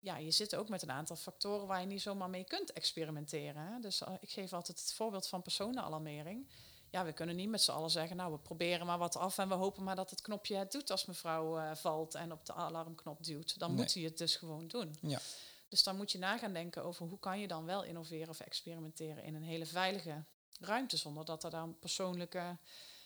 ja, 0.00 0.16
je 0.16 0.30
zit 0.30 0.54
ook 0.54 0.68
met 0.68 0.82
een 0.82 0.90
aantal 0.90 1.16
factoren 1.16 1.66
waar 1.66 1.80
je 1.80 1.86
niet 1.86 2.02
zomaar 2.02 2.30
mee 2.30 2.44
kunt 2.44 2.72
experimenteren. 2.72 3.62
Hè? 3.62 3.80
Dus 3.80 4.00
uh, 4.00 4.14
ik 4.20 4.30
geef 4.30 4.52
altijd 4.52 4.80
het 4.80 4.92
voorbeeld 4.92 5.28
van 5.28 5.42
personenalarmering. 5.42 6.48
Ja, 6.90 7.04
we 7.04 7.12
kunnen 7.12 7.36
niet 7.36 7.48
met 7.48 7.62
z'n 7.62 7.70
allen 7.70 7.90
zeggen, 7.90 8.16
nou, 8.16 8.32
we 8.32 8.38
proberen 8.38 8.86
maar 8.86 8.98
wat 8.98 9.16
af 9.16 9.38
en 9.38 9.48
we 9.48 9.54
hopen 9.54 9.84
maar 9.84 9.96
dat 9.96 10.10
het 10.10 10.20
knopje 10.20 10.56
het 10.56 10.72
doet 10.72 10.90
als 10.90 11.04
mevrouw 11.04 11.58
uh, 11.58 11.74
valt 11.74 12.14
en 12.14 12.32
op 12.32 12.46
de 12.46 12.52
alarmknop 12.52 13.24
duwt. 13.24 13.58
Dan 13.58 13.68
nee. 13.68 13.78
moet 13.78 13.94
hij 13.94 14.02
het 14.02 14.18
dus 14.18 14.36
gewoon 14.36 14.68
doen. 14.68 14.96
Ja. 15.00 15.20
Dus 15.68 15.82
dan 15.82 15.96
moet 15.96 16.12
je 16.12 16.18
na 16.18 16.38
gaan 16.38 16.52
denken 16.52 16.84
over 16.84 17.06
hoe 17.06 17.18
kan 17.18 17.40
je 17.40 17.48
dan 17.48 17.64
wel 17.64 17.84
innoveren 17.84 18.28
of 18.28 18.40
experimenteren 18.40 19.24
in 19.24 19.34
een 19.34 19.42
hele 19.42 19.66
veilige 19.66 20.24
ruimte, 20.60 20.96
zonder 20.96 21.24
dat 21.24 21.44
er 21.44 21.50
dan 21.50 21.78
persoonlijke 21.78 22.58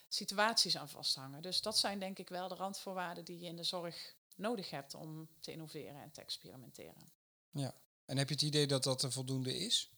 situaties 0.08 0.76
aan 0.76 0.88
vasthangen. 0.88 1.42
Dus 1.42 1.62
dat 1.62 1.78
zijn 1.78 1.98
denk 1.98 2.18
ik 2.18 2.28
wel 2.28 2.48
de 2.48 2.54
randvoorwaarden 2.54 3.24
die 3.24 3.38
je 3.38 3.46
in 3.46 3.56
de 3.56 3.64
zorg 3.64 4.14
nodig 4.36 4.70
hebt 4.70 4.94
om 4.94 5.28
te 5.40 5.52
innoveren 5.52 6.02
en 6.02 6.10
te 6.12 6.20
experimenteren. 6.20 7.12
Ja, 7.50 7.74
en 8.04 8.16
heb 8.16 8.28
je 8.28 8.34
het 8.34 8.42
idee 8.42 8.66
dat 8.66 8.82
dat 8.82 9.02
er 9.02 9.12
voldoende 9.12 9.56
is? 9.56 9.90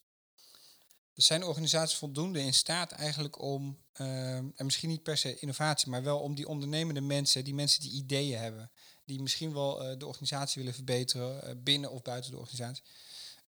Zijn 1.14 1.44
organisaties 1.44 1.98
voldoende 1.98 2.40
in 2.40 2.54
staat 2.54 2.92
eigenlijk 2.92 3.40
om, 3.40 3.82
uh, 4.00 4.36
en 4.36 4.54
misschien 4.56 4.88
niet 4.88 5.02
per 5.02 5.16
se 5.16 5.38
innovatie, 5.38 5.90
maar 5.90 6.02
wel 6.02 6.20
om 6.20 6.34
die 6.34 6.48
ondernemende 6.48 7.00
mensen, 7.00 7.44
die 7.44 7.54
mensen 7.54 7.80
die 7.80 7.92
ideeën 7.92 8.38
hebben, 8.38 8.70
die 9.04 9.22
misschien 9.22 9.52
wel 9.52 9.90
uh, 9.90 9.98
de 9.98 10.06
organisatie 10.06 10.58
willen 10.58 10.74
verbeteren, 10.74 11.48
uh, 11.48 11.54
binnen 11.56 11.90
of 11.90 12.02
buiten 12.02 12.30
de 12.30 12.38
organisatie, 12.38 12.82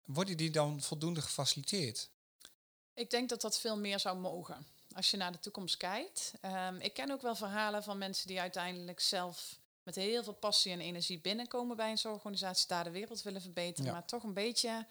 worden 0.06 0.38
die 0.38 0.50
dan 0.50 0.82
voldoende 0.82 1.22
gefaciliteerd? 1.22 2.10
Ik 2.94 3.10
denk 3.10 3.30
dat 3.30 3.42
dat 3.42 3.60
veel 3.60 3.78
meer 3.78 4.00
zou 4.00 4.18
mogen. 4.18 4.66
Als 4.96 5.12
je 5.12 5.18
naar 5.18 5.32
de 5.32 5.40
toekomst 5.40 5.78
kijkt. 5.78 6.34
Um, 6.42 6.80
ik 6.80 6.94
ken 6.94 7.12
ook 7.12 7.22
wel 7.22 7.36
verhalen 7.36 7.84
van 7.84 7.98
mensen 7.98 8.28
die 8.28 8.40
uiteindelijk 8.40 9.00
zelf 9.00 9.60
met 9.84 9.96
heel 9.96 10.24
veel 10.24 10.34
passie 10.34 10.72
en 10.72 10.80
energie 10.80 11.20
binnenkomen 11.20 11.76
bij 11.76 11.92
een 11.92 11.98
zorgorganisatie, 11.98 12.68
daar 12.68 12.84
de 12.84 12.90
wereld 12.90 13.22
willen 13.22 13.42
verbeteren, 13.42 13.86
ja. 13.86 13.92
maar 13.92 14.06
toch 14.06 14.24
een 14.24 14.34
beetje 14.34 14.88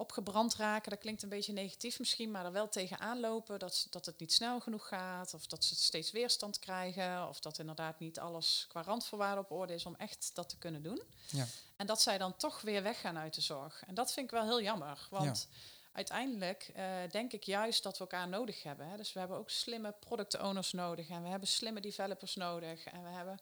opgebrand 0.00 0.54
raken. 0.54 0.90
Dat 0.90 1.00
klinkt 1.00 1.22
een 1.22 1.28
beetje 1.28 1.52
negatief 1.52 1.98
misschien, 1.98 2.30
maar 2.30 2.44
er 2.44 2.52
wel 2.52 2.68
tegenaan 2.68 3.20
lopen 3.20 3.58
dat, 3.58 3.86
dat 3.90 4.06
het 4.06 4.18
niet 4.18 4.32
snel 4.32 4.60
genoeg 4.60 4.88
gaat, 4.88 5.34
of 5.34 5.46
dat 5.46 5.64
ze 5.64 5.74
steeds 5.74 6.10
weerstand 6.10 6.58
krijgen, 6.58 7.28
of 7.28 7.40
dat 7.40 7.58
inderdaad 7.58 7.98
niet 7.98 8.18
alles 8.18 8.64
qua 8.68 8.82
randvoorwaarden 8.82 9.44
op 9.44 9.50
orde 9.50 9.74
is 9.74 9.86
om 9.86 9.94
echt 9.94 10.30
dat 10.34 10.48
te 10.48 10.58
kunnen 10.58 10.82
doen. 10.82 11.02
Ja. 11.30 11.46
En 11.76 11.86
dat 11.86 12.02
zij 12.02 12.18
dan 12.18 12.36
toch 12.36 12.60
weer 12.60 12.82
weggaan 12.82 13.18
uit 13.18 13.34
de 13.34 13.40
zorg. 13.40 13.82
En 13.86 13.94
dat 13.94 14.12
vind 14.12 14.26
ik 14.26 14.32
wel 14.32 14.44
heel 14.44 14.62
jammer, 14.62 15.06
want 15.10 15.48
ja. 15.50 15.56
uiteindelijk 15.92 16.72
uh, 16.76 16.84
denk 17.10 17.32
ik 17.32 17.42
juist 17.42 17.82
dat 17.82 17.92
we 17.92 18.00
elkaar 18.00 18.28
nodig 18.28 18.62
hebben. 18.62 18.88
Hè. 18.88 18.96
Dus 18.96 19.12
we 19.12 19.18
hebben 19.18 19.36
ook 19.36 19.50
slimme 19.50 19.94
product 20.00 20.38
owners 20.38 20.72
nodig 20.72 21.08
en 21.08 21.22
we 21.22 21.28
hebben 21.28 21.48
slimme 21.48 21.80
developers 21.80 22.34
nodig 22.34 22.84
en 22.84 23.02
we 23.02 23.08
hebben 23.08 23.40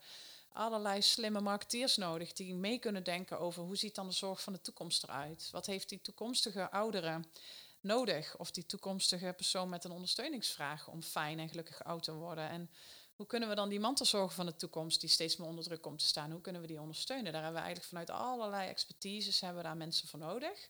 allerlei 0.53 1.01
slimme 1.01 1.41
marketeers 1.41 1.97
nodig 1.97 2.33
die 2.33 2.55
mee 2.55 2.79
kunnen 2.79 3.03
denken 3.03 3.39
over 3.39 3.63
hoe 3.63 3.75
ziet 3.75 3.95
dan 3.95 4.07
de 4.07 4.13
zorg 4.13 4.41
van 4.41 4.53
de 4.53 4.61
toekomst 4.61 5.03
eruit? 5.03 5.49
Wat 5.51 5.65
heeft 5.65 5.89
die 5.89 6.01
toekomstige 6.01 6.71
ouderen 6.71 7.25
nodig? 7.81 8.37
Of 8.37 8.51
die 8.51 8.65
toekomstige 8.65 9.33
persoon 9.35 9.69
met 9.69 9.83
een 9.83 9.91
ondersteuningsvraag 9.91 10.87
om 10.87 11.03
fijn 11.03 11.39
en 11.39 11.49
gelukkig 11.49 11.83
oud 11.83 12.03
te 12.03 12.13
worden? 12.13 12.49
En 12.49 12.69
hoe 13.15 13.27
kunnen 13.27 13.49
we 13.49 13.55
dan 13.55 13.69
die 13.69 13.79
mantelzorg 13.79 14.33
van 14.33 14.45
de 14.45 14.55
toekomst, 14.55 15.01
die 15.01 15.09
steeds 15.09 15.37
meer 15.37 15.47
onder 15.47 15.63
druk 15.63 15.81
komt 15.81 15.99
te 15.99 16.05
staan, 16.05 16.31
hoe 16.31 16.41
kunnen 16.41 16.61
we 16.61 16.67
die 16.67 16.81
ondersteunen? 16.81 17.31
Daar 17.31 17.43
hebben 17.43 17.61
we 17.61 17.67
eigenlijk 17.67 17.87
vanuit 17.89 18.09
allerlei 18.09 18.69
expertises 18.69 19.39
hebben 19.39 19.61
we 19.61 19.67
daar 19.67 19.77
mensen 19.77 20.07
voor 20.07 20.19
nodig. 20.19 20.69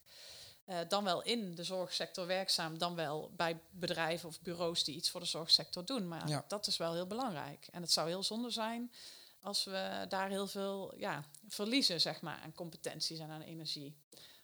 Uh, 0.65 0.79
dan 0.87 1.03
wel 1.03 1.23
in 1.23 1.55
de 1.55 1.63
zorgsector 1.63 2.27
werkzaam, 2.27 2.77
dan 2.77 2.95
wel 2.95 3.31
bij 3.35 3.61
bedrijven 3.71 4.29
of 4.29 4.41
bureaus 4.41 4.83
die 4.83 4.95
iets 4.95 5.09
voor 5.09 5.19
de 5.19 5.25
zorgsector 5.25 5.85
doen. 5.85 6.07
Maar 6.07 6.27
ja. 6.27 6.45
dat 6.47 6.67
is 6.67 6.77
wel 6.77 6.93
heel 6.93 7.07
belangrijk. 7.07 7.67
En 7.71 7.81
het 7.81 7.91
zou 7.91 8.07
heel 8.07 8.23
zonde 8.23 8.49
zijn 8.49 8.91
als 9.41 9.63
we 9.63 10.05
daar 10.09 10.29
heel 10.29 10.47
veel 10.47 10.97
ja, 10.97 11.25
verliezen 11.47 12.01
zeg 12.01 12.21
maar, 12.21 12.39
aan 12.39 12.53
competenties 12.53 13.19
en 13.19 13.29
aan 13.29 13.41
energie. 13.41 13.97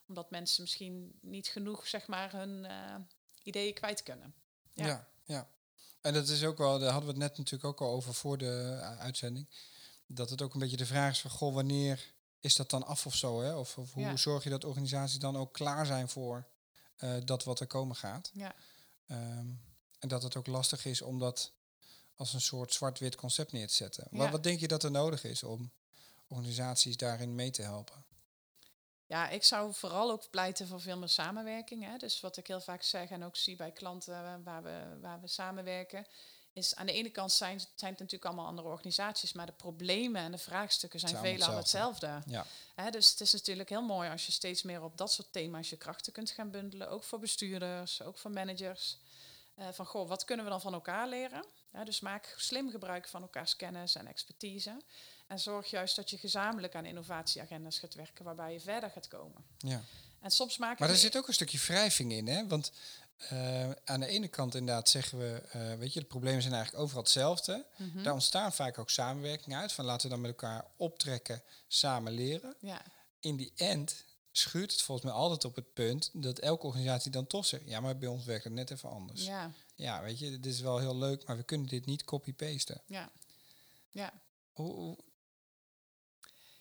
Omdat 0.08 0.31
mensen 0.31 0.62
misschien 0.62 1.19
niet 1.21 1.47
genoeg 1.47 1.88
zeg 1.88 2.08
maar, 2.08 2.31
hun 2.31 2.63
uh, 2.63 2.95
ideeën 3.43 3.73
kwijt 3.73 4.03
kunnen. 4.03 4.36
Ja. 4.73 4.86
ja. 4.86 5.08
Ja, 5.25 5.49
En 6.01 6.13
dat 6.13 6.27
is 6.27 6.43
ook 6.43 6.58
wel, 6.58 6.79
daar 6.79 6.91
hadden 6.91 7.13
we 7.13 7.19
het 7.19 7.29
net 7.29 7.38
natuurlijk 7.38 7.63
ook 7.63 7.81
al 7.88 7.95
over 7.95 8.13
voor 8.13 8.38
de 8.38 8.77
uh, 8.79 8.99
uitzending. 8.99 9.49
Dat 10.08 10.29
het 10.29 10.41
ook 10.41 10.53
een 10.53 10.60
beetje 10.60 10.77
de 10.77 10.86
vraag 10.86 11.12
is 11.12 11.21
van, 11.21 11.31
goh, 11.31 11.53
wanneer 11.53 12.13
is 12.39 12.55
dat 12.55 12.69
dan 12.69 12.86
af 12.86 13.05
of 13.05 13.15
zo? 13.15 13.41
Hè? 13.41 13.55
Of, 13.55 13.77
of 13.77 13.93
hoe 13.93 14.03
ja. 14.03 14.17
zorg 14.17 14.43
je 14.43 14.49
dat 14.49 14.63
organisaties 14.63 15.19
dan 15.19 15.38
ook 15.38 15.53
klaar 15.53 15.86
zijn 15.86 16.10
voor 16.10 16.47
uh, 16.97 17.15
dat 17.23 17.43
wat 17.43 17.60
er 17.60 17.67
komen 17.67 17.95
gaat? 17.95 18.31
Ja. 18.34 18.55
Um, 19.08 19.62
en 19.99 20.08
dat 20.08 20.23
het 20.23 20.36
ook 20.36 20.47
lastig 20.47 20.86
is 20.86 21.01
om 21.01 21.19
dat 21.19 21.51
als 22.15 22.34
een 22.34 22.41
soort 22.41 22.73
zwart-wit 22.73 23.15
concept 23.15 23.51
neer 23.51 23.67
te 23.67 23.73
zetten. 23.73 24.08
Ja. 24.12 24.17
Wat, 24.17 24.30
wat 24.30 24.43
denk 24.43 24.60
je 24.60 24.67
dat 24.67 24.84
er 24.84 24.91
nodig 24.91 25.23
is 25.23 25.43
om 25.43 25.71
organisaties 26.28 26.97
daarin 26.97 27.36
mee 27.36 27.51
te 27.51 27.62
helpen? 27.62 28.06
Ja, 29.08 29.30
ik 29.30 29.43
zou 29.43 29.73
vooral 29.73 30.12
ook 30.12 30.30
pleiten 30.30 30.67
voor 30.67 30.82
veel 30.82 30.97
meer 30.97 31.10
samenwerking. 31.10 31.84
Hè. 31.84 31.97
Dus 31.97 32.19
wat 32.19 32.38
ik 32.38 32.47
heel 32.47 32.62
vaak 32.62 32.84
zeg 32.84 33.10
en 33.10 33.23
ook 33.23 33.36
zie 33.36 33.56
bij 33.56 33.71
klanten 33.71 34.43
waar 34.43 34.63
we, 34.63 34.97
waar 35.01 35.21
we 35.21 35.28
samenwerken, 35.28 36.06
is 36.54 36.75
aan 36.75 36.86
de 36.86 36.91
ene 36.91 37.10
kant 37.10 37.32
zijn, 37.32 37.60
zijn 37.60 37.91
het 37.91 37.99
natuurlijk 37.99 38.25
allemaal 38.25 38.45
andere 38.45 38.67
organisaties, 38.67 39.34
maar 39.34 39.45
de 39.45 39.51
problemen 39.51 40.21
en 40.21 40.32
de 40.32 40.38
vraagstukken 40.38 40.99
zijn 40.99 41.12
Zijn 41.12 41.23
veelal 41.23 41.56
hetzelfde. 41.56 42.08
hetzelfde. 42.08 42.32
Ja. 42.32 42.45
Hè, 42.75 42.91
dus 42.91 43.10
het 43.10 43.21
is 43.21 43.34
natuurlijk 43.34 43.69
heel 43.69 43.82
mooi 43.82 44.10
als 44.10 44.25
je 44.25 44.32
steeds 44.32 44.63
meer 44.63 44.84
op 44.84 44.97
dat 44.97 45.12
soort 45.12 45.32
thema's 45.32 45.69
je 45.69 45.78
krachten 45.78 46.13
kunt 46.13 46.32
gaan 46.32 46.51
bundelen. 46.51 46.89
Ook 46.89 47.04
voor 47.04 47.19
bestuurders, 47.19 48.01
ook 48.01 48.17
voor 48.17 48.32
managers. 48.32 48.97
Eh, 49.56 49.67
van 49.71 49.86
goh, 49.86 50.08
wat 50.08 50.25
kunnen 50.25 50.45
we 50.45 50.51
dan 50.51 50.62
van 50.62 50.73
elkaar 50.73 51.08
leren? 51.08 51.45
Dus 51.83 51.99
maak 51.99 52.33
slim 52.38 52.69
gebruik 52.71 53.07
van 53.07 53.21
elkaars 53.21 53.55
kennis 53.55 53.95
en 53.95 54.07
expertise. 54.07 54.81
En 55.27 55.39
zorg 55.39 55.69
juist 55.69 55.95
dat 55.95 56.09
je 56.09 56.17
gezamenlijk 56.17 56.75
aan 56.75 56.85
innovatieagendas 56.85 57.79
gaat 57.79 57.93
werken 57.93 58.25
waarbij 58.25 58.53
je 58.53 58.59
verder 58.59 58.89
gaat 58.89 59.07
komen. 59.07 59.45
ja. 59.57 59.81
En 60.21 60.31
soms 60.31 60.57
maken 60.57 60.77
Maar 60.79 60.89
er 60.89 60.99
zit 60.99 61.17
ook 61.17 61.27
een 61.27 61.33
stukje 61.33 61.57
wrijving 61.57 62.11
in, 62.11 62.27
hè? 62.27 62.47
Want 62.47 62.71
eh, 63.17 63.71
aan 63.83 63.99
de 63.99 64.07
ene 64.07 64.27
kant 64.27 64.55
inderdaad 64.55 64.89
zeggen 64.89 65.17
we, 65.17 65.41
eh, 65.51 65.73
weet 65.73 65.93
je, 65.93 65.99
de 65.99 66.05
problemen 66.05 66.41
zijn 66.41 66.53
eigenlijk 66.53 66.83
overal 66.83 67.03
hetzelfde. 67.03 67.65
Mhm. 67.77 68.03
Daar 68.03 68.13
ontstaan 68.13 68.53
vaak 68.53 68.77
ook 68.77 68.89
samenwerking 68.89 69.55
uit. 69.55 69.71
Van 69.71 69.85
laten 69.85 70.03
we 70.03 70.13
dan 70.13 70.21
met 70.21 70.31
elkaar 70.31 70.65
optrekken, 70.77 71.43
samen 71.67 72.11
leren. 72.11 72.55
Ja, 72.59 72.81
In 73.19 73.35
die 73.35 73.51
end 73.55 74.03
schuurt 74.31 74.71
het 74.71 74.81
volgens 74.81 75.07
mij 75.07 75.15
altijd 75.15 75.45
op 75.45 75.55
het 75.55 75.73
punt 75.73 76.09
dat 76.13 76.39
elke 76.39 76.65
organisatie 76.65 77.11
dan 77.11 77.27
toch 77.27 77.45
zegt, 77.45 77.63
ja, 77.65 77.79
maar 77.79 77.97
bij 77.97 78.09
ons 78.09 78.25
werkt 78.25 78.43
het 78.43 78.53
net 78.53 78.71
even 78.71 78.89
anders. 78.89 79.25
Ja, 79.25 79.51
ja, 79.75 80.01
weet 80.01 80.19
je, 80.19 80.29
dit 80.29 80.45
is 80.45 80.59
wel 80.59 80.77
heel 80.79 80.97
leuk, 80.97 81.25
maar 81.27 81.38
we 81.38 81.43
kunnen 81.43 81.67
dit 81.67 81.85
niet 81.85 82.03
copy-pasten. 82.03 82.81
ja. 82.88 83.11
Ja. 83.91 84.13
Hoe, 84.51 84.73
hoe- 84.73 84.97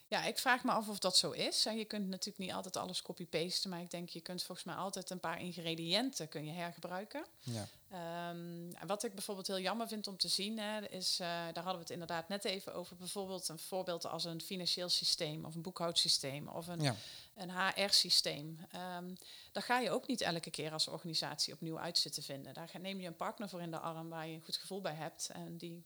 ja, 0.09 0.25
ik 0.25 0.39
vraag 0.39 0.65
me 0.65 0.71
af 0.71 0.89
of 0.89 0.99
dat 0.99 1.17
zo 1.17 1.31
is. 1.31 1.67
En 1.67 1.77
je 1.77 1.85
kunt 1.85 2.09
natuurlijk 2.09 2.39
niet 2.39 2.53
altijd 2.53 2.77
alles 2.77 3.03
copy-pasten, 3.03 3.71
maar 3.71 3.81
ik 3.81 3.91
denk 3.91 4.09
je 4.09 4.21
kunt 4.21 4.43
volgens 4.43 4.67
mij 4.67 4.77
altijd 4.77 5.11
een 5.11 5.21
paar 5.21 5.41
ingrediënten 5.41 6.29
kun 6.29 6.47
je 6.47 6.53
hergebruiken. 6.53 7.25
ja. 7.41 7.67
Ehm, 7.91 8.87
wat 8.87 9.03
ik 9.05 9.15
bijvoorbeeld 9.15 9.47
heel 9.47 9.61
jammer 9.61 9.89
vind 9.89 10.07
om 10.07 10.17
te 10.17 10.29
zien, 10.29 10.59
hè, 10.59 10.89
is, 10.89 11.13
eh, 11.21 11.29
daar 11.29 11.55
hadden 11.55 11.75
we 11.75 11.81
het 11.81 11.91
inderdaad 11.91 12.29
net 12.29 12.45
even 12.45 12.75
over, 12.75 12.97
bijvoorbeeld 12.97 13.49
een 13.49 13.59
voorbeeld 13.59 14.07
als 14.07 14.25
een 14.25 14.41
financieel 14.41 14.89
systeem 14.89 15.45
of 15.45 15.55
een 15.55 15.63
boekhoudsysteem 15.63 16.49
of 16.49 16.67
een, 16.67 16.81
ja. 16.81 16.97
een 17.35 17.51
HR-systeem. 17.51 18.59
Ehm 18.71 19.13
daar 19.55 19.63
ga 19.63 19.79
je 19.79 19.91
ook 19.91 20.07
niet 20.07 20.21
elke 20.21 20.51
keer 20.51 20.73
als 20.73 20.89
organisatie 20.89 21.53
opnieuw 21.53 21.79
uit 21.79 21.99
zitten 21.99 22.23
vinden. 22.23 22.55
Daar 22.55 22.71
neem 22.81 23.01
je 23.01 23.07
een 23.07 23.17
partner 23.17 23.49
voor 23.49 23.61
in 23.61 23.71
de 23.71 23.79
arm 23.79 24.09
waar 24.09 24.27
je 24.27 24.35
een 24.35 24.45
goed 24.45 24.57
gevoel 24.57 24.81
bij 24.81 24.95
hebt 24.95 25.29
en 25.33 25.57
die 25.57 25.85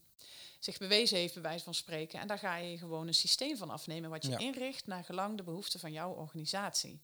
zich 0.59 0.79
bewezen 0.79 1.19
heeft, 1.19 1.33
bij 1.35 1.43
wijze 1.43 1.65
van 1.65 1.75
spreken. 1.75 2.21
En 2.21 2.27
daar 2.27 2.39
ga 2.39 2.57
je 2.57 2.79
gewoon 2.79 3.07
een 3.07 3.15
systeem 3.15 3.57
van 3.57 3.71
afnemen 3.71 4.11
wat 4.11 4.23
je 4.25 4.31
Ja. 4.31 4.39
inricht 4.39 4.87
naar 4.87 5.05
gelang 5.05 5.37
de 5.37 5.43
behoeften 5.43 5.81
van 5.81 5.93
jouw 5.93 6.13
organisatie. 6.13 7.01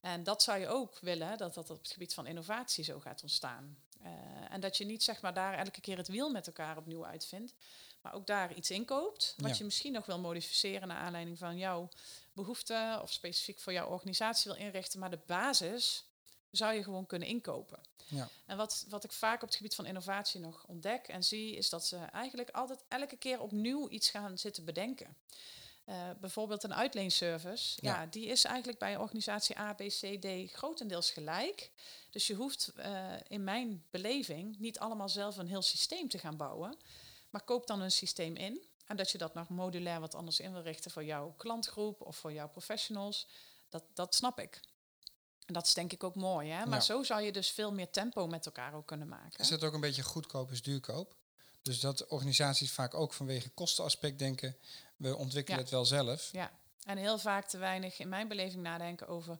En 0.00 0.22
dat 0.24 0.42
zou 0.42 0.58
je 0.58 0.68
ook 0.68 0.98
willen, 1.00 1.38
dat 1.38 1.54
dat 1.54 1.70
op 1.70 1.78
het 1.78 1.90
gebied 1.92 2.14
van 2.14 2.26
innovatie 2.26 2.84
zo 2.84 3.00
gaat 3.00 3.22
ontstaan. 3.22 3.78
Eh, 4.02 4.10
en 4.50 4.60
dat 4.60 4.76
je 4.76 4.84
niet 4.84 5.02
zeg 5.02 5.20
maar 5.20 5.34
daar 5.34 5.54
elke 5.58 5.80
keer 5.80 5.96
het 5.96 6.08
wiel 6.08 6.30
met 6.30 6.46
elkaar 6.46 6.76
opnieuw 6.76 7.06
uitvindt, 7.06 7.54
maar 8.00 8.14
ook 8.14 8.26
daar 8.26 8.54
iets 8.54 8.70
inkoopt, 8.70 9.34
wat 9.36 9.50
Ja. 9.50 9.56
je 9.58 9.64
misschien 9.64 9.92
nog 9.92 10.06
wil 10.06 10.18
modificeren 10.18 10.88
naar 10.88 10.96
aanleiding 10.96 11.38
van 11.38 11.56
jouw 11.58 11.88
behoeften 12.32 13.02
of 13.02 13.12
specifiek 13.12 13.58
voor 13.60 13.72
jouw 13.72 13.88
organisatie 13.88 14.50
wil 14.52 14.60
inrichten. 14.60 14.98
Maar 15.00 15.10
de 15.10 15.18
basis 15.26 16.04
zou 16.56 16.74
je 16.74 16.82
gewoon 16.82 17.06
kunnen 17.06 17.28
inkopen. 17.28 17.78
Ja. 18.06 18.28
En 18.46 18.56
wat, 18.56 18.86
wat 18.88 19.04
ik 19.04 19.12
vaak 19.12 19.42
op 19.42 19.48
het 19.48 19.56
gebied 19.56 19.74
van 19.74 19.86
innovatie 19.86 20.40
nog 20.40 20.64
ontdek 20.66 21.08
en 21.08 21.24
zie, 21.24 21.56
is 21.56 21.68
dat 21.68 21.86
ze 21.86 21.96
eigenlijk 21.96 22.50
altijd 22.50 22.84
elke 22.88 23.16
keer 23.16 23.40
opnieuw 23.40 23.88
iets 23.88 24.10
gaan 24.10 24.38
zitten 24.38 24.64
bedenken. 24.64 25.16
Eh, 25.84 26.10
bijvoorbeeld 26.20 26.62
een 26.62 26.74
uitleenservice, 26.74 27.78
ja. 27.80 28.00
Ja. 28.00 28.06
die 28.06 28.26
is 28.26 28.44
eigenlijk 28.44 28.78
bij 28.78 28.96
organisatie 28.96 29.58
A, 29.58 29.72
B, 29.72 29.78
C, 29.78 30.20
D 30.20 30.52
grotendeels 30.52 31.10
gelijk. 31.10 31.70
Dus 32.10 32.26
je 32.26 32.34
hoeft 32.34 32.72
eh, 32.76 33.12
in 33.28 33.44
mijn 33.44 33.84
beleving 33.90 34.58
niet 34.58 34.78
allemaal 34.78 35.08
zelf 35.08 35.36
een 35.36 35.48
heel 35.48 35.62
systeem 35.62 36.08
te 36.08 36.18
gaan 36.18 36.36
bouwen, 36.36 36.76
maar 37.30 37.44
koop 37.44 37.66
dan 37.66 37.80
een 37.80 37.90
systeem 37.90 38.36
in. 38.36 38.66
En 38.86 38.96
dat 38.96 39.10
je 39.10 39.18
dat 39.18 39.34
nog 39.34 39.48
modulair 39.48 40.00
wat 40.00 40.14
anders 40.14 40.40
in 40.40 40.52
wil 40.52 40.62
richten 40.62 40.90
voor 40.90 41.04
jouw 41.04 41.34
klantgroep 41.36 42.00
of 42.00 42.16
voor 42.16 42.32
jouw 42.32 42.48
professionals, 42.48 43.26
dat, 43.68 43.84
dat 43.94 44.14
snap 44.14 44.40
ik. 44.40 44.60
En 45.46 45.54
dat 45.54 45.66
is 45.66 45.74
denk 45.74 45.92
ik 45.92 46.04
ook 46.04 46.14
mooi, 46.14 46.50
hè? 46.50 46.64
Maar 46.66 46.78
Ja. 46.78 46.80
zo 46.84 47.02
zou 47.02 47.22
je 47.22 47.32
dus 47.32 47.50
veel 47.50 47.72
meer 47.72 47.90
tempo 47.90 48.26
met 48.26 48.46
elkaar 48.46 48.74
ook 48.74 48.86
kunnen 48.86 49.08
maken. 49.08 49.38
Is 49.38 49.48
dat 49.48 49.64
ook 49.64 49.72
een 49.74 49.80
beetje 49.80 50.02
goedkoop 50.02 50.50
is 50.50 50.62
duurkoop? 50.62 51.14
Dus 51.62 51.80
dat 51.80 52.06
organisaties 52.06 52.72
vaak 52.72 52.94
ook 52.94 53.12
vanwege 53.12 53.48
kostenaspect 53.48 54.18
denken, 54.18 54.56
we 54.96 55.16
ontwikkelen 55.16 55.58
Ja. 55.58 55.64
het 55.64 55.72
wel 55.74 55.84
zelf. 55.84 56.28
Ja, 56.32 56.50
en 56.84 56.96
heel 56.98 57.18
vaak 57.18 57.48
te 57.48 57.58
weinig 57.58 57.98
in 57.98 58.08
mijn 58.08 58.28
beleving 58.28 58.62
nadenken 58.62 59.08
over 59.08 59.38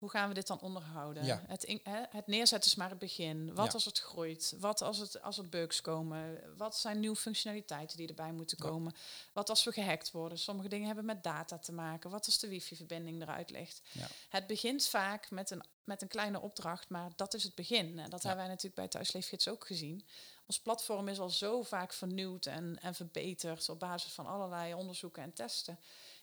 hoe 0.00 0.10
gaan 0.10 0.28
we 0.28 0.34
dit 0.34 0.46
dan 0.46 0.60
onderhouden. 0.60 1.24
Ja. 1.24 1.42
Het, 1.46 1.64
in- 1.64 1.80
hè, 1.82 2.02
het 2.10 2.26
neerzetten 2.26 2.70
is 2.70 2.76
maar 2.76 2.90
het 2.90 2.98
begin. 2.98 3.54
Wat 3.54 3.66
Ja. 3.66 3.72
als 3.72 3.84
het 3.84 3.98
groeit? 3.98 4.54
Wat 4.58 4.82
als, 4.82 4.98
het, 4.98 5.22
als 5.22 5.38
er 5.38 5.48
bugs 5.48 5.80
komen? 5.80 6.40
Wat 6.56 6.76
zijn 6.76 7.00
nieuwe 7.00 7.16
functionaliteiten 7.16 7.96
die 7.96 8.08
erbij 8.08 8.32
moeten 8.32 8.56
Ja. 8.60 8.68
komen? 8.68 8.94
Wat 9.32 9.48
als 9.48 9.64
we 9.64 9.72
gehackt 9.72 10.10
worden? 10.10 10.38
Sommige 10.38 10.68
dingen 10.68 10.86
hebben 10.86 11.04
met 11.04 11.22
data 11.22 11.58
te 11.58 11.72
maken. 11.72 12.10
Wat 12.10 12.26
als 12.26 12.38
de 12.38 12.48
wifi-verbinding 12.48 13.22
eruit 13.22 13.50
ligt? 13.50 13.82
Het 14.28 14.46
begint 14.46 14.86
vaak 14.86 15.30
met 15.30 15.50
een, 15.50 15.64
met 15.84 16.02
een 16.02 16.08
kleine 16.08 16.40
opdracht, 16.40 16.88
maar 16.88 17.10
dat 17.16 17.34
is 17.34 17.42
het 17.42 17.54
begin. 17.54 17.98
En 17.98 18.10
dat 18.10 18.22
hebben 18.22 18.40
wij 18.40 18.48
natuurlijk 18.48 18.74
bij 18.74 18.88
Thuisleefgids 18.88 19.48
ook 19.48 19.66
gezien. 19.66 20.04
Ons 20.46 20.60
platform 20.60 21.08
is 21.08 21.18
al 21.20 21.30
zo 21.30 21.62
vaak 21.62 21.92
vernieuwd 21.92 22.46
en, 22.46 22.78
en 22.82 22.94
verbeterd 22.94 23.68
op 23.68 23.78
basis 23.78 24.12
van 24.12 24.26
allerlei 24.26 24.74
onderzoeken 24.74 25.22
en 25.22 25.32
testen. 25.32 25.78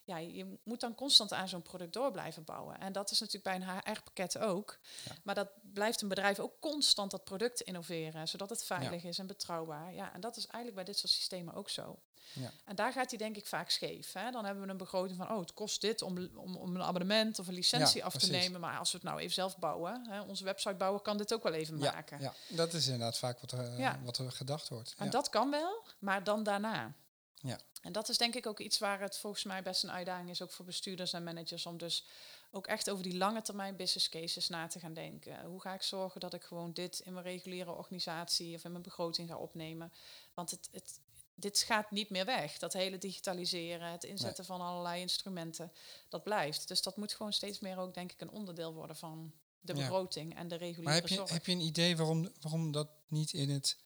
Ja, 0.07 0.17
je 0.17 0.57
moet 0.63 0.79
dan 0.79 0.95
constant 0.95 1.33
aan 1.33 1.47
zo'n 1.47 1.61
product 1.61 1.93
door 1.93 2.11
blijven 2.11 2.43
bouwen. 2.43 2.79
En 2.79 2.91
dat 2.91 3.11
is 3.11 3.19
natuurlijk 3.19 3.43
bij 3.43 3.55
een 3.55 3.81
HR-pakket 3.93 4.37
ook. 4.37 4.77
Ja. 5.05 5.11
Maar 5.23 5.35
dat 5.35 5.49
blijft 5.73 6.01
een 6.01 6.07
bedrijf 6.07 6.39
ook 6.39 6.53
constant 6.59 7.11
dat 7.11 7.23
product 7.23 7.61
innoveren, 7.61 8.27
zodat 8.27 8.49
het 8.49 8.63
veilig 8.63 9.03
is 9.03 9.19
en 9.19 9.27
betrouwbaar. 9.27 9.93
Ja, 9.93 10.13
en 10.13 10.21
dat 10.21 10.37
is 10.37 10.45
eigenlijk 10.45 10.75
bij 10.75 10.83
dit 10.83 10.97
soort 10.97 11.11
systemen 11.11 11.53
ook 11.53 11.69
zo. 11.69 11.99
Ja. 12.33 12.51
En 12.65 12.75
daar 12.75 12.91
gaat 12.91 13.09
hij 13.09 13.17
denk 13.17 13.35
ik 13.35 13.45
vaak 13.45 13.69
scheef. 13.69 14.13
Hè? 14.13 14.31
Dan 14.31 14.45
hebben 14.45 14.63
we 14.63 14.69
een 14.69 14.77
begroting 14.77 15.17
van, 15.17 15.31
oh, 15.31 15.39
het 15.39 15.53
kost 15.53 15.81
dit 15.81 16.01
om, 16.01 16.29
om, 16.35 16.55
om 16.55 16.75
een 16.75 16.81
abonnement 16.83 17.39
of 17.39 17.47
een 17.47 17.53
licentie 17.53 18.05
af 18.05 18.15
te 18.15 18.29
nemen. 18.29 18.59
Maar 18.59 18.77
als 18.77 18.91
we 18.91 18.97
het 18.97 19.07
nou 19.07 19.19
even 19.19 19.33
zelf 19.33 19.57
bouwen, 19.57 20.07
hè, 20.09 20.21
onze 20.21 20.43
websitebouwer 20.43 21.01
kan 21.01 21.17
dit 21.17 21.33
ook 21.33 21.43
wel 21.43 21.53
even 21.53 21.77
maken. 21.77 22.19
ja, 22.19 22.33
dat 22.47 22.73
is 22.73 22.85
inderdaad 22.85 23.17
vaak 23.17 23.39
wat 23.39 23.51
er, 23.51 23.79
Ja. 23.79 23.99
wat 24.03 24.17
er 24.17 24.31
gedacht 24.31 24.69
wordt. 24.69 24.93
En 24.97 25.09
dat 25.09 25.29
kan 25.29 25.51
wel, 25.51 25.83
maar 25.99 26.23
dan 26.23 26.43
daarna. 26.43 26.93
Ja. 27.41 27.59
En 27.81 27.91
dat 27.91 28.09
is 28.09 28.17
denk 28.17 28.35
ik 28.35 28.45
ook 28.45 28.59
iets 28.59 28.79
waar 28.79 29.01
het 29.01 29.17
volgens 29.17 29.43
mij 29.43 29.63
best 29.63 29.83
een 29.83 29.91
uitdaging 29.91 30.29
is, 30.29 30.41
ook 30.41 30.51
voor 30.51 30.65
bestuurders 30.65 31.13
en 31.13 31.23
managers, 31.23 31.65
om 31.65 31.77
dus 31.77 32.05
ook 32.51 32.67
echt 32.67 32.89
over 32.89 33.03
die 33.03 33.17
lange 33.17 33.41
termijn 33.41 33.75
business 33.75 34.09
cases 34.09 34.47
na 34.47 34.67
te 34.67 34.79
gaan 34.79 34.93
denken. 34.93 35.45
Hoe 35.45 35.61
ga 35.61 35.73
ik 35.73 35.81
zorgen 35.81 36.19
dat 36.19 36.33
ik 36.33 36.43
gewoon 36.43 36.73
dit 36.73 36.99
in 36.99 37.13
mijn 37.13 37.25
reguliere 37.25 37.71
organisatie 37.71 38.55
of 38.55 38.63
in 38.63 38.71
mijn 38.71 38.83
begroting 38.83 39.29
ga 39.29 39.37
opnemen? 39.37 39.93
Want 40.33 40.51
het, 40.51 40.69
het, 40.71 40.99
dit 41.35 41.59
gaat 41.59 41.91
niet 41.91 42.09
meer 42.09 42.25
weg. 42.25 42.57
Dat 42.57 42.73
hele 42.73 42.97
digitaliseren, 42.97 43.91
het 43.91 44.03
inzetten 44.03 44.45
van 44.45 44.61
allerlei 44.61 45.01
instrumenten, 45.01 45.71
dat 46.09 46.23
blijft. 46.23 46.67
Dus 46.67 46.81
dat 46.81 46.97
moet 46.97 47.13
gewoon 47.13 47.33
steeds 47.33 47.59
meer 47.59 47.77
ook, 47.77 47.93
denk 47.93 48.11
ik, 48.11 48.21
een 48.21 48.29
onderdeel 48.29 48.73
worden 48.73 48.95
van 48.95 49.33
de 49.59 49.73
Ja. 49.73 49.79
begroting 49.79 50.35
en 50.35 50.47
de 50.47 50.55
reguliere 50.55 50.83
Maar 50.83 50.93
heb 50.93 51.07
je, 51.07 51.15
zorg. 51.15 51.29
heb 51.29 51.45
je 51.45 51.51
een 51.51 51.59
idee 51.59 51.97
waarom, 51.97 52.29
waarom 52.41 52.71
dat 52.71 52.87
niet 53.07 53.33
in 53.33 53.49
het 53.49 53.77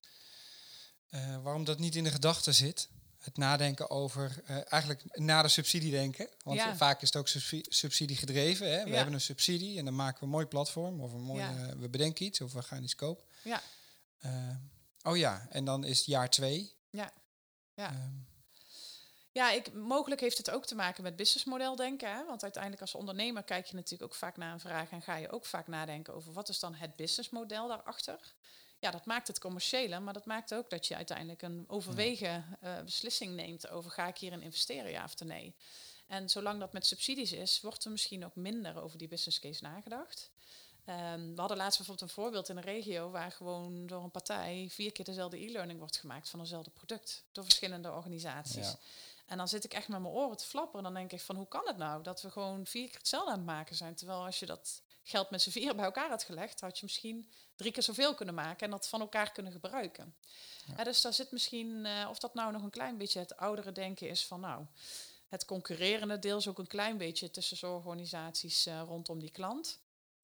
eh, 1.10 1.44
waarom 1.44 1.64
dat 1.64 1.80
niet 1.80 1.96
in 1.96 2.04
de 2.04 2.12
gedachten 2.12 2.54
zit? 2.54 2.90
Het 3.22 3.38
nadenken 3.38 3.90
over 3.90 4.42
eh, 4.46 4.72
eigenlijk 4.72 5.18
na 5.20 5.42
de 5.42 5.48
subsidie 5.48 5.92
denken. 5.92 6.28
Want 6.44 6.58
Ja. 6.60 6.76
vaak 6.76 7.02
is 7.02 7.08
het 7.08 7.18
ook 7.18 7.28
subsi- 7.28 7.66
subsidie 7.70 8.18
gedreven. 8.18 8.72
Hè? 8.72 8.84
We 8.84 8.90
Ja. 8.90 8.96
hebben 8.96 9.14
een 9.14 9.22
subsidie 9.22 9.78
en 9.78 9.86
dan 9.86 9.96
maken 9.96 10.20
we 10.20 10.26
een 10.26 10.32
mooi 10.32 10.46
platform 10.46 11.02
of 11.02 11.14
een 11.14 11.22
mooi, 11.22 11.42
Ja. 11.42 11.56
eh, 11.68 11.74
we 11.76 11.90
bedenken 11.90 12.26
iets 12.26 12.42
of 12.42 12.54
we 12.54 12.62
gaan 12.62 12.84
iets 12.84 12.96
kopen. 12.96 13.24
Ja. 13.44 13.62
Eh, 14.20 14.32
oh 15.04 15.18
ja, 15.18 15.48
en 15.50 15.66
dan 15.66 15.84
is 15.84 15.98
het 15.98 16.08
jaar 16.08 16.30
twee. 16.30 16.74
Ja. 16.90 17.12
Ja. 17.74 17.90
Ehm, 17.90 18.10
Ja, 19.34 19.52
ik, 19.52 19.74
mogelijk 19.74 20.22
heeft 20.22 20.38
het 20.38 20.50
ook 20.52 20.66
te 20.66 20.76
maken 20.76 21.04
met 21.04 21.16
businessmodel 21.16 21.76
denken. 21.76 22.12
Hè? 22.16 22.26
Want 22.26 22.44
uiteindelijk 22.44 22.82
als 22.82 22.96
ondernemer 22.96 23.44
kijk 23.44 23.66
je 23.66 23.76
natuurlijk 23.76 24.12
ook 24.12 24.18
vaak 24.18 24.38
naar 24.38 24.54
een 24.54 24.60
vraag 24.60 24.90
en 24.90 25.02
ga 25.02 25.16
je 25.16 25.30
ook 25.32 25.46
vaak 25.46 25.68
nadenken 25.68 26.14
over 26.14 26.34
wat 26.34 26.50
is 26.50 26.60
dan 26.60 26.74
het 26.74 26.96
businessmodel 26.96 27.68
daarachter. 27.68 28.34
Ja, 28.82 28.92
dat 28.92 29.06
maakt 29.06 29.28
het 29.28 29.40
commerciële, 29.40 30.00
maar 30.00 30.14
dat 30.14 30.26
maakt 30.26 30.54
ook 30.54 30.70
dat 30.70 30.88
je 30.88 30.96
uiteindelijk 30.96 31.42
een 31.42 31.66
overwegen 31.68 32.58
eh, 32.62 32.82
beslissing 32.82 33.36
neemt 33.36 33.70
over 33.70 33.92
ga 33.92 34.08
ik 34.08 34.18
hierin 34.18 34.42
investeren, 34.42 34.92
ja 34.92 35.04
of 35.04 35.20
nee. 35.20 35.56
En 36.08 36.30
zolang 36.30 36.60
dat 36.60 36.74
met 36.74 36.86
subsidies 36.86 37.32
is, 37.32 37.62
wordt 37.62 37.86
er 37.86 37.92
misschien 37.92 38.26
ook 38.26 38.36
minder 38.36 38.82
over 38.82 38.98
die 38.98 39.08
business 39.08 39.40
case 39.40 39.64
nagedacht. 39.64 40.32
Ehm, 40.86 41.34
we 41.34 41.40
hadden 41.40 41.58
laatst 41.58 41.78
bijvoorbeeld 41.78 42.10
een 42.10 42.16
voorbeeld 42.16 42.50
in 42.50 42.58
een 42.58 42.64
regio 42.64 43.10
waar 43.10 43.32
gewoon 43.32 43.88
door 43.88 44.04
een 44.04 44.12
partij 44.12 44.68
vier 44.70 44.92
keer 44.92 45.06
dezelfde 45.06 45.46
e-learning 45.46 45.80
wordt 45.80 45.98
gemaakt 45.98 46.30
van 46.30 46.40
eenzelfde 46.40 46.72
product 46.72 47.24
door 47.32 47.44
verschillende 47.44 47.92
organisaties. 47.92 48.68
Ja. 48.68 48.76
En 49.26 49.38
dan 49.38 49.48
zit 49.48 49.64
ik 49.64 49.74
echt 49.74 49.88
met 49.88 50.02
mijn 50.02 50.14
oren 50.14 50.38
te 50.38 50.46
flapperen. 50.46 50.84
Dan 50.84 50.94
denk 50.94 51.12
ik 51.12 51.22
van 51.22 51.36
hoe 51.36 51.48
kan 51.48 51.68
het 51.68 51.78
nou 51.78 52.04
dat 52.04 52.22
we 52.22 52.32
gewoon 52.32 52.66
vier 52.66 52.88
keer 52.88 52.98
hetzelfde 52.98 53.32
aan 53.32 53.38
het 53.38 53.46
maken 53.46 53.76
zijn. 53.76 53.96
Terwijl 53.96 54.26
als 54.26 54.40
je 54.40 54.46
dat 54.46 54.82
geld 55.04 55.30
met 55.30 55.42
z'n 55.42 55.50
vier 55.50 55.76
bij 55.76 55.86
elkaar 55.86 56.10
had 56.10 56.24
gelegd, 56.24 56.62
had 56.62 56.78
je 56.78 56.86
misschien 56.86 57.32
drie 57.56 57.72
keer 57.72 57.84
zoveel 57.84 58.16
kunnen 58.16 58.36
maken 58.36 58.66
en 58.66 58.72
dat 58.72 58.88
van 58.88 59.02
elkaar 59.02 59.32
kunnen 59.32 59.52
gebruiken. 59.52 60.16
Ja. 60.66 60.74
Ja, 60.78 60.84
dus 60.84 61.02
daar 61.02 61.14
zit 61.14 61.32
misschien, 61.32 61.86
eh, 61.86 62.08
of 62.10 62.20
dat 62.20 62.34
nou 62.34 62.52
nog 62.52 62.64
een 62.64 62.70
klein 62.70 62.98
beetje 62.98 63.20
het 63.20 63.38
oudere 63.38 63.72
denken 63.72 64.10
is 64.10 64.26
van 64.26 64.40
nou, 64.40 64.66
het 65.28 65.46
concurrerende 65.46 66.20
deel 66.20 66.38
is 66.38 66.48
ook 66.48 66.60
een 66.60 66.68
klein 66.68 66.98
beetje 66.98 67.32
tussen 67.32 67.58
zorgorganisaties 67.58 68.68
uh, 68.68 68.82
rondom 68.86 69.20
die 69.20 69.32
klant. 69.32 69.80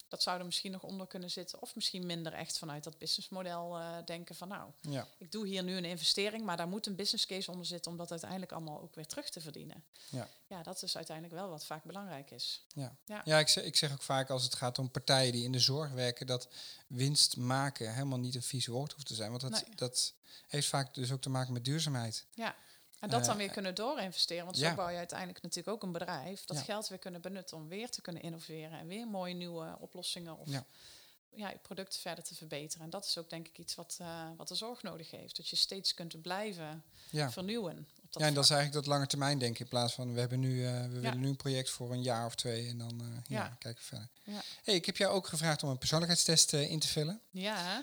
Dat 0.08 0.22
zou 0.22 0.40
er 0.40 0.46
misschien 0.46 0.72
nog 0.72 0.84
onder 0.84 1.08
kunnen 1.08 1.32
zitten. 1.32 1.62
Of 1.62 1.76
misschien 1.76 2.06
minder 2.06 2.34
echt 2.34 2.58
vanuit 2.58 2.84
dat 2.84 2.98
businessmodel 2.98 3.80
uh, 3.80 3.98
denken 4.06 4.36
van 4.36 4.48
nou, 4.48 4.72
ja. 4.82 5.08
ik 5.18 5.32
doe 5.32 5.48
hier 5.48 5.64
nu 5.64 5.76
een 5.76 5.86
investering, 5.86 6.44
maar 6.44 6.58
daar 6.58 6.68
moet 6.68 6.86
een 6.86 6.96
business 6.96 7.26
case 7.26 7.52
onder 7.52 7.66
zitten 7.66 7.92
om 7.92 7.98
dat 7.98 8.12
uiteindelijk 8.12 8.52
allemaal 8.52 8.82
ook 8.82 8.96
weer 8.96 9.06
terug 9.06 9.30
te 9.30 9.42
verdienen. 9.42 9.84
Ja, 10.10 10.28
ja 10.48 10.64
dat 10.64 10.84
is 10.84 10.96
uiteindelijk 10.96 11.36
wel 11.36 11.50
wat 11.50 11.66
vaak 11.66 11.84
belangrijk 11.84 12.32
is. 12.32 12.66
Ja, 12.74 12.96
ja. 13.06 13.22
ja 13.26 13.40
ik, 13.40 13.48
zeg, 13.48 13.64
ik 13.64 13.76
zeg 13.76 13.92
ook 13.92 14.02
vaak 14.02 14.30
als 14.30 14.44
het 14.44 14.56
gaat 14.56 14.80
om 14.80 14.92
partijen 14.92 15.32
die 15.32 15.44
in 15.44 15.52
de 15.52 15.60
zorg 15.60 15.92
werken, 15.92 16.28
dat 16.28 16.48
winst 16.88 17.38
maken 17.38 17.94
helemaal 17.94 18.20
niet 18.20 18.36
een 18.36 18.44
vies 18.44 18.68
woord 18.68 18.94
hoeft 18.94 19.08
te 19.08 19.16
zijn. 19.16 19.30
Want 19.30 19.42
dat, 19.42 19.64
dat 19.76 20.14
heeft 20.48 20.68
vaak 20.68 20.94
dus 20.94 21.12
ook 21.12 21.22
te 21.22 21.30
maken 21.30 21.54
met 21.54 21.66
duurzaamheid. 21.66 22.26
Ja. 22.34 22.56
En 23.00 23.10
dat 23.10 23.26
dan 23.26 23.34
eh, 23.34 23.38
weer 23.38 23.52
kunnen 23.52 23.76
doorinvesteren. 23.76 24.46
Want 24.46 24.58
zo 24.58 24.76
bouw 24.76 24.90
je 24.90 24.98
uiteindelijk 24.98 25.42
natuurlijk 25.42 25.76
ook 25.76 25.84
een 25.84 25.92
bedrijf. 25.92 26.46
Dat 26.46 26.58
geld 26.58 26.88
weer 26.88 27.00
kunnen 27.00 27.22
benutten 27.22 27.58
om 27.58 27.68
weer 27.68 27.90
te 27.90 28.02
kunnen 28.02 28.22
innoveren. 28.22 28.80
En 28.80 28.88
weer 28.88 29.08
mooie 29.08 29.34
nieuwe 29.34 29.78
oplossingen 29.80 30.38
of 30.38 30.50
ja. 30.50 30.66
Je 31.50 31.58
producten 31.62 32.00
verder 32.00 32.24
te 32.24 32.36
verbeteren. 32.36 32.84
En 32.84 32.90
dat 32.90 33.06
is 33.06 33.18
ook 33.18 33.30
denk 33.30 33.48
ik 33.48 33.58
iets 33.58 33.76
wat, 33.76 33.98
uh, 34.02 34.30
wat 34.38 34.48
de 34.48 34.56
zorg 34.56 34.84
nodig 34.84 35.12
heeft. 35.12 35.38
Dat 35.38 35.50
je 35.50 35.56
steeds 35.56 35.94
kunt 35.94 36.22
blijven 36.22 36.84
vernieuwen. 37.12 37.88
Ja, 38.18 38.26
en 38.26 38.34
dat 38.34 38.44
is 38.44 38.50
eigenlijk 38.50 38.86
dat 38.86 38.94
lange 38.94 39.08
termijn 39.08 39.40
denken. 39.40 39.60
In 39.60 39.70
plaats 39.70 39.94
van 39.94 40.14
we 40.14 40.20
hebben 40.20 40.40
nu, 40.40 40.56
uh, 40.56 40.82
we 40.82 41.00
willen 41.00 41.20
nu 41.20 41.28
een 41.28 41.36
project 41.36 41.70
voor 41.70 41.92
een 41.92 42.02
jaar 42.02 42.26
of 42.26 42.36
twee. 42.36 42.68
En 42.68 42.78
dan 42.78 43.02
ja. 43.28 43.56
kijken 43.60 43.82
we 43.82 43.88
verder. 43.88 44.10
Hey, 44.64 44.76
ik 44.76 44.86
heb 44.86 44.98
jou 44.98 45.14
ook 45.14 45.28
gevraagd 45.28 45.64
om 45.64 45.70
een 45.70 45.78
persoonlijkheidstest 45.78 46.54
in 46.54 46.80
te 46.80 46.88
vullen. 46.88 47.22
Ja. 47.32 47.78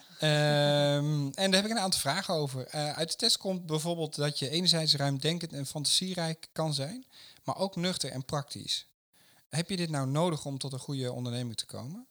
Um, 0.97 1.33
en 1.35 1.51
daar 1.51 1.63
heb 1.63 1.71
ik 1.71 1.77
een 1.77 1.83
aantal 1.83 2.01
vragen 2.01 2.35
over. 2.35 2.71
uit 2.71 3.11
de 3.11 3.17
test 3.17 3.37
komt 3.37 3.67
bijvoorbeeld 3.67 4.15
dat 4.15 4.39
je 4.39 4.49
enerzijds 4.49 4.95
ruimdenkend 4.95 5.53
en 5.53 5.67
fantasierijk 5.67 6.49
kan 6.53 6.75
zijn. 6.75 7.07
Maar 7.45 7.57
ook 7.57 7.77
nuchter 7.77 8.11
en 8.11 8.25
praktisch. 8.25 8.87
Heb 9.49 9.71
je 9.71 9.77
dit 9.77 9.91
nou 9.91 10.07
nodig 10.07 10.45
om 10.45 10.59
tot 10.59 10.73
een 10.73 10.79
goede 10.79 11.13
onderneming 11.13 11.57
te 11.57 11.67
komen? 11.67 12.07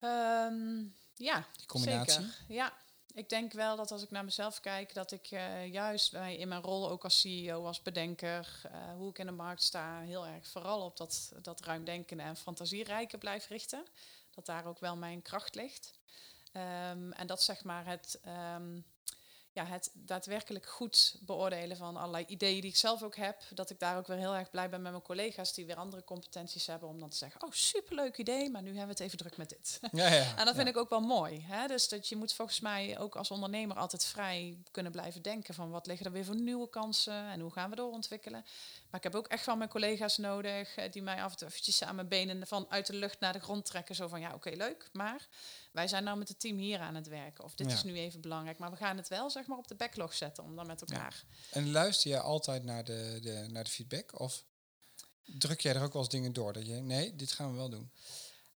Um, 0.00 0.94
ja, 1.14 1.46
Die 1.56 1.66
combinatie? 1.66 2.12
Zeker. 2.12 2.44
Ja, 2.48 2.72
ik 3.16 3.28
denk 3.28 3.52
wel 3.52 3.76
dat 3.76 3.90
als 3.90 4.02
ik 4.02 4.10
naar 4.10 4.24
mezelf 4.24 4.60
kijk, 4.60 4.94
dat 4.94 5.12
ik 5.12 5.30
uh, 5.30 5.72
juist 5.72 6.12
bij, 6.12 6.36
in 6.36 6.48
mijn 6.48 6.62
rol 6.62 6.90
ook 6.90 7.04
als 7.04 7.20
CEO, 7.20 7.66
als 7.66 7.82
bedenker, 7.82 8.62
uh, 8.66 8.94
hoe 8.94 9.10
ik 9.10 9.18
in 9.18 9.26
de 9.26 9.32
markt 9.32 9.62
sta, 9.62 10.00
heel 10.00 10.26
erg 10.26 10.46
vooral 10.46 10.80
op 10.80 10.96
dat, 10.96 11.32
dat 11.42 11.60
ruimdenkende 11.60 12.22
en 12.22 12.36
fantasierijke 12.36 13.18
blijf 13.18 13.48
richten. 13.48 13.84
Dat 14.30 14.46
daar 14.46 14.66
ook 14.66 14.78
wel 14.78 14.96
mijn 14.96 15.22
kracht 15.22 15.54
ligt. 15.54 15.98
Um, 16.52 17.12
en 17.12 17.26
dat 17.26 17.42
zeg 17.42 17.64
maar 17.64 17.86
het 17.86 18.20
um, 18.54 18.84
ja, 19.56 19.64
het 19.64 19.90
daadwerkelijk 19.94 20.66
goed 20.66 21.16
beoordelen 21.20 21.76
van 21.76 21.96
allerlei 21.96 22.24
ideeën 22.26 22.60
die 22.60 22.70
ik 22.70 22.76
zelf 22.76 23.02
ook 23.02 23.16
heb. 23.16 23.42
Dat 23.54 23.70
ik 23.70 23.78
daar 23.78 23.96
ook 23.96 24.06
weer 24.06 24.16
heel 24.16 24.34
erg 24.34 24.50
blij 24.50 24.68
ben 24.68 24.82
met 24.82 24.90
mijn 24.90 25.04
collega's 25.04 25.54
die 25.54 25.66
weer 25.66 25.76
andere 25.76 26.04
competenties 26.04 26.66
hebben. 26.66 26.88
Om 26.88 27.00
dan 27.00 27.08
te 27.08 27.16
zeggen, 27.16 27.42
oh 27.42 27.52
superleuk 27.52 28.16
idee, 28.16 28.50
maar 28.50 28.62
nu 28.62 28.68
hebben 28.68 28.86
we 28.86 28.92
het 28.92 29.00
even 29.00 29.18
druk 29.18 29.36
met 29.36 29.48
dit. 29.48 29.78
Ja, 29.92 30.08
ja, 30.08 30.34
en 30.38 30.44
dat 30.44 30.54
vind 30.54 30.68
ik 30.68 30.76
ook 30.76 30.88
wel 30.88 31.00
mooi. 31.00 31.44
Hè? 31.48 31.66
Dus 31.66 31.88
dat 31.88 32.08
je 32.08 32.16
moet 32.16 32.32
volgens 32.32 32.60
mij 32.60 32.98
ook 32.98 33.16
als 33.16 33.30
ondernemer 33.30 33.76
altijd 33.76 34.04
vrij 34.04 34.58
kunnen 34.70 34.92
blijven 34.92 35.22
denken 35.22 35.54
van 35.54 35.70
wat 35.70 35.86
liggen 35.86 36.06
er 36.06 36.12
weer 36.12 36.24
voor 36.24 36.36
nieuwe 36.36 36.68
kansen 36.68 37.28
en 37.28 37.40
hoe 37.40 37.52
gaan 37.52 37.70
we 37.70 37.76
doorontwikkelen. 37.76 38.44
Maar 38.90 39.04
ik 39.04 39.12
heb 39.12 39.14
ook 39.14 39.26
echt 39.26 39.46
wel 39.46 39.56
mijn 39.56 39.70
collega's 39.70 40.16
nodig 40.16 40.76
eh, 40.76 40.92
die 40.92 41.02
mij 41.02 41.22
af 41.22 41.30
en 41.30 41.36
toe 41.36 41.48
eventjes 41.48 41.82
aan 41.82 41.94
mijn 41.94 42.08
benen 42.08 42.46
van 42.46 42.66
uit 42.68 42.86
de 42.86 42.94
lucht 42.94 43.20
naar 43.20 43.32
de 43.32 43.40
grond 43.40 43.64
trekken. 43.64 43.94
Zo 43.94 44.08
van 44.08 44.20
ja, 44.20 44.34
oké, 44.34 44.50
leuk, 44.50 44.88
maar 44.92 45.26
wij 45.76 45.88
zijn 45.88 46.04
nou 46.04 46.18
met 46.18 46.28
het 46.28 46.40
team 46.40 46.56
hier 46.56 46.78
aan 46.78 46.94
het 46.94 47.08
werken. 47.08 47.44
Of 47.44 47.54
dit 47.54 47.72
is 47.72 47.82
nu 47.82 47.96
even 47.96 48.20
belangrijk. 48.20 48.58
Maar 48.58 48.70
we 48.70 48.76
gaan 48.76 48.96
het 48.96 49.08
wel 49.08 49.30
zeg 49.30 49.46
maar 49.46 49.58
op 49.58 49.68
de 49.68 49.74
backlog 49.74 50.14
zetten 50.14 50.44
om 50.44 50.56
dan 50.56 50.66
met 50.66 50.80
elkaar. 50.80 51.24
En 51.50 51.70
luister 51.70 52.10
je 52.10 52.20
altijd 52.20 52.64
naar 52.64 52.84
de, 52.84 53.18
de, 53.22 53.46
naar 53.50 53.64
de 53.64 53.70
feedback? 53.70 54.20
Of 54.20 54.44
druk 55.24 55.60
jij 55.60 55.74
er 55.74 55.82
ook 55.82 55.92
wel 55.92 56.02
eens 56.02 56.10
dingen 56.10 56.32
door? 56.32 56.52
Dat 56.52 56.66
je 56.66 56.74
nee, 56.74 57.16
dit 57.16 57.32
gaan 57.32 57.50
we 57.50 57.56
wel 57.56 57.68
doen. 57.68 57.90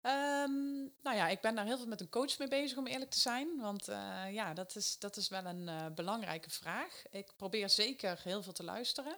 Um, 0.03 0.93
nou 1.03 1.17
ja, 1.17 1.29
ik 1.29 1.41
ben 1.41 1.55
daar 1.55 1.65
heel 1.65 1.77
veel 1.77 1.87
met 1.87 2.01
een 2.01 2.09
coach 2.09 2.39
mee 2.39 2.49
bezig 2.49 2.79
om 2.79 2.87
eerlijk 2.87 3.11
te 3.11 3.21
zijn. 3.21 3.49
Want 3.61 3.89
uh, 3.89 4.23
ja, 4.33 4.55
dat 4.55 4.77
is, 4.77 4.99
dat 4.99 5.17
is 5.17 5.29
wel 5.29 5.45
een 5.45 5.63
uh, 5.63 5.87
belangrijke 5.95 6.51
vraag. 6.51 7.03
Ik 7.11 7.33
probeer 7.37 7.71
zeker 7.71 8.21
heel 8.23 8.43
veel 8.43 8.53
te 8.53 8.65
luisteren. 8.65 9.17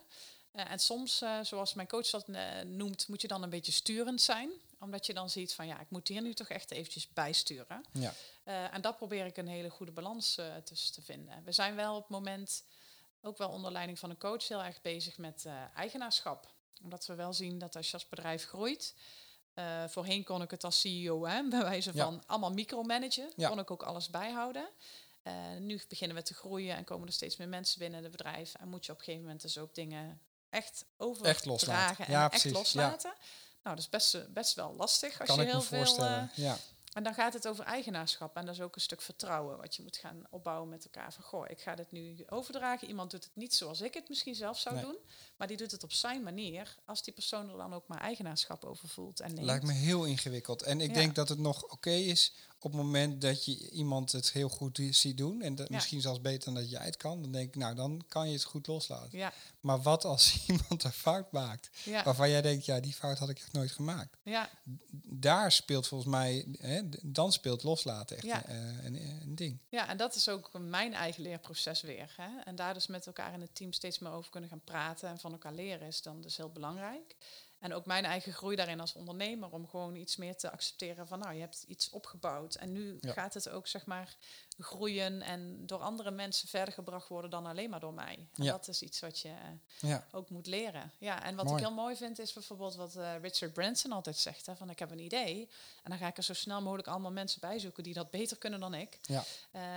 Uh, 0.54 0.70
en 0.70 0.78
soms, 0.78 1.22
zoals 1.42 1.74
mijn 1.74 1.88
coach 1.88 2.10
dat 2.10 2.26
noemt, 2.66 3.08
moet 3.08 3.20
je 3.20 3.28
dan 3.28 3.42
een 3.42 3.50
beetje 3.50 3.72
sturend 3.72 4.20
zijn 4.20 4.50
omdat 4.82 5.06
je 5.06 5.14
dan 5.14 5.30
ziet 5.30 5.54
van 5.54 5.66
ja, 5.66 5.80
ik 5.80 5.90
moet 5.90 6.08
hier 6.08 6.22
nu 6.22 6.34
toch 6.34 6.48
echt 6.48 6.70
eventjes 6.70 7.08
bijsturen. 7.08 7.84
Ja. 7.92 8.14
Uh, 8.44 8.74
en 8.74 8.80
dat 8.80 8.96
probeer 8.96 9.26
ik 9.26 9.36
een 9.36 9.48
hele 9.48 9.70
goede 9.70 9.92
balans 9.92 10.38
uh, 10.38 10.56
tussen 10.56 10.92
te 10.92 11.02
vinden. 11.02 11.42
We 11.44 11.52
zijn 11.52 11.74
wel 11.74 11.94
op 11.94 12.02
het 12.02 12.10
moment, 12.10 12.64
ook 13.20 13.38
wel 13.38 13.48
onder 13.48 13.72
leiding 13.72 13.98
van 13.98 14.10
een 14.10 14.18
coach, 14.18 14.48
heel 14.48 14.62
erg 14.62 14.80
bezig 14.80 15.18
met 15.18 15.44
uh, 15.46 15.62
eigenaarschap. 15.74 16.54
Omdat 16.82 17.06
we 17.06 17.14
wel 17.14 17.32
zien 17.32 17.58
dat 17.58 17.76
als 17.76 17.86
je 17.86 17.92
als 17.92 18.08
bedrijf 18.08 18.44
groeit. 18.44 18.94
voorheen 19.88 20.24
kon 20.24 20.42
ik 20.42 20.50
het 20.50 20.64
als 20.64 20.80
CEO, 20.80 21.26
hè, 21.26 21.48
bij 21.48 21.62
wijze 21.62 21.92
van 21.92 22.14
ja. 22.14 22.22
allemaal 22.26 22.52
micromanagen. 22.52 23.32
Ja. 23.36 23.48
Kon 23.48 23.58
ik 23.58 23.70
ook 23.70 23.82
alles 23.82 24.10
bijhouden. 24.10 24.68
nu 25.58 25.80
beginnen 25.88 26.16
we 26.16 26.22
te 26.22 26.34
groeien 26.34 26.76
en 26.76 26.84
komen 26.84 27.06
er 27.06 27.12
steeds 27.12 27.36
meer 27.36 27.48
mensen 27.48 27.78
binnen 27.78 28.02
het 28.02 28.10
bedrijf. 28.10 28.54
En 28.54 28.68
moet 28.68 28.86
je 28.86 28.92
op 28.92 28.98
een 28.98 29.04
gegeven 29.04 29.26
moment 29.26 29.42
dus 29.42 29.58
ook 29.58 29.74
dingen 29.74 30.20
echt 30.50 30.84
overdragen 30.96 32.06
en 32.06 32.30
echt 32.30 32.44
loslaten. 32.44 33.14
Nou, 33.62 33.76
dat 33.76 33.84
is 33.84 33.88
best, 33.88 34.32
best 34.32 34.54
wel 34.54 34.74
lastig 34.76 35.20
als 35.20 35.28
kan 35.28 35.38
je 35.38 35.44
heel 35.44 35.58
me 35.58 35.64
voorstellen. 35.64 36.30
veel. 36.34 36.44
Uh, 36.44 36.50
ja. 36.50 36.58
En 36.92 37.02
dan 37.02 37.14
gaat 37.14 37.32
het 37.32 37.48
over 37.48 37.64
eigenaarschap. 37.64 38.36
En 38.36 38.46
dat 38.46 38.54
is 38.54 38.60
ook 38.60 38.74
een 38.74 38.80
stuk 38.80 39.02
vertrouwen 39.02 39.56
wat 39.56 39.76
je 39.76 39.82
moet 39.82 39.96
gaan 39.96 40.22
opbouwen 40.30 40.68
met 40.68 40.84
elkaar. 40.84 41.12
Van 41.12 41.24
goh, 41.24 41.44
ik 41.48 41.60
ga 41.60 41.74
dit 41.74 41.92
nu 41.92 42.24
overdragen. 42.28 42.88
Iemand 42.88 43.10
doet 43.10 43.24
het 43.24 43.36
niet 43.36 43.54
zoals 43.54 43.80
ik 43.80 43.94
het 43.94 44.08
misschien 44.08 44.34
zelf 44.34 44.58
zou 44.58 44.74
nee. 44.74 44.84
doen. 44.84 44.96
Maar 45.36 45.46
die 45.46 45.56
doet 45.56 45.70
het 45.70 45.82
op 45.82 45.92
zijn 45.92 46.22
manier. 46.22 46.76
Als 46.84 47.02
die 47.02 47.14
persoon 47.14 47.50
er 47.50 47.56
dan 47.56 47.74
ook 47.74 47.86
maar 47.86 48.00
eigenaarschap 48.00 48.64
over 48.64 48.88
voelt. 48.88 49.20
En 49.20 49.34
neemt. 49.34 49.46
Lijkt 49.46 49.64
me 49.64 49.72
heel 49.72 50.04
ingewikkeld. 50.04 50.62
En 50.62 50.80
ik 50.80 50.88
ja. 50.88 50.94
denk 50.94 51.14
dat 51.14 51.28
het 51.28 51.38
nog 51.38 51.62
oké 51.62 51.72
okay 51.72 52.00
is 52.00 52.34
op 52.64 52.72
het 52.72 52.80
moment 52.80 53.20
dat 53.20 53.44
je 53.44 53.70
iemand 53.70 54.12
het 54.12 54.32
heel 54.32 54.48
goed 54.48 54.80
ziet 54.90 55.16
doen. 55.16 55.42
En 55.42 55.54
dat 55.54 55.68
ja. 55.68 55.74
misschien 55.74 56.00
zelfs 56.00 56.20
beter 56.20 56.44
dan 56.44 56.62
dat 56.62 56.70
jij 56.70 56.84
het 56.84 56.96
kan. 56.96 57.22
Dan 57.22 57.32
denk 57.32 57.48
ik, 57.48 57.56
nou 57.56 57.74
dan 57.74 58.04
kan 58.08 58.26
je 58.26 58.32
het 58.32 58.44
goed 58.44 58.66
loslaten. 58.66 59.18
Ja. 59.18 59.32
Maar 59.60 59.82
wat 59.82 60.04
als 60.04 60.38
iemand 60.48 60.84
een 60.84 60.92
fout 60.92 61.32
maakt? 61.32 61.70
Waarvan 62.04 62.30
jij 62.30 62.42
denkt, 62.42 62.64
ja 62.64 62.80
die 62.80 62.92
fout 62.92 63.18
had 63.18 63.28
ik 63.28 63.38
echt 63.38 63.52
nooit 63.52 63.70
gemaakt. 63.70 64.16
Ja. 64.22 64.50
Daar 65.04 65.52
speelt 65.52 65.86
volgens 65.86 66.10
mij, 66.10 66.46
hè, 66.58 66.88
dan 67.02 67.32
speelt 67.32 67.62
loslaten 67.62 68.16
echt 68.16 68.26
ja. 68.26 68.48
een, 68.48 68.84
een, 68.84 69.20
een, 69.22 69.34
ding. 69.34 69.58
Ja, 69.68 69.88
en 69.88 69.96
dat 69.96 70.14
is 70.14 70.28
ook 70.28 70.50
mijn 70.58 70.94
eigen 70.94 71.22
leerproces 71.22 71.80
weer. 71.80 72.14
Hè? 72.16 72.40
En 72.44 72.56
daar 72.56 72.74
dus 72.74 72.86
met 72.86 73.06
elkaar 73.06 73.32
in 73.32 73.40
het 73.40 73.54
team 73.54 73.72
steeds 73.72 73.98
meer 73.98 74.12
over 74.12 74.30
kunnen 74.30 74.50
gaan 74.50 74.64
praten 74.64 75.08
en 75.08 75.18
van 75.18 75.32
elkaar 75.32 75.54
leren 75.54 75.86
is 75.86 76.02
dan 76.02 76.20
dus 76.20 76.36
heel 76.36 76.50
belangrijk. 76.50 77.16
En 77.62 77.74
ook 77.74 77.86
mijn 77.86 78.04
eigen 78.04 78.32
groei 78.32 78.56
daarin 78.56 78.80
als 78.80 78.92
ondernemer 78.92 79.50
om 79.50 79.68
gewoon 79.68 79.94
iets 79.94 80.16
meer 80.16 80.36
te 80.36 80.50
accepteren 80.50 81.06
van 81.06 81.18
nou, 81.18 81.34
je 81.34 81.40
hebt 81.40 81.64
iets 81.68 81.90
opgebouwd 81.90 82.54
en 82.54 82.72
nu 82.72 82.96
ja. 83.00 83.12
gaat 83.12 83.34
het 83.34 83.48
ook 83.48 83.66
zeg 83.66 83.86
maar 83.86 84.16
groeien 84.58 85.22
en 85.22 85.66
door 85.66 85.78
andere 85.78 86.10
mensen 86.10 86.48
verder 86.48 86.74
gebracht 86.74 87.08
worden 87.08 87.30
dan 87.30 87.46
alleen 87.46 87.70
maar 87.70 87.80
door 87.80 87.94
mij. 87.94 88.28
En 88.34 88.44
ja. 88.44 88.52
dat 88.52 88.68
is 88.68 88.82
iets 88.82 89.00
wat 89.00 89.18
je 89.18 89.32
ja. 89.80 90.06
ook 90.12 90.30
moet 90.30 90.46
leren. 90.46 90.92
Ja, 90.98 91.22
en 91.22 91.36
wat 91.36 91.44
Mooi. 91.44 91.56
ik 91.56 91.66
heel 91.66 91.74
mooi 91.74 91.96
vind 91.96 92.18
is 92.18 92.32
bijvoorbeeld 92.32 92.74
wat 92.74 92.96
uh, 92.96 93.18
Richard 93.20 93.52
Branson 93.52 93.92
altijd 93.92 94.16
zegt, 94.16 94.46
hè, 94.46 94.56
van 94.56 94.70
ik 94.70 94.78
heb 94.78 94.90
een 94.90 94.98
idee 94.98 95.48
en 95.82 95.90
dan 95.90 95.98
ga 95.98 96.06
ik 96.06 96.16
er 96.16 96.22
zo 96.22 96.34
snel 96.34 96.62
mogelijk 96.62 96.88
allemaal 96.88 97.10
mensen 97.10 97.40
bij 97.40 97.58
zoeken 97.58 97.82
die 97.82 97.94
dat 97.94 98.10
beter 98.10 98.38
kunnen 98.38 98.60
dan 98.60 98.74
ik. 98.74 98.98
Ja, 99.02 99.24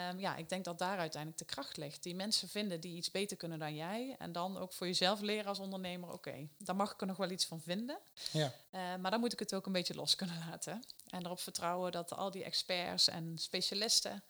um, 0.09 0.19
ja 0.19 0.35
ik 0.35 0.49
denk 0.49 0.65
dat 0.65 0.79
daar 0.79 0.97
uiteindelijk 0.97 1.41
de 1.41 1.53
kracht 1.53 1.77
ligt. 1.77 2.03
Die 2.03 2.15
mensen 2.15 2.49
vinden 2.49 2.79
die 2.79 2.95
iets 2.95 3.11
beter 3.11 3.37
kunnen 3.37 3.59
dan 3.59 3.75
jij 3.75 4.15
en 4.19 4.31
dan 4.31 4.57
ook 4.57 4.73
voor 4.73 4.87
jezelf 4.87 5.21
leren 5.21 5.45
als 5.45 5.59
ondernemer, 5.59 6.09
oké, 6.09 6.29
okay, 6.29 6.49
daar 6.57 6.75
mag 6.75 6.93
ik 6.93 7.01
er 7.01 7.07
nog 7.07 7.17
wel 7.17 7.29
iets 7.29 7.45
van 7.45 7.61
vinden. 7.61 7.97
Ja. 8.31 8.53
Uh, 8.71 8.95
maar 8.95 9.11
dan 9.11 9.19
moet 9.19 9.33
ik 9.33 9.39
het 9.39 9.53
ook 9.53 9.65
een 9.65 9.71
beetje 9.71 9.95
los 9.95 10.15
kunnen 10.15 10.37
laten. 10.49 10.83
En 11.09 11.25
erop 11.25 11.39
vertrouwen 11.39 11.91
dat 11.91 12.13
al 12.13 12.31
die 12.31 12.43
experts 12.43 13.07
en 13.07 13.37
specialisten 13.37 14.23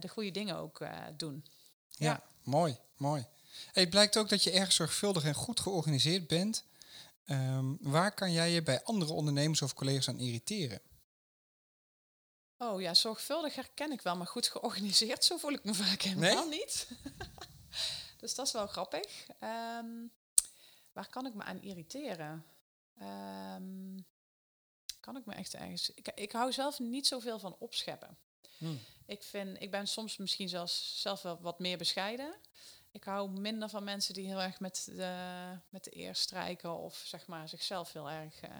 de 0.00 0.08
goede 0.08 0.30
dingen 0.30 0.56
ook 0.56 0.80
uh, 0.80 1.04
doen. 1.16 1.46
Ja, 1.88 2.06
ja, 2.06 2.22
mooi, 2.42 2.78
mooi. 2.96 3.26
Hey, 3.72 3.82
het 3.82 3.90
blijkt 3.90 4.16
ook 4.16 4.28
dat 4.28 4.42
je 4.42 4.50
erg 4.50 4.72
zorgvuldig 4.72 5.24
en 5.24 5.34
goed 5.34 5.60
georganiseerd 5.60 6.26
bent. 6.26 6.64
Um, 7.26 7.78
waar 7.80 8.12
kan 8.12 8.32
jij 8.32 8.50
je 8.50 8.62
bij 8.62 8.82
andere 8.82 9.12
ondernemers 9.12 9.62
of 9.62 9.74
collega's 9.74 10.08
aan 10.08 10.18
irriteren? 10.18 10.80
Oh 12.58 12.80
ja, 12.80 12.94
zorgvuldig 12.94 13.54
herken 13.54 13.92
ik 13.92 14.02
wel, 14.02 14.16
maar 14.16 14.26
goed 14.26 14.48
georganiseerd, 14.48 15.24
zo 15.24 15.36
voel 15.36 15.52
ik 15.52 15.64
me 15.64 15.74
vaak 15.74 16.02
helemaal 16.02 16.48
nee? 16.48 16.58
niet. 16.58 16.88
dus 18.20 18.34
dat 18.34 18.46
is 18.46 18.52
wel 18.52 18.66
grappig. 18.66 19.26
Um, 19.40 20.12
waar 20.92 21.08
kan 21.08 21.26
ik 21.26 21.34
me 21.34 21.42
aan 21.42 21.62
irriteren? 21.62 22.44
Um, 23.02 24.06
kan 25.00 25.16
ik 25.16 25.26
me 25.26 25.34
echt 25.34 25.54
ergens. 25.54 25.90
Ik, 25.94 26.08
ik 26.14 26.32
hou 26.32 26.52
zelf 26.52 26.78
niet 26.78 27.06
zoveel 27.06 27.38
van 27.38 27.56
opscheppen. 27.58 28.18
Hmm. 28.58 28.80
Ik, 29.08 29.22
vind, 29.22 29.62
ik 29.62 29.70
ben 29.70 29.86
soms 29.86 30.16
misschien 30.16 30.48
zelfs 30.48 31.00
zelf 31.00 31.22
wel 31.22 31.38
wat 31.40 31.58
meer 31.58 31.78
bescheiden. 31.78 32.34
Ik 32.90 33.04
hou 33.04 33.30
minder 33.30 33.68
van 33.68 33.84
mensen 33.84 34.14
die 34.14 34.26
heel 34.26 34.40
erg 34.40 34.60
met 34.60 34.90
de, 34.94 35.14
met 35.68 35.84
de 35.84 35.96
eer 35.96 36.14
strijken 36.14 36.76
of 36.78 37.02
zeg 37.06 37.26
maar 37.26 37.48
zichzelf 37.48 37.92
heel 37.92 38.10
erg 38.10 38.42
uh, 38.42 38.50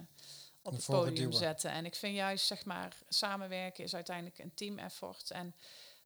op 0.62 0.72
het 0.72 0.84
podium 0.84 1.32
zetten. 1.32 1.70
En 1.70 1.84
ik 1.84 1.94
vind 1.94 2.14
juist 2.14 2.46
zeg 2.46 2.64
maar 2.64 2.96
samenwerken 3.09 3.84
is 3.84 3.94
uiteindelijk 3.94 4.38
een 4.38 4.55
team 4.55 4.78
effort. 4.78 5.30
En 5.30 5.55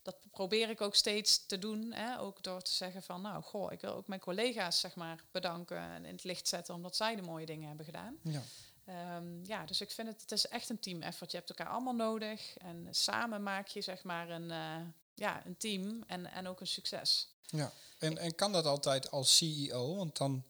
dat 0.03 0.17
probeer 0.31 0.71
ik 0.71 0.81
ook 0.81 0.95
steeds 0.95 1.47
te 1.47 1.59
doen. 1.59 1.93
Hè? 1.93 2.19
Ook 2.19 2.43
door 2.43 2.63
te 2.63 2.73
zeggen 2.73 3.03
van, 3.03 3.23
nou, 3.23 3.43
goh, 3.43 3.73
ik 3.73 3.81
wil 3.81 3.95
ook 3.95 4.09
mijn 4.09 4.21
collega's 4.21 4.81
zeg 4.81 4.95
maar 4.95 5.25
bedanken 5.31 5.79
en 5.79 6.05
in 6.05 6.15
het 6.15 6.25
licht 6.25 6.49
zetten 6.49 6.75
omdat 6.75 6.97
zij 6.97 7.17
de 7.17 7.23
mooie 7.23 7.47
dingen 7.47 7.69
hebben 7.69 7.87
gedaan. 7.87 8.17
Ja. 8.23 8.43
Ehm, 8.85 9.45
ja, 9.45 9.65
dus 9.67 9.81
ik 9.81 9.91
vind 9.91 10.09
het, 10.09 10.21
het 10.21 10.33
is 10.33 10.47
echt 10.47 10.69
een 10.69 10.81
team 10.81 11.03
effort. 11.03 11.31
Je 11.31 11.37
hebt 11.37 11.49
elkaar 11.49 11.73
allemaal 11.73 11.95
nodig 11.95 12.57
en 12.57 12.87
samen 12.91 13.43
maak 13.43 13.67
je 13.67 13.81
zeg 13.81 14.03
maar 14.03 14.31
een, 14.31 14.51
eh, 14.51 14.87
ja, 15.15 15.47
een 15.47 15.57
team 15.57 16.03
en, 16.07 16.27
en 16.27 16.47
ook 16.47 16.61
een 16.61 16.67
succes. 16.67 17.29
ja. 17.47 17.73
En, 17.99 18.19
en 18.19 18.35
kan 18.35 18.53
dat 18.53 18.67
altijd 18.67 19.11
als 19.11 19.37
CEO? 19.37 19.97
Want 19.97 20.17
dan 20.17 20.45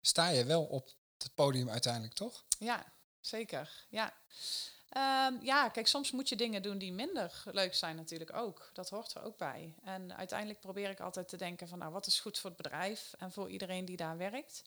sta 0.00 0.28
je 0.28 0.44
wel 0.44 0.64
op 0.64 0.90
het 1.18 1.34
podium 1.34 1.70
uiteindelijk, 1.70 2.14
toch? 2.14 2.44
Ja, 2.58 2.92
zeker. 3.20 3.86
Ja. 3.88 4.14
Ehm, 4.96 5.34
ja, 5.40 5.68
kijk, 5.68 5.86
soms 5.86 6.10
moet 6.10 6.28
je 6.28 6.36
dingen 6.36 6.62
doen 6.62 6.78
die 6.78 6.92
minder 6.92 7.42
leuk 7.44 7.74
zijn 7.74 7.96
natuurlijk 7.96 8.36
ook. 8.36 8.70
Dat 8.72 8.90
hoort 8.90 9.14
er 9.14 9.22
ook 9.22 9.36
bij. 9.36 9.74
En 9.82 10.16
uiteindelijk 10.16 10.60
probeer 10.60 10.90
ik 10.90 11.00
altijd 11.00 11.28
te 11.28 11.36
denken 11.36 11.68
van, 11.68 11.78
nou, 11.78 11.92
wat 11.92 12.06
is 12.06 12.20
goed 12.20 12.38
voor 12.38 12.50
het 12.50 12.62
bedrijf 12.62 13.12
en 13.18 13.32
voor 13.32 13.50
iedereen 13.50 13.84
die 13.84 13.96
daar 13.96 14.16
werkt. 14.16 14.62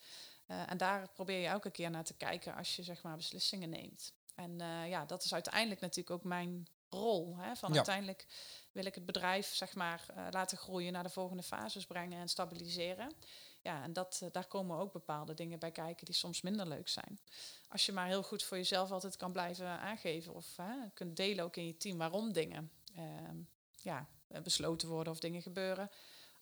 Uh, 0.48 0.72
en 0.72 0.78
daar 0.78 1.10
probeer 1.14 1.40
je 1.40 1.48
elke 1.48 1.72
keer 1.72 1.90
naar 1.90 2.04
te 2.04 2.14
kijken 2.14 2.56
als 2.56 2.76
je 2.76 2.84
zeg 2.84 3.02
maar 3.04 3.16
beslissingen 3.16 3.70
neemt. 3.70 4.14
En 4.36 4.60
uh, 4.62 4.90
ja, 4.90 5.06
dat 5.06 5.24
is 5.24 5.34
uiteindelijk 5.34 5.82
natuurlijk 5.82 6.16
ook 6.16 6.24
mijn 6.24 6.68
rol. 6.90 7.38
Hè, 7.38 7.56
van 7.56 7.70
Ja. 7.70 7.76
uiteindelijk 7.76 8.28
wil 8.72 8.86
ik 8.86 8.96
het 8.96 9.06
bedrijf 9.06 9.56
zeg 9.56 9.76
maar 9.76 10.06
uh, 10.18 10.28
laten 10.32 10.58
groeien 10.58 10.94
naar 10.94 11.04
de 11.04 11.10
volgende 11.10 11.44
fases 11.44 11.86
brengen 11.86 12.20
en 12.20 12.30
stabiliseren. 12.30 13.14
Ja, 13.62 13.84
en 13.84 13.94
dat, 13.94 14.20
uh, 14.24 14.30
daar 14.32 14.48
komen 14.48 14.78
ook 14.78 14.92
bepaalde 14.92 15.34
dingen 15.34 15.60
bij 15.60 15.72
kijken 15.72 16.06
die 16.06 16.16
soms 16.16 16.42
minder 16.42 16.68
leuk 16.68 16.88
zijn. 16.88 17.20
Als 17.68 17.86
je 17.86 17.92
maar 17.92 18.08
heel 18.08 18.24
goed 18.24 18.44
voor 18.44 18.58
jezelf 18.58 18.92
altijd 18.92 19.18
kan 19.18 19.32
blijven 19.32 19.68
aangeven 19.68 20.34
of 20.34 20.56
kunt 20.94 21.16
delen 21.16 21.44
ook 21.44 21.56
in 21.56 21.66
je 21.66 21.78
team 21.78 21.98
waarom 21.98 22.34
dingen 22.34 22.72
ehm, 22.96 23.38
ja, 23.82 24.08
besloten 24.44 24.88
worden 24.88 25.14
of 25.14 25.20
dingen 25.20 25.42
gebeuren. 25.42 25.90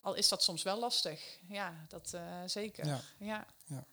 Al 0.00 0.14
is 0.14 0.28
dat 0.28 0.42
soms 0.42 0.62
wel 0.62 0.78
lastig. 0.78 1.38
Ja, 1.48 1.86
dat 1.88 2.12
uh, 2.14 2.42
zeker. 2.46 2.86
Ja. 3.18 3.46
ja. 3.66 3.86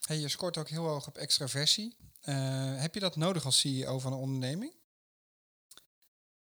Hey, 0.00 0.18
je 0.18 0.28
scoort 0.28 0.58
ook 0.58 0.68
heel 0.68 0.84
hoog 0.84 1.06
op 1.06 1.16
extraversie. 1.16 1.96
Uh, 2.24 2.80
heb 2.80 2.94
je 2.94 3.00
dat 3.00 3.16
nodig 3.16 3.44
als 3.44 3.60
CEO 3.60 3.98
van 3.98 4.12
een 4.12 4.18
onderneming? 4.18 4.72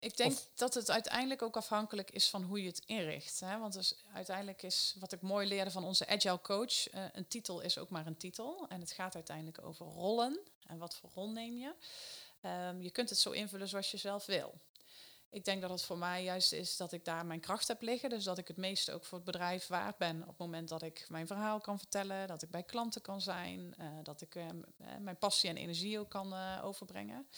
Ik 0.05 0.17
denk 0.17 0.33
Of- 0.33 0.49
dat 0.55 0.75
het 0.75 0.91
uiteindelijk 0.91 1.43
ook 1.43 1.57
afhankelijk 1.57 2.11
is 2.11 2.31
van 2.31 2.43
hoe 2.43 2.63
je 2.63 2.69
het 2.69 2.83
inricht. 2.87 3.41
Hè? 3.41 3.59
Want 3.59 3.73
dus 3.73 3.95
uiteindelijk 4.13 4.63
is 4.63 4.97
wat 4.99 5.13
ik 5.13 5.21
mooi 5.21 5.49
leerde 5.49 5.71
van 5.71 5.85
onze 5.85 6.07
agile 6.07 6.41
coach, 6.41 6.95
uh, 6.95 7.05
een 7.13 7.29
titel 7.29 7.61
is 7.61 7.79
ook 7.79 7.89
maar 7.89 8.07
een 8.07 8.17
titel. 8.17 8.67
En 8.69 8.81
het 8.81 8.93
gaat 8.93 9.15
uiteindelijk 9.15 9.65
over 9.65 9.87
rollen. 9.87 10.39
En 10.67 10.79
wat 10.79 10.97
voor 10.97 11.11
rol 11.15 11.31
neem 11.31 11.57
je? 11.57 11.75
Um, 12.49 12.83
je 12.83 12.91
kunt 12.91 13.11
het 13.11 13.19
zo 13.19 13.31
invullen 13.31 13.69
zoals 13.69 13.91
je 13.91 13.97
zelf 13.97 14.27
wil. 14.27 14.55
Ik 15.31 15.45
denk 15.45 15.61
dat 15.61 15.71
het 15.71 15.83
voor 15.83 15.99
mij 15.99 16.23
juist 16.23 16.53
is 16.53 16.77
dat 16.77 16.93
ik 16.93 17.05
daar 17.05 17.27
mijn 17.27 17.41
kracht 17.41 17.69
heb 17.69 17.83
liggen. 17.83 18.11
Dus 18.11 18.25
dat 18.25 18.39
ik 18.39 18.49
het 18.49 18.57
meeste 18.57 18.93
ook 18.93 19.05
voor 19.05 19.19
het 19.19 19.27
bedrijf 19.27 19.67
waard 19.67 19.97
ben. 19.97 20.23
Op 20.23 20.29
het 20.29 20.39
moment 20.39 20.69
dat 20.69 20.83
ik 20.83 21.07
mijn 21.09 21.27
verhaal 21.27 21.61
kan 21.61 21.79
vertellen, 21.79 22.29
dat 22.29 22.43
ik 22.43 22.51
bij 22.51 22.63
klanten 22.63 23.01
kan 23.01 23.21
zijn, 23.21 23.75
uh, 23.81 23.87
dat 24.03 24.21
ik 24.21 24.35
uh, 24.35 24.47
mijn 25.01 25.19
passie 25.19 25.51
en 25.51 25.57
energie 25.57 25.99
ook 25.99 26.11
kan 26.11 26.61
overbrengen. 26.61 27.29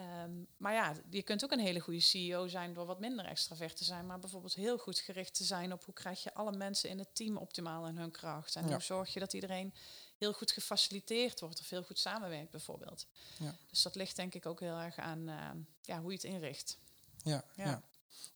Um, 0.00 0.46
maar 0.56 0.72
ja, 0.72 0.94
je 1.10 1.22
kunt 1.22 1.44
ook 1.44 1.52
een 1.52 1.58
hele 1.58 1.80
goede 1.80 2.00
CEO 2.00 2.48
zijn 2.48 2.74
door 2.74 2.86
wat 2.86 3.00
minder 3.00 3.24
extravert 3.24 3.76
te 3.76 3.84
zijn, 3.84 4.06
maar 4.06 4.18
bijvoorbeeld 4.18 4.54
heel 4.54 4.78
goed 4.78 4.98
gericht 4.98 5.34
te 5.34 5.44
zijn 5.44 5.72
op 5.72 5.84
hoe 5.84 5.94
krijg 5.94 6.22
je 6.22 6.34
alle 6.34 6.56
mensen 6.56 6.90
in 6.90 6.98
het 6.98 7.14
team 7.14 7.36
optimaal 7.36 7.86
in 7.86 7.96
hun 7.96 8.10
kracht. 8.10 8.56
En 8.56 8.64
ja. 8.64 8.70
hoe 8.70 8.82
zorg 8.82 9.12
je 9.12 9.20
dat 9.20 9.32
iedereen 9.32 9.74
heel 10.16 10.32
goed 10.32 10.52
gefaciliteerd 10.52 11.40
wordt 11.40 11.60
of 11.60 11.68
heel 11.68 11.82
goed 11.82 11.98
samenwerkt 11.98 12.50
bijvoorbeeld. 12.50 13.06
Ja. 13.38 13.54
Dus 13.70 13.82
dat 13.82 13.94
ligt 13.94 14.16
denk 14.16 14.34
ik 14.34 14.46
ook 14.46 14.60
heel 14.60 14.76
erg 14.76 14.96
aan 14.96 15.28
uh, 15.28 15.50
ja, 15.82 16.00
hoe 16.00 16.10
je 16.10 16.16
het 16.16 16.26
inricht. 16.26 16.78
Ja, 17.22 17.44
ja. 17.56 17.64
ja. 17.64 17.82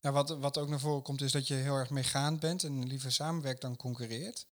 Nou, 0.01 0.15
wat, 0.15 0.29
wat 0.29 0.57
ook 0.57 0.69
naar 0.69 0.79
voren 0.79 1.01
komt 1.01 1.21
is 1.21 1.31
dat 1.31 1.47
je 1.47 1.53
heel 1.53 1.75
erg 1.75 1.89
meegaand 1.89 2.39
bent 2.39 2.63
en 2.63 2.87
liever 2.87 3.11
samenwerkt 3.11 3.61
dan 3.61 3.75
concurreert. 3.75 4.47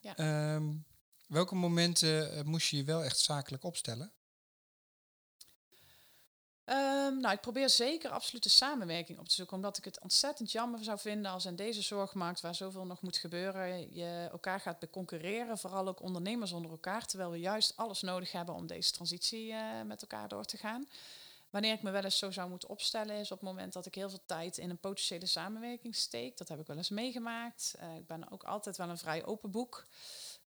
Ja. 0.00 0.54
Um, 0.54 0.84
welke 1.26 1.54
momenten 1.54 2.36
uh, 2.36 2.42
moest 2.42 2.68
je 2.68 2.76
je 2.76 2.84
wel 2.84 3.04
echt 3.04 3.18
zakelijk 3.18 3.64
opstellen? 3.64 4.12
Um, 6.72 7.20
nou, 7.20 7.34
ik 7.34 7.40
probeer 7.40 7.68
zeker 7.68 8.10
absoluut 8.10 8.42
de 8.42 8.48
samenwerking 8.48 9.18
op 9.18 9.28
te 9.28 9.34
zoeken, 9.34 9.56
omdat 9.56 9.78
ik 9.78 9.84
het 9.84 10.00
ontzettend 10.00 10.52
jammer 10.52 10.84
zou 10.84 10.98
vinden 10.98 11.30
als 11.30 11.44
in 11.44 11.56
deze 11.56 11.82
zorgmarkt, 11.82 12.40
waar 12.40 12.54
zoveel 12.54 12.86
nog 12.86 13.02
moet 13.02 13.16
gebeuren, 13.16 13.94
je 13.94 14.28
elkaar 14.32 14.60
gaat 14.60 14.78
beconcurreren, 14.78 15.58
vooral 15.58 15.88
ook 15.88 16.02
ondernemers 16.02 16.52
onder 16.52 16.70
elkaar, 16.70 17.06
terwijl 17.06 17.30
we 17.30 17.38
juist 17.38 17.76
alles 17.76 18.00
nodig 18.00 18.32
hebben 18.32 18.54
om 18.54 18.66
deze 18.66 18.92
transitie 18.92 19.46
uh, 19.52 19.82
met 19.86 20.02
elkaar 20.02 20.28
door 20.28 20.44
te 20.44 20.56
gaan. 20.56 20.88
Wanneer 21.50 21.72
ik 21.72 21.82
me 21.82 21.90
wel 21.90 22.04
eens 22.04 22.18
zo 22.18 22.30
zou 22.30 22.48
moeten 22.48 22.68
opstellen, 22.68 23.16
is 23.16 23.30
op 23.30 23.40
het 23.40 23.48
moment 23.48 23.72
dat 23.72 23.86
ik 23.86 23.94
heel 23.94 24.10
veel 24.10 24.22
tijd 24.26 24.58
in 24.58 24.70
een 24.70 24.78
potentiële 24.78 25.26
samenwerking 25.26 25.96
steek. 25.96 26.36
Dat 26.36 26.48
heb 26.48 26.60
ik 26.60 26.66
wel 26.66 26.76
eens 26.76 26.90
meegemaakt. 26.90 27.74
Uh, 27.82 27.96
ik 27.96 28.06
ben 28.06 28.30
ook 28.30 28.42
altijd 28.42 28.76
wel 28.76 28.88
een 28.88 28.98
vrij 28.98 29.24
open 29.24 29.50
boek. 29.50 29.86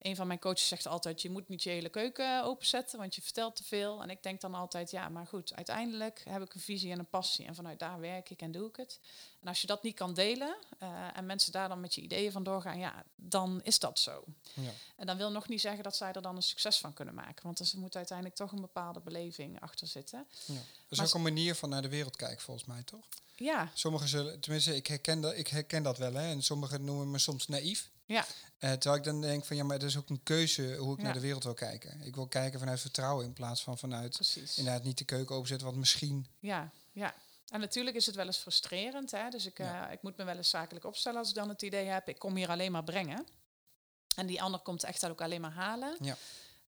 Een 0.00 0.16
van 0.16 0.26
mijn 0.26 0.38
coaches 0.38 0.68
zegt 0.68 0.86
altijd, 0.86 1.22
je 1.22 1.30
moet 1.30 1.48
niet 1.48 1.62
je 1.62 1.70
hele 1.70 1.88
keuken 1.88 2.44
openzetten, 2.44 2.98
want 2.98 3.14
je 3.14 3.22
vertelt 3.22 3.56
te 3.56 3.64
veel. 3.64 4.02
En 4.02 4.10
ik 4.10 4.22
denk 4.22 4.40
dan 4.40 4.54
altijd, 4.54 4.90
ja, 4.90 5.08
maar 5.08 5.26
goed, 5.26 5.54
uiteindelijk 5.54 6.22
heb 6.28 6.42
ik 6.42 6.54
een 6.54 6.60
visie 6.60 6.92
en 6.92 6.98
een 6.98 7.08
passie. 7.08 7.46
En 7.46 7.54
vanuit 7.54 7.78
daar 7.78 8.00
werk 8.00 8.30
ik 8.30 8.42
en 8.42 8.52
doe 8.52 8.68
ik 8.68 8.76
het. 8.76 9.00
En 9.40 9.48
als 9.48 9.60
je 9.60 9.66
dat 9.66 9.82
niet 9.82 9.94
kan 9.94 10.14
delen 10.14 10.56
uh, 10.82 11.16
en 11.16 11.26
mensen 11.26 11.52
daar 11.52 11.68
dan 11.68 11.80
met 11.80 11.94
je 11.94 12.00
ideeën 12.00 12.32
van 12.32 12.42
doorgaan, 12.42 12.78
ja, 12.78 13.04
dan 13.14 13.60
is 13.62 13.78
dat 13.78 13.98
zo. 13.98 14.24
Ja. 14.54 14.70
En 14.96 15.06
dan 15.06 15.16
wil 15.16 15.30
nog 15.30 15.48
niet 15.48 15.60
zeggen 15.60 15.82
dat 15.82 15.96
zij 15.96 16.12
er 16.12 16.22
dan 16.22 16.36
een 16.36 16.42
succes 16.42 16.78
van 16.78 16.92
kunnen 16.92 17.14
maken. 17.14 17.44
Want 17.44 17.58
er 17.58 17.78
moet 17.78 17.96
uiteindelijk 17.96 18.36
toch 18.36 18.52
een 18.52 18.60
bepaalde 18.60 19.00
beleving 19.00 19.60
achter 19.60 19.86
zitten. 19.86 20.26
Ja. 20.46 20.54
Dat 20.54 20.64
is 20.88 20.98
maar 20.98 21.06
ook 21.06 21.14
een 21.14 21.22
manier 21.22 21.54
van 21.54 21.68
naar 21.68 21.82
de 21.82 21.88
wereld 21.88 22.16
kijken, 22.16 22.40
volgens 22.40 22.66
mij, 22.66 22.82
toch? 22.82 23.08
Ja. 23.36 23.70
Sommigen 23.74 24.08
zullen, 24.08 24.40
tenminste, 24.40 24.76
ik 24.76 24.86
herken 24.86 25.20
dat, 25.20 25.36
ik 25.36 25.48
herken 25.48 25.82
dat 25.82 25.98
wel, 25.98 26.12
hè. 26.12 26.30
En 26.30 26.42
sommigen 26.42 26.84
noemen 26.84 27.10
me 27.10 27.18
soms 27.18 27.46
naïef. 27.46 27.90
Ja. 28.10 28.26
Uh, 28.58 28.72
terwijl 28.72 28.96
ik 28.96 29.04
dan 29.04 29.20
denk 29.20 29.44
van 29.44 29.56
ja, 29.56 29.64
maar 29.64 29.78
dat 29.78 29.88
is 29.88 29.96
ook 29.96 30.08
een 30.08 30.22
keuze 30.22 30.76
hoe 30.76 30.92
ik 30.92 30.98
ja. 30.98 31.04
naar 31.04 31.12
de 31.12 31.20
wereld 31.20 31.44
wil 31.44 31.54
kijken. 31.54 32.00
Ik 32.02 32.14
wil 32.14 32.26
kijken 32.26 32.58
vanuit 32.58 32.80
vertrouwen 32.80 33.24
in 33.24 33.32
plaats 33.32 33.62
van 33.62 33.78
vanuit 33.78 34.12
Precies. 34.12 34.58
inderdaad 34.58 34.82
niet 34.82 34.98
de 34.98 35.04
keuken 35.04 35.34
openzetten, 35.34 35.66
wat 35.66 35.76
misschien. 35.76 36.26
Ja, 36.38 36.70
ja. 36.92 37.14
En 37.48 37.60
natuurlijk 37.60 37.96
is 37.96 38.06
het 38.06 38.14
wel 38.14 38.26
eens 38.26 38.36
frustrerend. 38.36 39.10
Hè? 39.10 39.28
Dus 39.28 39.46
ik, 39.46 39.58
ja. 39.58 39.86
uh, 39.86 39.92
ik 39.92 40.02
moet 40.02 40.16
me 40.16 40.24
wel 40.24 40.36
eens 40.36 40.50
zakelijk 40.50 40.84
opstellen 40.84 41.18
als 41.18 41.28
ik 41.28 41.34
dan 41.34 41.48
het 41.48 41.62
idee 41.62 41.86
heb, 41.86 42.08
ik 42.08 42.18
kom 42.18 42.36
hier 42.36 42.48
alleen 42.48 42.72
maar 42.72 42.84
brengen. 42.84 43.26
En 44.16 44.26
die 44.26 44.42
ander 44.42 44.60
komt 44.60 44.84
echt 44.84 45.06
ook 45.06 45.20
alleen 45.20 45.40
maar 45.40 45.52
halen. 45.52 45.96
Ja. 46.00 46.16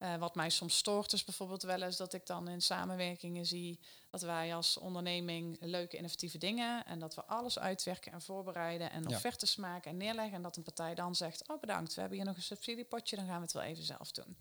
Uh, 0.02 0.16
wat 0.16 0.34
mij 0.34 0.50
soms 0.50 0.76
stoort 0.76 1.12
is 1.12 1.24
bijvoorbeeld 1.24 1.62
wel 1.62 1.82
eens 1.82 1.96
dat 1.96 2.12
ik 2.12 2.26
dan 2.26 2.48
in 2.48 2.62
samenwerkingen 2.62 3.46
zie 3.46 3.80
dat 4.10 4.20
wij 4.22 4.54
als 4.54 4.78
onderneming 4.78 5.56
leuke 5.60 5.96
innovatieve 5.96 6.38
dingen 6.38 6.86
en 6.86 6.98
dat 6.98 7.14
we 7.14 7.24
alles 7.24 7.58
uitwerken 7.58 8.12
en 8.12 8.22
voorbereiden 8.22 8.90
en 8.90 9.02
Ja. 9.08 9.16
offertes 9.16 9.56
maken 9.56 9.90
en 9.90 9.96
neerleggen 9.96 10.34
en 10.34 10.42
dat 10.42 10.56
een 10.56 10.62
partij 10.62 10.94
dan 10.94 11.14
zegt, 11.14 11.48
oh 11.48 11.60
bedankt, 11.60 11.94
we 11.94 12.00
hebben 12.00 12.18
hier 12.18 12.26
nog 12.26 12.36
een 12.36 12.42
subsidiepotje, 12.42 13.16
dan 13.16 13.26
gaan 13.26 13.36
we 13.36 13.42
het 13.42 13.52
wel 13.52 13.62
even 13.62 13.84
zelf 13.84 14.12
doen. 14.12 14.36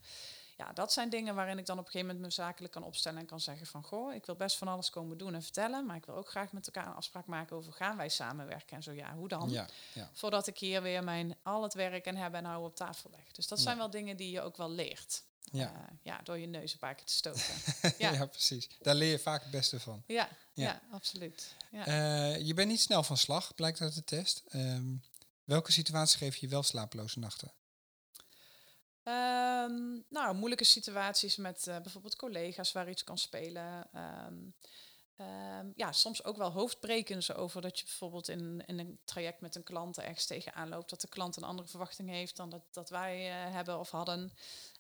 Ja, 0.58 0.74
dat 0.74 0.94
zijn 0.94 1.10
dingen 1.10 1.36
waarin 1.36 1.58
ik 1.58 1.66
dan 1.66 1.78
op 1.80 1.86
een 1.86 1.92
gegeven 1.92 2.14
moment 2.16 2.36
me 2.38 2.44
zakelijk 2.44 2.74
kan 2.74 2.84
opstellen 2.84 3.20
en 3.20 3.26
kan 3.26 3.40
zeggen 3.40 3.68
van, 3.68 3.84
goh, 3.84 4.14
ik 4.14 4.26
wil 4.26 4.36
best 4.36 4.58
van 4.58 4.68
alles 4.68 4.90
komen 4.90 5.18
doen 5.18 5.34
en 5.34 5.44
vertellen, 5.44 5.86
maar 5.86 5.96
ik 5.96 6.06
wil 6.06 6.16
ook 6.16 6.30
graag 6.30 6.52
met 6.52 6.66
elkaar 6.66 6.88
een 6.88 6.96
afspraak 6.96 7.26
maken 7.26 7.56
over 7.56 7.74
gaan 7.74 7.98
wij 7.98 8.10
samenwerken 8.10 8.76
en 8.76 8.84
zo 8.84 8.92
ja, 8.92 9.14
hoe 9.14 9.28
dan? 9.28 9.50
Ja, 9.50 9.68
ja. 9.94 10.10
Voordat 10.14 10.48
ik 10.48 10.58
hier 10.58 10.82
weer 10.82 11.04
mijn 11.04 11.36
al 11.44 11.64
het 11.64 11.74
werk 11.74 12.06
en 12.06 12.16
hebben 12.16 12.40
en 12.40 12.46
houden 12.46 12.70
op 12.70 12.76
tafel 12.76 13.10
leg. 13.10 13.32
Dus 13.32 13.48
dat 13.48 13.60
zijn 13.60 13.78
wel 13.78 13.90
dingen 13.90 14.18
die 14.18 14.32
je 14.32 14.42
ook 14.42 14.58
wel 14.58 14.70
leert. 14.70 15.24
Ja. 15.52 15.72
Uh, 15.72 15.80
ja, 16.04 16.20
door 16.24 16.38
je 16.38 16.48
neus 16.48 16.74
een 16.74 16.80
paar 16.80 16.96
keer 16.96 17.06
te 17.06 17.14
stoten. 17.14 17.42
Ja. 17.98 18.12
Ja. 18.12 18.26
precies. 18.26 18.70
Daar 18.82 18.96
leer 18.96 19.12
je 19.12 19.20
vaak 19.20 19.42
het 19.42 19.52
beste 19.52 19.80
van. 19.80 20.04
ja, 20.08 20.30
Ja. 20.54 20.64
ja. 20.64 20.82
absoluut. 20.92 21.56
Ja. 21.72 21.86
Eh, 21.86 22.46
je 22.46 22.54
bent 22.54 22.70
niet 22.70 22.82
snel 22.82 23.04
van 23.04 23.18
slag, 23.18 23.56
blijkt 23.56 23.82
uit 23.82 23.96
de 23.96 24.04
test. 24.04 24.44
Ehm, 24.50 24.96
welke 25.44 25.72
situatie 25.72 26.18
geef 26.18 26.36
je 26.36 26.48
wel 26.48 26.64
slapeloze 26.64 27.20
nachten? 27.20 27.54
Um, 29.04 30.06
nou, 30.10 30.36
moeilijke 30.36 30.64
situaties 30.64 31.36
met 31.36 31.66
uh, 31.68 31.80
bijvoorbeeld 31.80 32.16
collega's 32.16 32.72
waar 32.72 32.90
iets 32.90 33.04
kan 33.04 33.18
spelen. 33.18 33.88
Um, 34.28 34.56
um, 35.60 35.74
ja, 35.76 35.92
soms 35.92 36.24
ook 36.24 36.38
wel 36.38 36.52
hoofdbrekens 36.52 37.34
over 37.34 37.62
dat 37.62 37.80
je 37.80 37.86
bijvoorbeeld 37.86 38.28
in, 38.28 38.64
in 38.66 38.80
een 38.80 39.00
traject 39.04 39.42
met 39.42 39.56
een 39.56 39.64
klant 39.64 39.98
ergens 40.00 40.26
tegenaan 40.26 40.70
loopt. 40.70 40.90
Dat 40.90 41.02
de 41.02 41.08
klant 41.08 41.36
een 41.36 41.44
andere 41.44 41.68
verwachting 41.68 42.10
heeft 42.10 42.36
dan 42.36 42.50
dat, 42.50 42.62
dat 42.72 42.90
wij 42.90 43.28
uh, 43.28 43.54
hebben 43.54 43.80
of 43.80 43.92
hadden. 43.92 44.32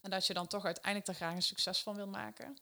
En 0.01 0.09
dat 0.09 0.27
je 0.27 0.33
dan 0.33 0.47
toch 0.47 0.65
uiteindelijk 0.65 1.07
er 1.07 1.15
graag 1.15 1.35
een 1.35 1.41
succes 1.41 1.81
van 1.83 1.95
wil 1.95 2.07
maken. 2.07 2.57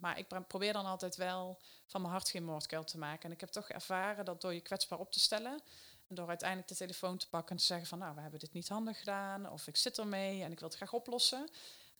maar 0.00 0.18
ik 0.18 0.26
probeer 0.46 0.72
dan 0.72 0.86
altijd 0.86 1.16
wel 1.16 1.58
van 1.86 2.00
mijn 2.00 2.12
hart 2.12 2.28
geen 2.28 2.44
moordkuil 2.44 2.84
te 2.84 2.98
maken. 2.98 3.22
En 3.22 3.32
ik 3.32 3.40
heb 3.40 3.50
toch 3.50 3.68
ervaren 3.68 4.24
dat 4.24 4.40
door 4.40 4.54
je 4.54 4.60
kwetsbaar 4.60 4.98
op 4.98 5.12
te 5.12 5.20
stellen 5.20 5.62
en 6.08 6.14
door 6.14 6.28
uiteindelijk 6.28 6.68
de 6.68 6.74
telefoon 6.74 7.16
te 7.16 7.28
pakken 7.28 7.50
en 7.50 7.56
te 7.56 7.64
zeggen 7.64 7.86
van 7.86 7.98
nou, 7.98 8.14
we 8.14 8.20
hebben 8.20 8.40
dit 8.40 8.52
niet 8.52 8.68
handig 8.68 8.98
gedaan 8.98 9.50
of 9.50 9.66
ik 9.66 9.76
zit 9.76 9.98
ermee 9.98 10.42
en 10.42 10.52
ik 10.52 10.58
wil 10.58 10.68
het 10.68 10.76
graag 10.76 10.92
oplossen, 10.92 11.48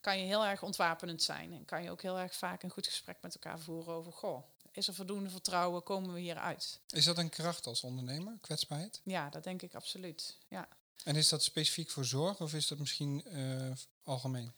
kan 0.00 0.18
je 0.18 0.24
heel 0.24 0.44
erg 0.44 0.62
ontwapenend 0.62 1.22
zijn. 1.22 1.52
En 1.52 1.64
kan 1.64 1.82
je 1.82 1.90
ook 1.90 2.02
heel 2.02 2.18
erg 2.18 2.34
vaak 2.34 2.62
een 2.62 2.70
goed 2.70 2.86
gesprek 2.86 3.16
met 3.20 3.34
elkaar 3.34 3.58
voeren 3.58 3.94
over, 3.94 4.12
goh, 4.12 4.42
is 4.76 4.88
er 4.88 4.94
voldoende 4.94 5.30
vertrouwen, 5.30 5.82
komen 5.82 6.12
we 6.12 6.20
hieruit? 6.20 6.80
Is 6.88 7.04
dat 7.04 7.18
een 7.18 7.28
kracht 7.28 7.66
als 7.66 7.82
ondernemer, 7.82 8.38
kwetsbaarheid? 8.40 9.00
Ja, 9.04 9.30
dat 9.30 9.44
denk 9.44 9.62
ik 9.62 9.74
absoluut, 9.74 10.36
ja. 10.48 10.68
En 11.04 11.16
is 11.16 11.28
dat 11.28 11.42
specifiek 11.42 11.90
voor 11.90 12.04
zorg 12.04 12.40
of 12.40 12.54
is 12.54 12.66
dat 12.66 12.78
misschien 12.78 13.24
uh, 13.28 13.70
algemeen? 14.02 14.52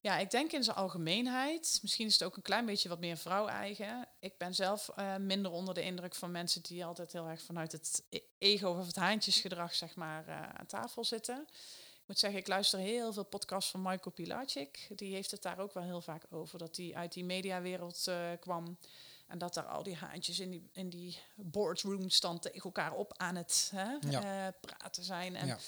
Ja, 0.00 0.18
ik 0.18 0.30
denk 0.30 0.52
in 0.52 0.64
zijn 0.64 0.76
algemeenheid. 0.76 1.78
Misschien 1.82 2.06
is 2.06 2.12
het 2.12 2.22
ook 2.22 2.36
een 2.36 2.42
klein 2.42 2.66
beetje 2.66 2.88
wat 2.88 2.98
meer 2.98 3.16
vrouw-eigen. 3.16 4.08
Ik 4.18 4.38
ben 4.38 4.54
zelf 4.54 4.88
eh, 4.88 5.16
minder 5.16 5.50
onder 5.50 5.74
de 5.74 5.82
indruk 5.82 6.14
van 6.14 6.30
mensen 6.30 6.62
die 6.62 6.84
altijd 6.84 7.12
heel 7.12 7.26
erg 7.26 7.42
vanuit 7.42 7.72
het 7.72 8.02
e- 8.08 8.18
ego 8.38 8.68
of 8.68 8.86
het 8.86 8.96
haantjesgedrag 8.96 9.74
zeg 9.74 9.94
maar, 9.94 10.28
uh, 10.28 10.40
aan 10.40 10.66
tafel 10.66 11.04
zitten. 11.04 11.46
Ik 11.92 12.08
moet 12.08 12.18
zeggen, 12.18 12.40
ik 12.40 12.46
luister 12.46 12.78
heel 12.78 13.12
veel 13.12 13.24
podcasts 13.24 13.70
van 13.70 13.82
Michael 13.82 14.10
Pilacic. 14.14 14.88
Die 14.94 15.14
heeft 15.14 15.30
het 15.30 15.42
daar 15.42 15.58
ook 15.58 15.74
wel 15.74 15.82
heel 15.82 16.00
vaak 16.00 16.24
over. 16.30 16.58
Dat 16.58 16.76
hij 16.76 16.92
uit 16.94 17.12
die 17.12 17.24
mediawereld 17.24 18.06
uh, 18.08 18.30
kwam. 18.40 18.78
En 19.32 19.38
dat 19.38 19.54
daar 19.54 19.64
al 19.64 19.82
die 19.82 19.96
haantjes 19.96 20.40
in 20.40 20.50
die, 20.50 20.68
in 20.72 20.88
die 20.88 21.18
boardroom 21.36 22.10
stand 22.10 22.42
tegen 22.42 22.62
elkaar 22.62 22.92
op 22.92 23.14
aan 23.16 23.36
het 23.36 23.70
hè, 23.74 23.96
ja. 24.10 24.50
praten 24.60 25.04
zijn. 25.04 25.36
En, 25.36 25.46
ja. 25.46 25.58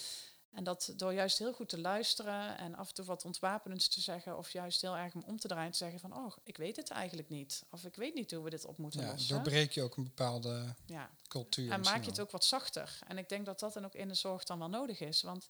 En 0.50 0.64
dat 0.64 0.92
door 0.96 1.12
juist 1.12 1.38
heel 1.38 1.52
goed 1.52 1.68
te 1.68 1.80
luisteren 1.80 2.58
en 2.58 2.74
af 2.74 2.88
en 2.88 2.94
toe 2.94 3.04
wat 3.04 3.24
ontwapenends 3.24 3.88
te 3.88 4.00
zeggen, 4.00 4.38
of 4.38 4.50
juist 4.50 4.80
heel 4.80 4.96
erg 4.96 5.14
om 5.14 5.38
te 5.38 5.48
draaien 5.48 5.70
te 5.70 5.76
zeggen 5.76 6.00
van, 6.00 6.16
oh, 6.16 6.36
ik 6.42 6.56
weet 6.56 6.76
het 6.76 6.90
eigenlijk 6.90 7.28
niet. 7.28 7.64
Of 7.70 7.84
ik 7.84 7.94
weet 7.94 8.14
niet 8.14 8.30
hoe 8.30 8.44
we 8.44 8.50
dit 8.50 8.64
op 8.64 8.78
moeten 8.78 9.00
ja, 9.00 9.10
lossen. 9.10 9.34
Doorbreek 9.34 9.72
je 9.72 9.82
ook 9.82 9.96
een 9.96 10.04
bepaalde 10.04 10.74
ja. 10.86 11.10
cultuur. 11.28 11.70
En 11.70 11.80
maak 11.80 12.04
je 12.04 12.10
het 12.10 12.20
ook 12.20 12.30
wat 12.30 12.44
zachter. 12.44 12.98
En 13.06 13.18
ik 13.18 13.28
denk 13.28 13.46
dat 13.46 13.60
dat 13.60 13.72
dan 13.72 13.84
ook 13.84 13.94
in 13.94 14.08
de 14.08 14.14
zorg 14.14 14.44
dan 14.44 14.58
wel 14.58 14.68
nodig 14.68 15.00
is. 15.00 15.22
Want 15.22 15.48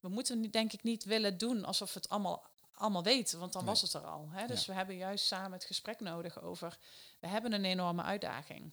we 0.00 0.08
moeten 0.08 0.50
denk 0.50 0.72
ik 0.72 0.82
niet 0.82 1.04
willen 1.04 1.38
doen 1.38 1.64
alsof 1.64 1.94
het 1.94 2.08
allemaal, 2.08 2.50
allemaal 2.76 3.02
weten, 3.02 3.38
want 3.38 3.52
dan 3.52 3.64
was 3.64 3.82
het 3.82 3.92
er 3.92 4.06
al. 4.06 4.28
Hè? 4.30 4.46
Dus 4.46 4.66
we 4.66 4.72
hebben 4.72 4.96
juist 4.96 5.26
samen 5.26 5.52
het 5.52 5.64
gesprek 5.64 6.00
nodig 6.00 6.42
over, 6.42 6.78
we 7.20 7.26
hebben 7.26 7.52
een 7.52 7.64
enorme 7.64 8.02
uitdaging 8.02 8.72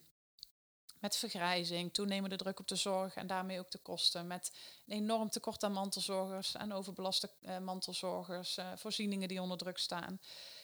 met 1.04 1.16
vergrijzing, 1.16 1.94
toenemende 1.94 2.36
druk 2.36 2.60
op 2.60 2.68
de 2.68 2.76
zorg 2.76 3.16
en 3.16 3.28
daarmee 3.28 3.60
ook 3.60 3.72
de 3.72 3.78
kosten. 3.78 4.28
Met 4.28 4.52
een 4.86 4.96
enorm 4.96 5.30
tekort 5.30 5.64
aan 5.64 5.72
mantelzorgers 5.72 6.56
en 6.56 6.74
overbelaste 6.74 7.30
uh, 7.42 7.58
mantelzorgers, 7.58 8.58
uh, 8.58 8.72
voorzieningen 8.76 9.28
die 9.28 9.42
onder 9.42 9.58
druk 9.58 9.78
staan. 9.78 10.20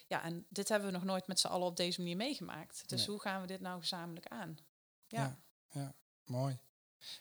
Ja, 0.07 0.23
en 0.23 0.45
dit 0.49 0.69
hebben 0.69 0.87
we 0.87 0.93
nog 0.93 1.03
nooit 1.03 1.27
met 1.27 1.39
z'n 1.39 1.47
allen 1.47 1.67
op 1.67 1.75
deze 1.75 1.99
manier 1.99 2.15
meegemaakt. 2.15 2.89
Dus 2.89 3.05
hoe 3.05 3.19
gaan 3.19 3.41
we 3.41 3.47
dit 3.47 3.59
nou 3.59 3.79
gezamenlijk 3.79 4.27
aan? 4.27 4.57
Ja, 5.07 5.39
ja, 5.71 5.81
ja 5.81 5.93
mooi. 6.25 6.59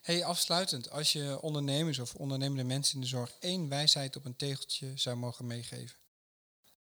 Hey, 0.02 0.24
afsluitend, 0.24 0.90
als 0.90 1.12
je 1.12 1.38
ondernemers 1.40 1.98
of 1.98 2.14
ondernemende 2.14 2.64
mensen 2.64 2.94
in 2.94 3.00
de 3.00 3.06
zorg 3.06 3.36
één 3.38 3.68
wijsheid 3.68 4.16
op 4.16 4.24
een 4.24 4.36
tegeltje 4.36 4.92
zou 4.96 5.16
mogen 5.16 5.46
meegeven, 5.46 5.96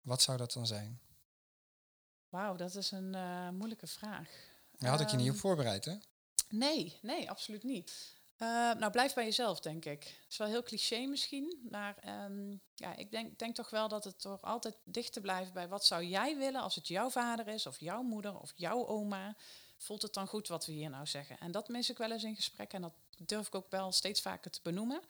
wat 0.06 0.22
zou 0.22 0.38
dat 0.38 0.54
dan 0.54 0.68
zijn? 0.68 1.00
Wauw, 2.30 2.56
dat 2.56 2.76
is 2.76 2.92
een 2.92 3.14
uh, 3.16 3.50
moeilijke 3.50 3.88
vraag. 3.88 4.30
Ja, 4.78 4.90
had 4.90 5.02
ik 5.02 5.10
je 5.10 5.18
niet 5.18 5.30
op 5.30 5.38
voorbereid, 5.38 5.86
hè? 5.86 5.96
Nee, 6.50 7.00
nee, 7.02 7.30
absoluut 7.30 7.64
niet. 7.64 8.14
Uh, 8.38 8.48
nou, 8.74 8.92
blijf 8.92 9.14
bij 9.14 9.24
jezelf, 9.24 9.60
denk 9.60 9.86
ik. 9.86 10.04
Het 10.04 10.32
is 10.32 10.38
wel 10.38 10.48
heel 10.48 10.64
cliché 10.64 11.06
misschien, 11.06 11.68
maar 11.70 12.24
um, 12.26 12.62
ja, 12.76 12.96
ik 12.96 13.12
denk, 13.12 13.40
denk 13.40 13.56
toch 13.56 13.70
wel 13.70 13.88
dat 13.88 14.04
het 14.04 14.20
toch 14.20 14.42
altijd 14.42 14.76
dicht 14.84 15.14
te 15.14 15.22
blijven 15.22 15.54
bij 15.54 15.68
wat 15.68 15.86
zou 15.86 16.04
jij 16.04 16.38
willen 16.38 16.62
als 16.62 16.76
het 16.76 16.88
jouw 16.88 17.10
vader 17.10 17.48
is, 17.48 17.66
of 17.66 17.80
jouw 17.80 18.02
moeder, 18.02 18.40
of 18.40 18.54
jouw 18.56 18.88
oma. 18.88 19.36
Voelt 19.78 20.02
het 20.02 20.14
dan 20.14 20.28
goed 20.28 20.48
wat 20.48 20.66
we 20.66 20.72
hier 20.72 20.90
nou 20.90 21.06
zeggen? 21.06 21.40
En 21.40 21.52
dat 21.52 21.68
mis 21.68 21.90
ik 21.90 21.98
wel 21.98 22.12
eens 22.12 22.24
in 22.24 22.36
gesprek 22.36 22.74
en 22.74 22.82
dat 22.82 22.94
durf 23.18 23.48
ik 23.48 23.56
ook 23.56 23.70
wel 23.70 23.92
steeds 23.92 24.22
vaker 24.22 24.52
te 24.52 24.60
benoemen 24.64 25.02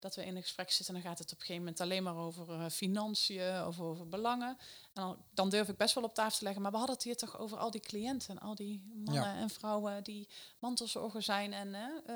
dat 0.00 0.14
we 0.14 0.24
in 0.24 0.36
een 0.36 0.42
gesprek 0.42 0.70
zitten, 0.70 0.94
dan 0.94 1.02
gaat 1.02 1.18
het 1.18 1.32
op 1.32 1.38
een 1.38 1.40
gegeven 1.40 1.62
moment 1.62 1.80
alleen 1.80 2.02
maar 2.02 2.16
over 2.16 2.48
uh, 2.48 2.66
financiën 2.68 3.66
of 3.66 3.80
over 3.80 4.08
belangen. 4.08 4.48
En 4.48 5.02
dan, 5.02 5.24
dan, 5.34 5.50
durf 5.50 5.68
ik 5.68 5.76
best 5.76 5.94
wel 5.94 6.04
op 6.04 6.14
tafel 6.14 6.38
te 6.38 6.44
leggen, 6.44 6.62
maar 6.62 6.70
we 6.70 6.76
hadden 6.76 6.96
het 6.96 7.04
hier 7.04 7.16
toch 7.16 7.38
over 7.38 7.58
al 7.58 7.70
die 7.70 7.80
cliënten, 7.80 8.38
al 8.38 8.54
die 8.54 8.82
mannen 9.04 9.34
en 9.34 9.50
vrouwen 9.50 10.04
die 10.04 10.28
mantelzorger 10.58 11.22
zijn. 11.22 11.52
En 11.52 11.68
uh, 11.68 12.14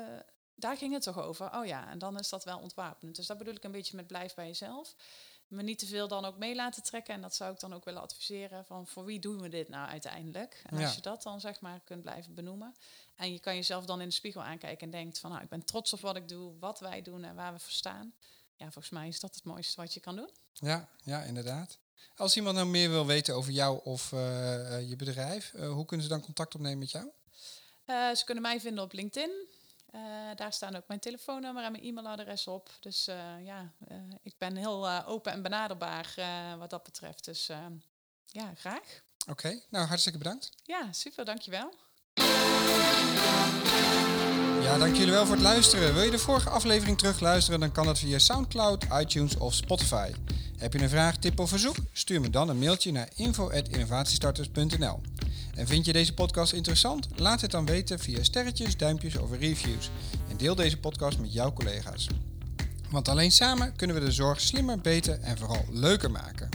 daar 0.55 0.77
ging 0.77 0.93
het 0.93 1.03
toch 1.03 1.19
over. 1.19 1.55
Oh 1.55 1.65
ja, 1.65 1.89
en 1.89 1.99
dan 1.99 2.19
is 2.19 2.29
dat 2.29 2.43
wel 2.43 2.59
ontwapenend. 2.59 3.15
Dus 3.15 3.27
dat 3.27 3.37
bedoel 3.37 3.55
ik 3.55 3.63
een 3.63 3.71
beetje 3.71 3.95
met 3.95 4.07
blijf 4.07 4.33
bij 4.33 4.47
jezelf 4.47 4.95
me 5.47 5.63
niet 5.63 5.79
te 5.79 5.85
veel 5.85 6.07
dan 6.07 6.25
ook 6.25 6.37
mee 6.37 6.55
laten 6.55 6.83
trekken. 6.83 7.13
En 7.13 7.21
dat 7.21 7.35
zou 7.35 7.53
ik 7.53 7.59
dan 7.59 7.73
ook 7.73 7.85
willen 7.85 8.01
adviseren 8.01 8.65
van 8.65 8.87
voor 8.87 9.05
wie 9.05 9.19
doen 9.19 9.41
we 9.41 9.49
dit 9.49 9.69
nou 9.69 9.89
uiteindelijk? 9.89 10.61
En 10.65 10.83
als 10.83 10.95
je 10.95 11.01
dat 11.01 11.23
dan 11.23 11.39
zeg 11.39 11.61
maar 11.61 11.79
kunt 11.83 12.01
blijven 12.01 12.33
benoemen. 12.33 12.75
En 13.15 13.33
je 13.33 13.39
kan 13.39 13.55
jezelf 13.55 13.85
dan 13.85 14.01
in 14.01 14.07
de 14.07 14.13
spiegel 14.13 14.43
aankijken 14.43 14.85
en 14.85 14.91
denkt 14.91 15.19
van 15.19 15.29
nou, 15.29 15.43
ik 15.43 15.49
ben 15.49 15.65
trots 15.65 15.93
op 15.93 15.99
wat 15.99 16.15
ik 16.15 16.27
doe, 16.27 16.59
wat 16.59 16.79
wij 16.79 17.01
doen 17.01 17.23
en 17.23 17.35
waar 17.35 17.53
we 17.53 17.59
voor 17.59 17.71
staan. 17.71 18.13
Ja, 18.55 18.71
volgens 18.71 18.89
mij 18.89 19.07
is 19.07 19.19
dat 19.19 19.35
het 19.35 19.43
mooiste 19.43 19.81
wat 19.81 19.93
je 19.93 19.99
kan 19.99 20.15
doen. 20.15 20.29
Ja, 20.53 20.89
ja 21.03 21.21
inderdaad. 21.23 21.79
Als 22.15 22.35
iemand 22.35 22.55
nou 22.55 22.67
meer 22.67 22.89
wil 22.89 23.05
weten 23.05 23.35
over 23.35 23.51
jou 23.51 23.79
of 23.83 24.11
uh, 24.11 24.19
je 24.89 24.95
bedrijf, 24.95 25.53
uh, 25.55 25.71
hoe 25.71 25.85
kunnen 25.85 26.05
ze 26.05 26.11
dan 26.11 26.21
contact 26.21 26.55
opnemen 26.55 26.79
met 26.79 26.91
jou? 26.91 27.05
Uh, 27.85 28.15
ze 28.15 28.25
kunnen 28.25 28.43
mij 28.43 28.59
vinden 28.59 28.83
op 28.83 28.93
LinkedIn. 28.93 29.47
Uh, 29.95 30.01
daar 30.35 30.53
staan 30.53 30.75
ook 30.75 30.87
mijn 30.87 30.99
telefoonnummer 30.99 31.63
en 31.63 31.71
mijn 31.71 31.83
e-mailadres 31.83 32.47
op. 32.47 32.69
Dus 32.79 33.07
uh, 33.07 33.15
ja, 33.45 33.71
uh, 33.91 33.97
ik 34.23 34.33
ben 34.37 34.55
heel 34.55 35.05
open 35.05 35.31
en 35.31 35.41
benaderbaar 35.41 36.15
wat 36.57 36.69
dat 36.69 36.83
betreft. 36.83 37.25
Dus 37.25 37.49
ja, 38.25 38.53
graag. 38.55 39.03
Oké, 39.27 39.31
okay, 39.31 39.63
nou 39.69 39.87
hartstikke 39.87 40.17
bedankt. 40.17 40.51
Ja, 40.63 40.91
super, 40.91 41.25
dankjewel. 41.25 41.73
Ja, 44.61 44.77
dank 44.77 44.95
jullie 44.95 45.11
wel 45.11 45.25
voor 45.25 45.35
het 45.35 45.43
luisteren. 45.43 45.93
Wil 45.93 46.03
je 46.03 46.11
de 46.11 46.19
vorige 46.19 46.49
aflevering 46.49 46.97
terugluisteren, 46.97 47.59
dan 47.59 47.71
kan 47.71 47.85
dat 47.85 47.99
via 47.99 48.19
Soundcloud, 48.19 48.85
iTunes 48.99 49.37
of 49.37 49.53
Spotify. 49.53 50.11
Heb 50.57 50.73
je 50.73 50.79
een 50.81 50.89
vraag, 50.89 51.17
tip 51.17 51.39
of 51.39 51.49
verzoek? 51.49 51.75
Stuur 51.91 52.21
me 52.21 52.29
dan 52.29 52.49
een 52.49 52.59
mailtje 52.59 52.91
naar 52.91 53.09
info.innovatiestarters.nl. 53.15 55.01
En 55.55 55.67
vind 55.67 55.85
je 55.85 55.93
deze 55.93 56.13
podcast 56.13 56.53
interessant? 56.53 57.07
Laat 57.15 57.41
het 57.41 57.51
dan 57.51 57.65
weten 57.65 57.99
via 57.99 58.23
sterretjes, 58.23 58.77
duimpjes 58.77 59.17
of 59.17 59.31
reviews. 59.31 59.89
En 60.29 60.37
deel 60.37 60.55
deze 60.55 60.77
podcast 60.77 61.19
met 61.19 61.33
jouw 61.33 61.53
collega's. 61.53 62.07
Want 62.89 63.07
alleen 63.07 63.31
samen 63.31 63.75
kunnen 63.75 63.95
we 63.95 64.05
de 64.05 64.11
zorg 64.11 64.41
slimmer, 64.41 64.81
beter 64.81 65.19
en 65.19 65.37
vooral 65.37 65.65
leuker 65.71 66.11
maken. 66.11 66.49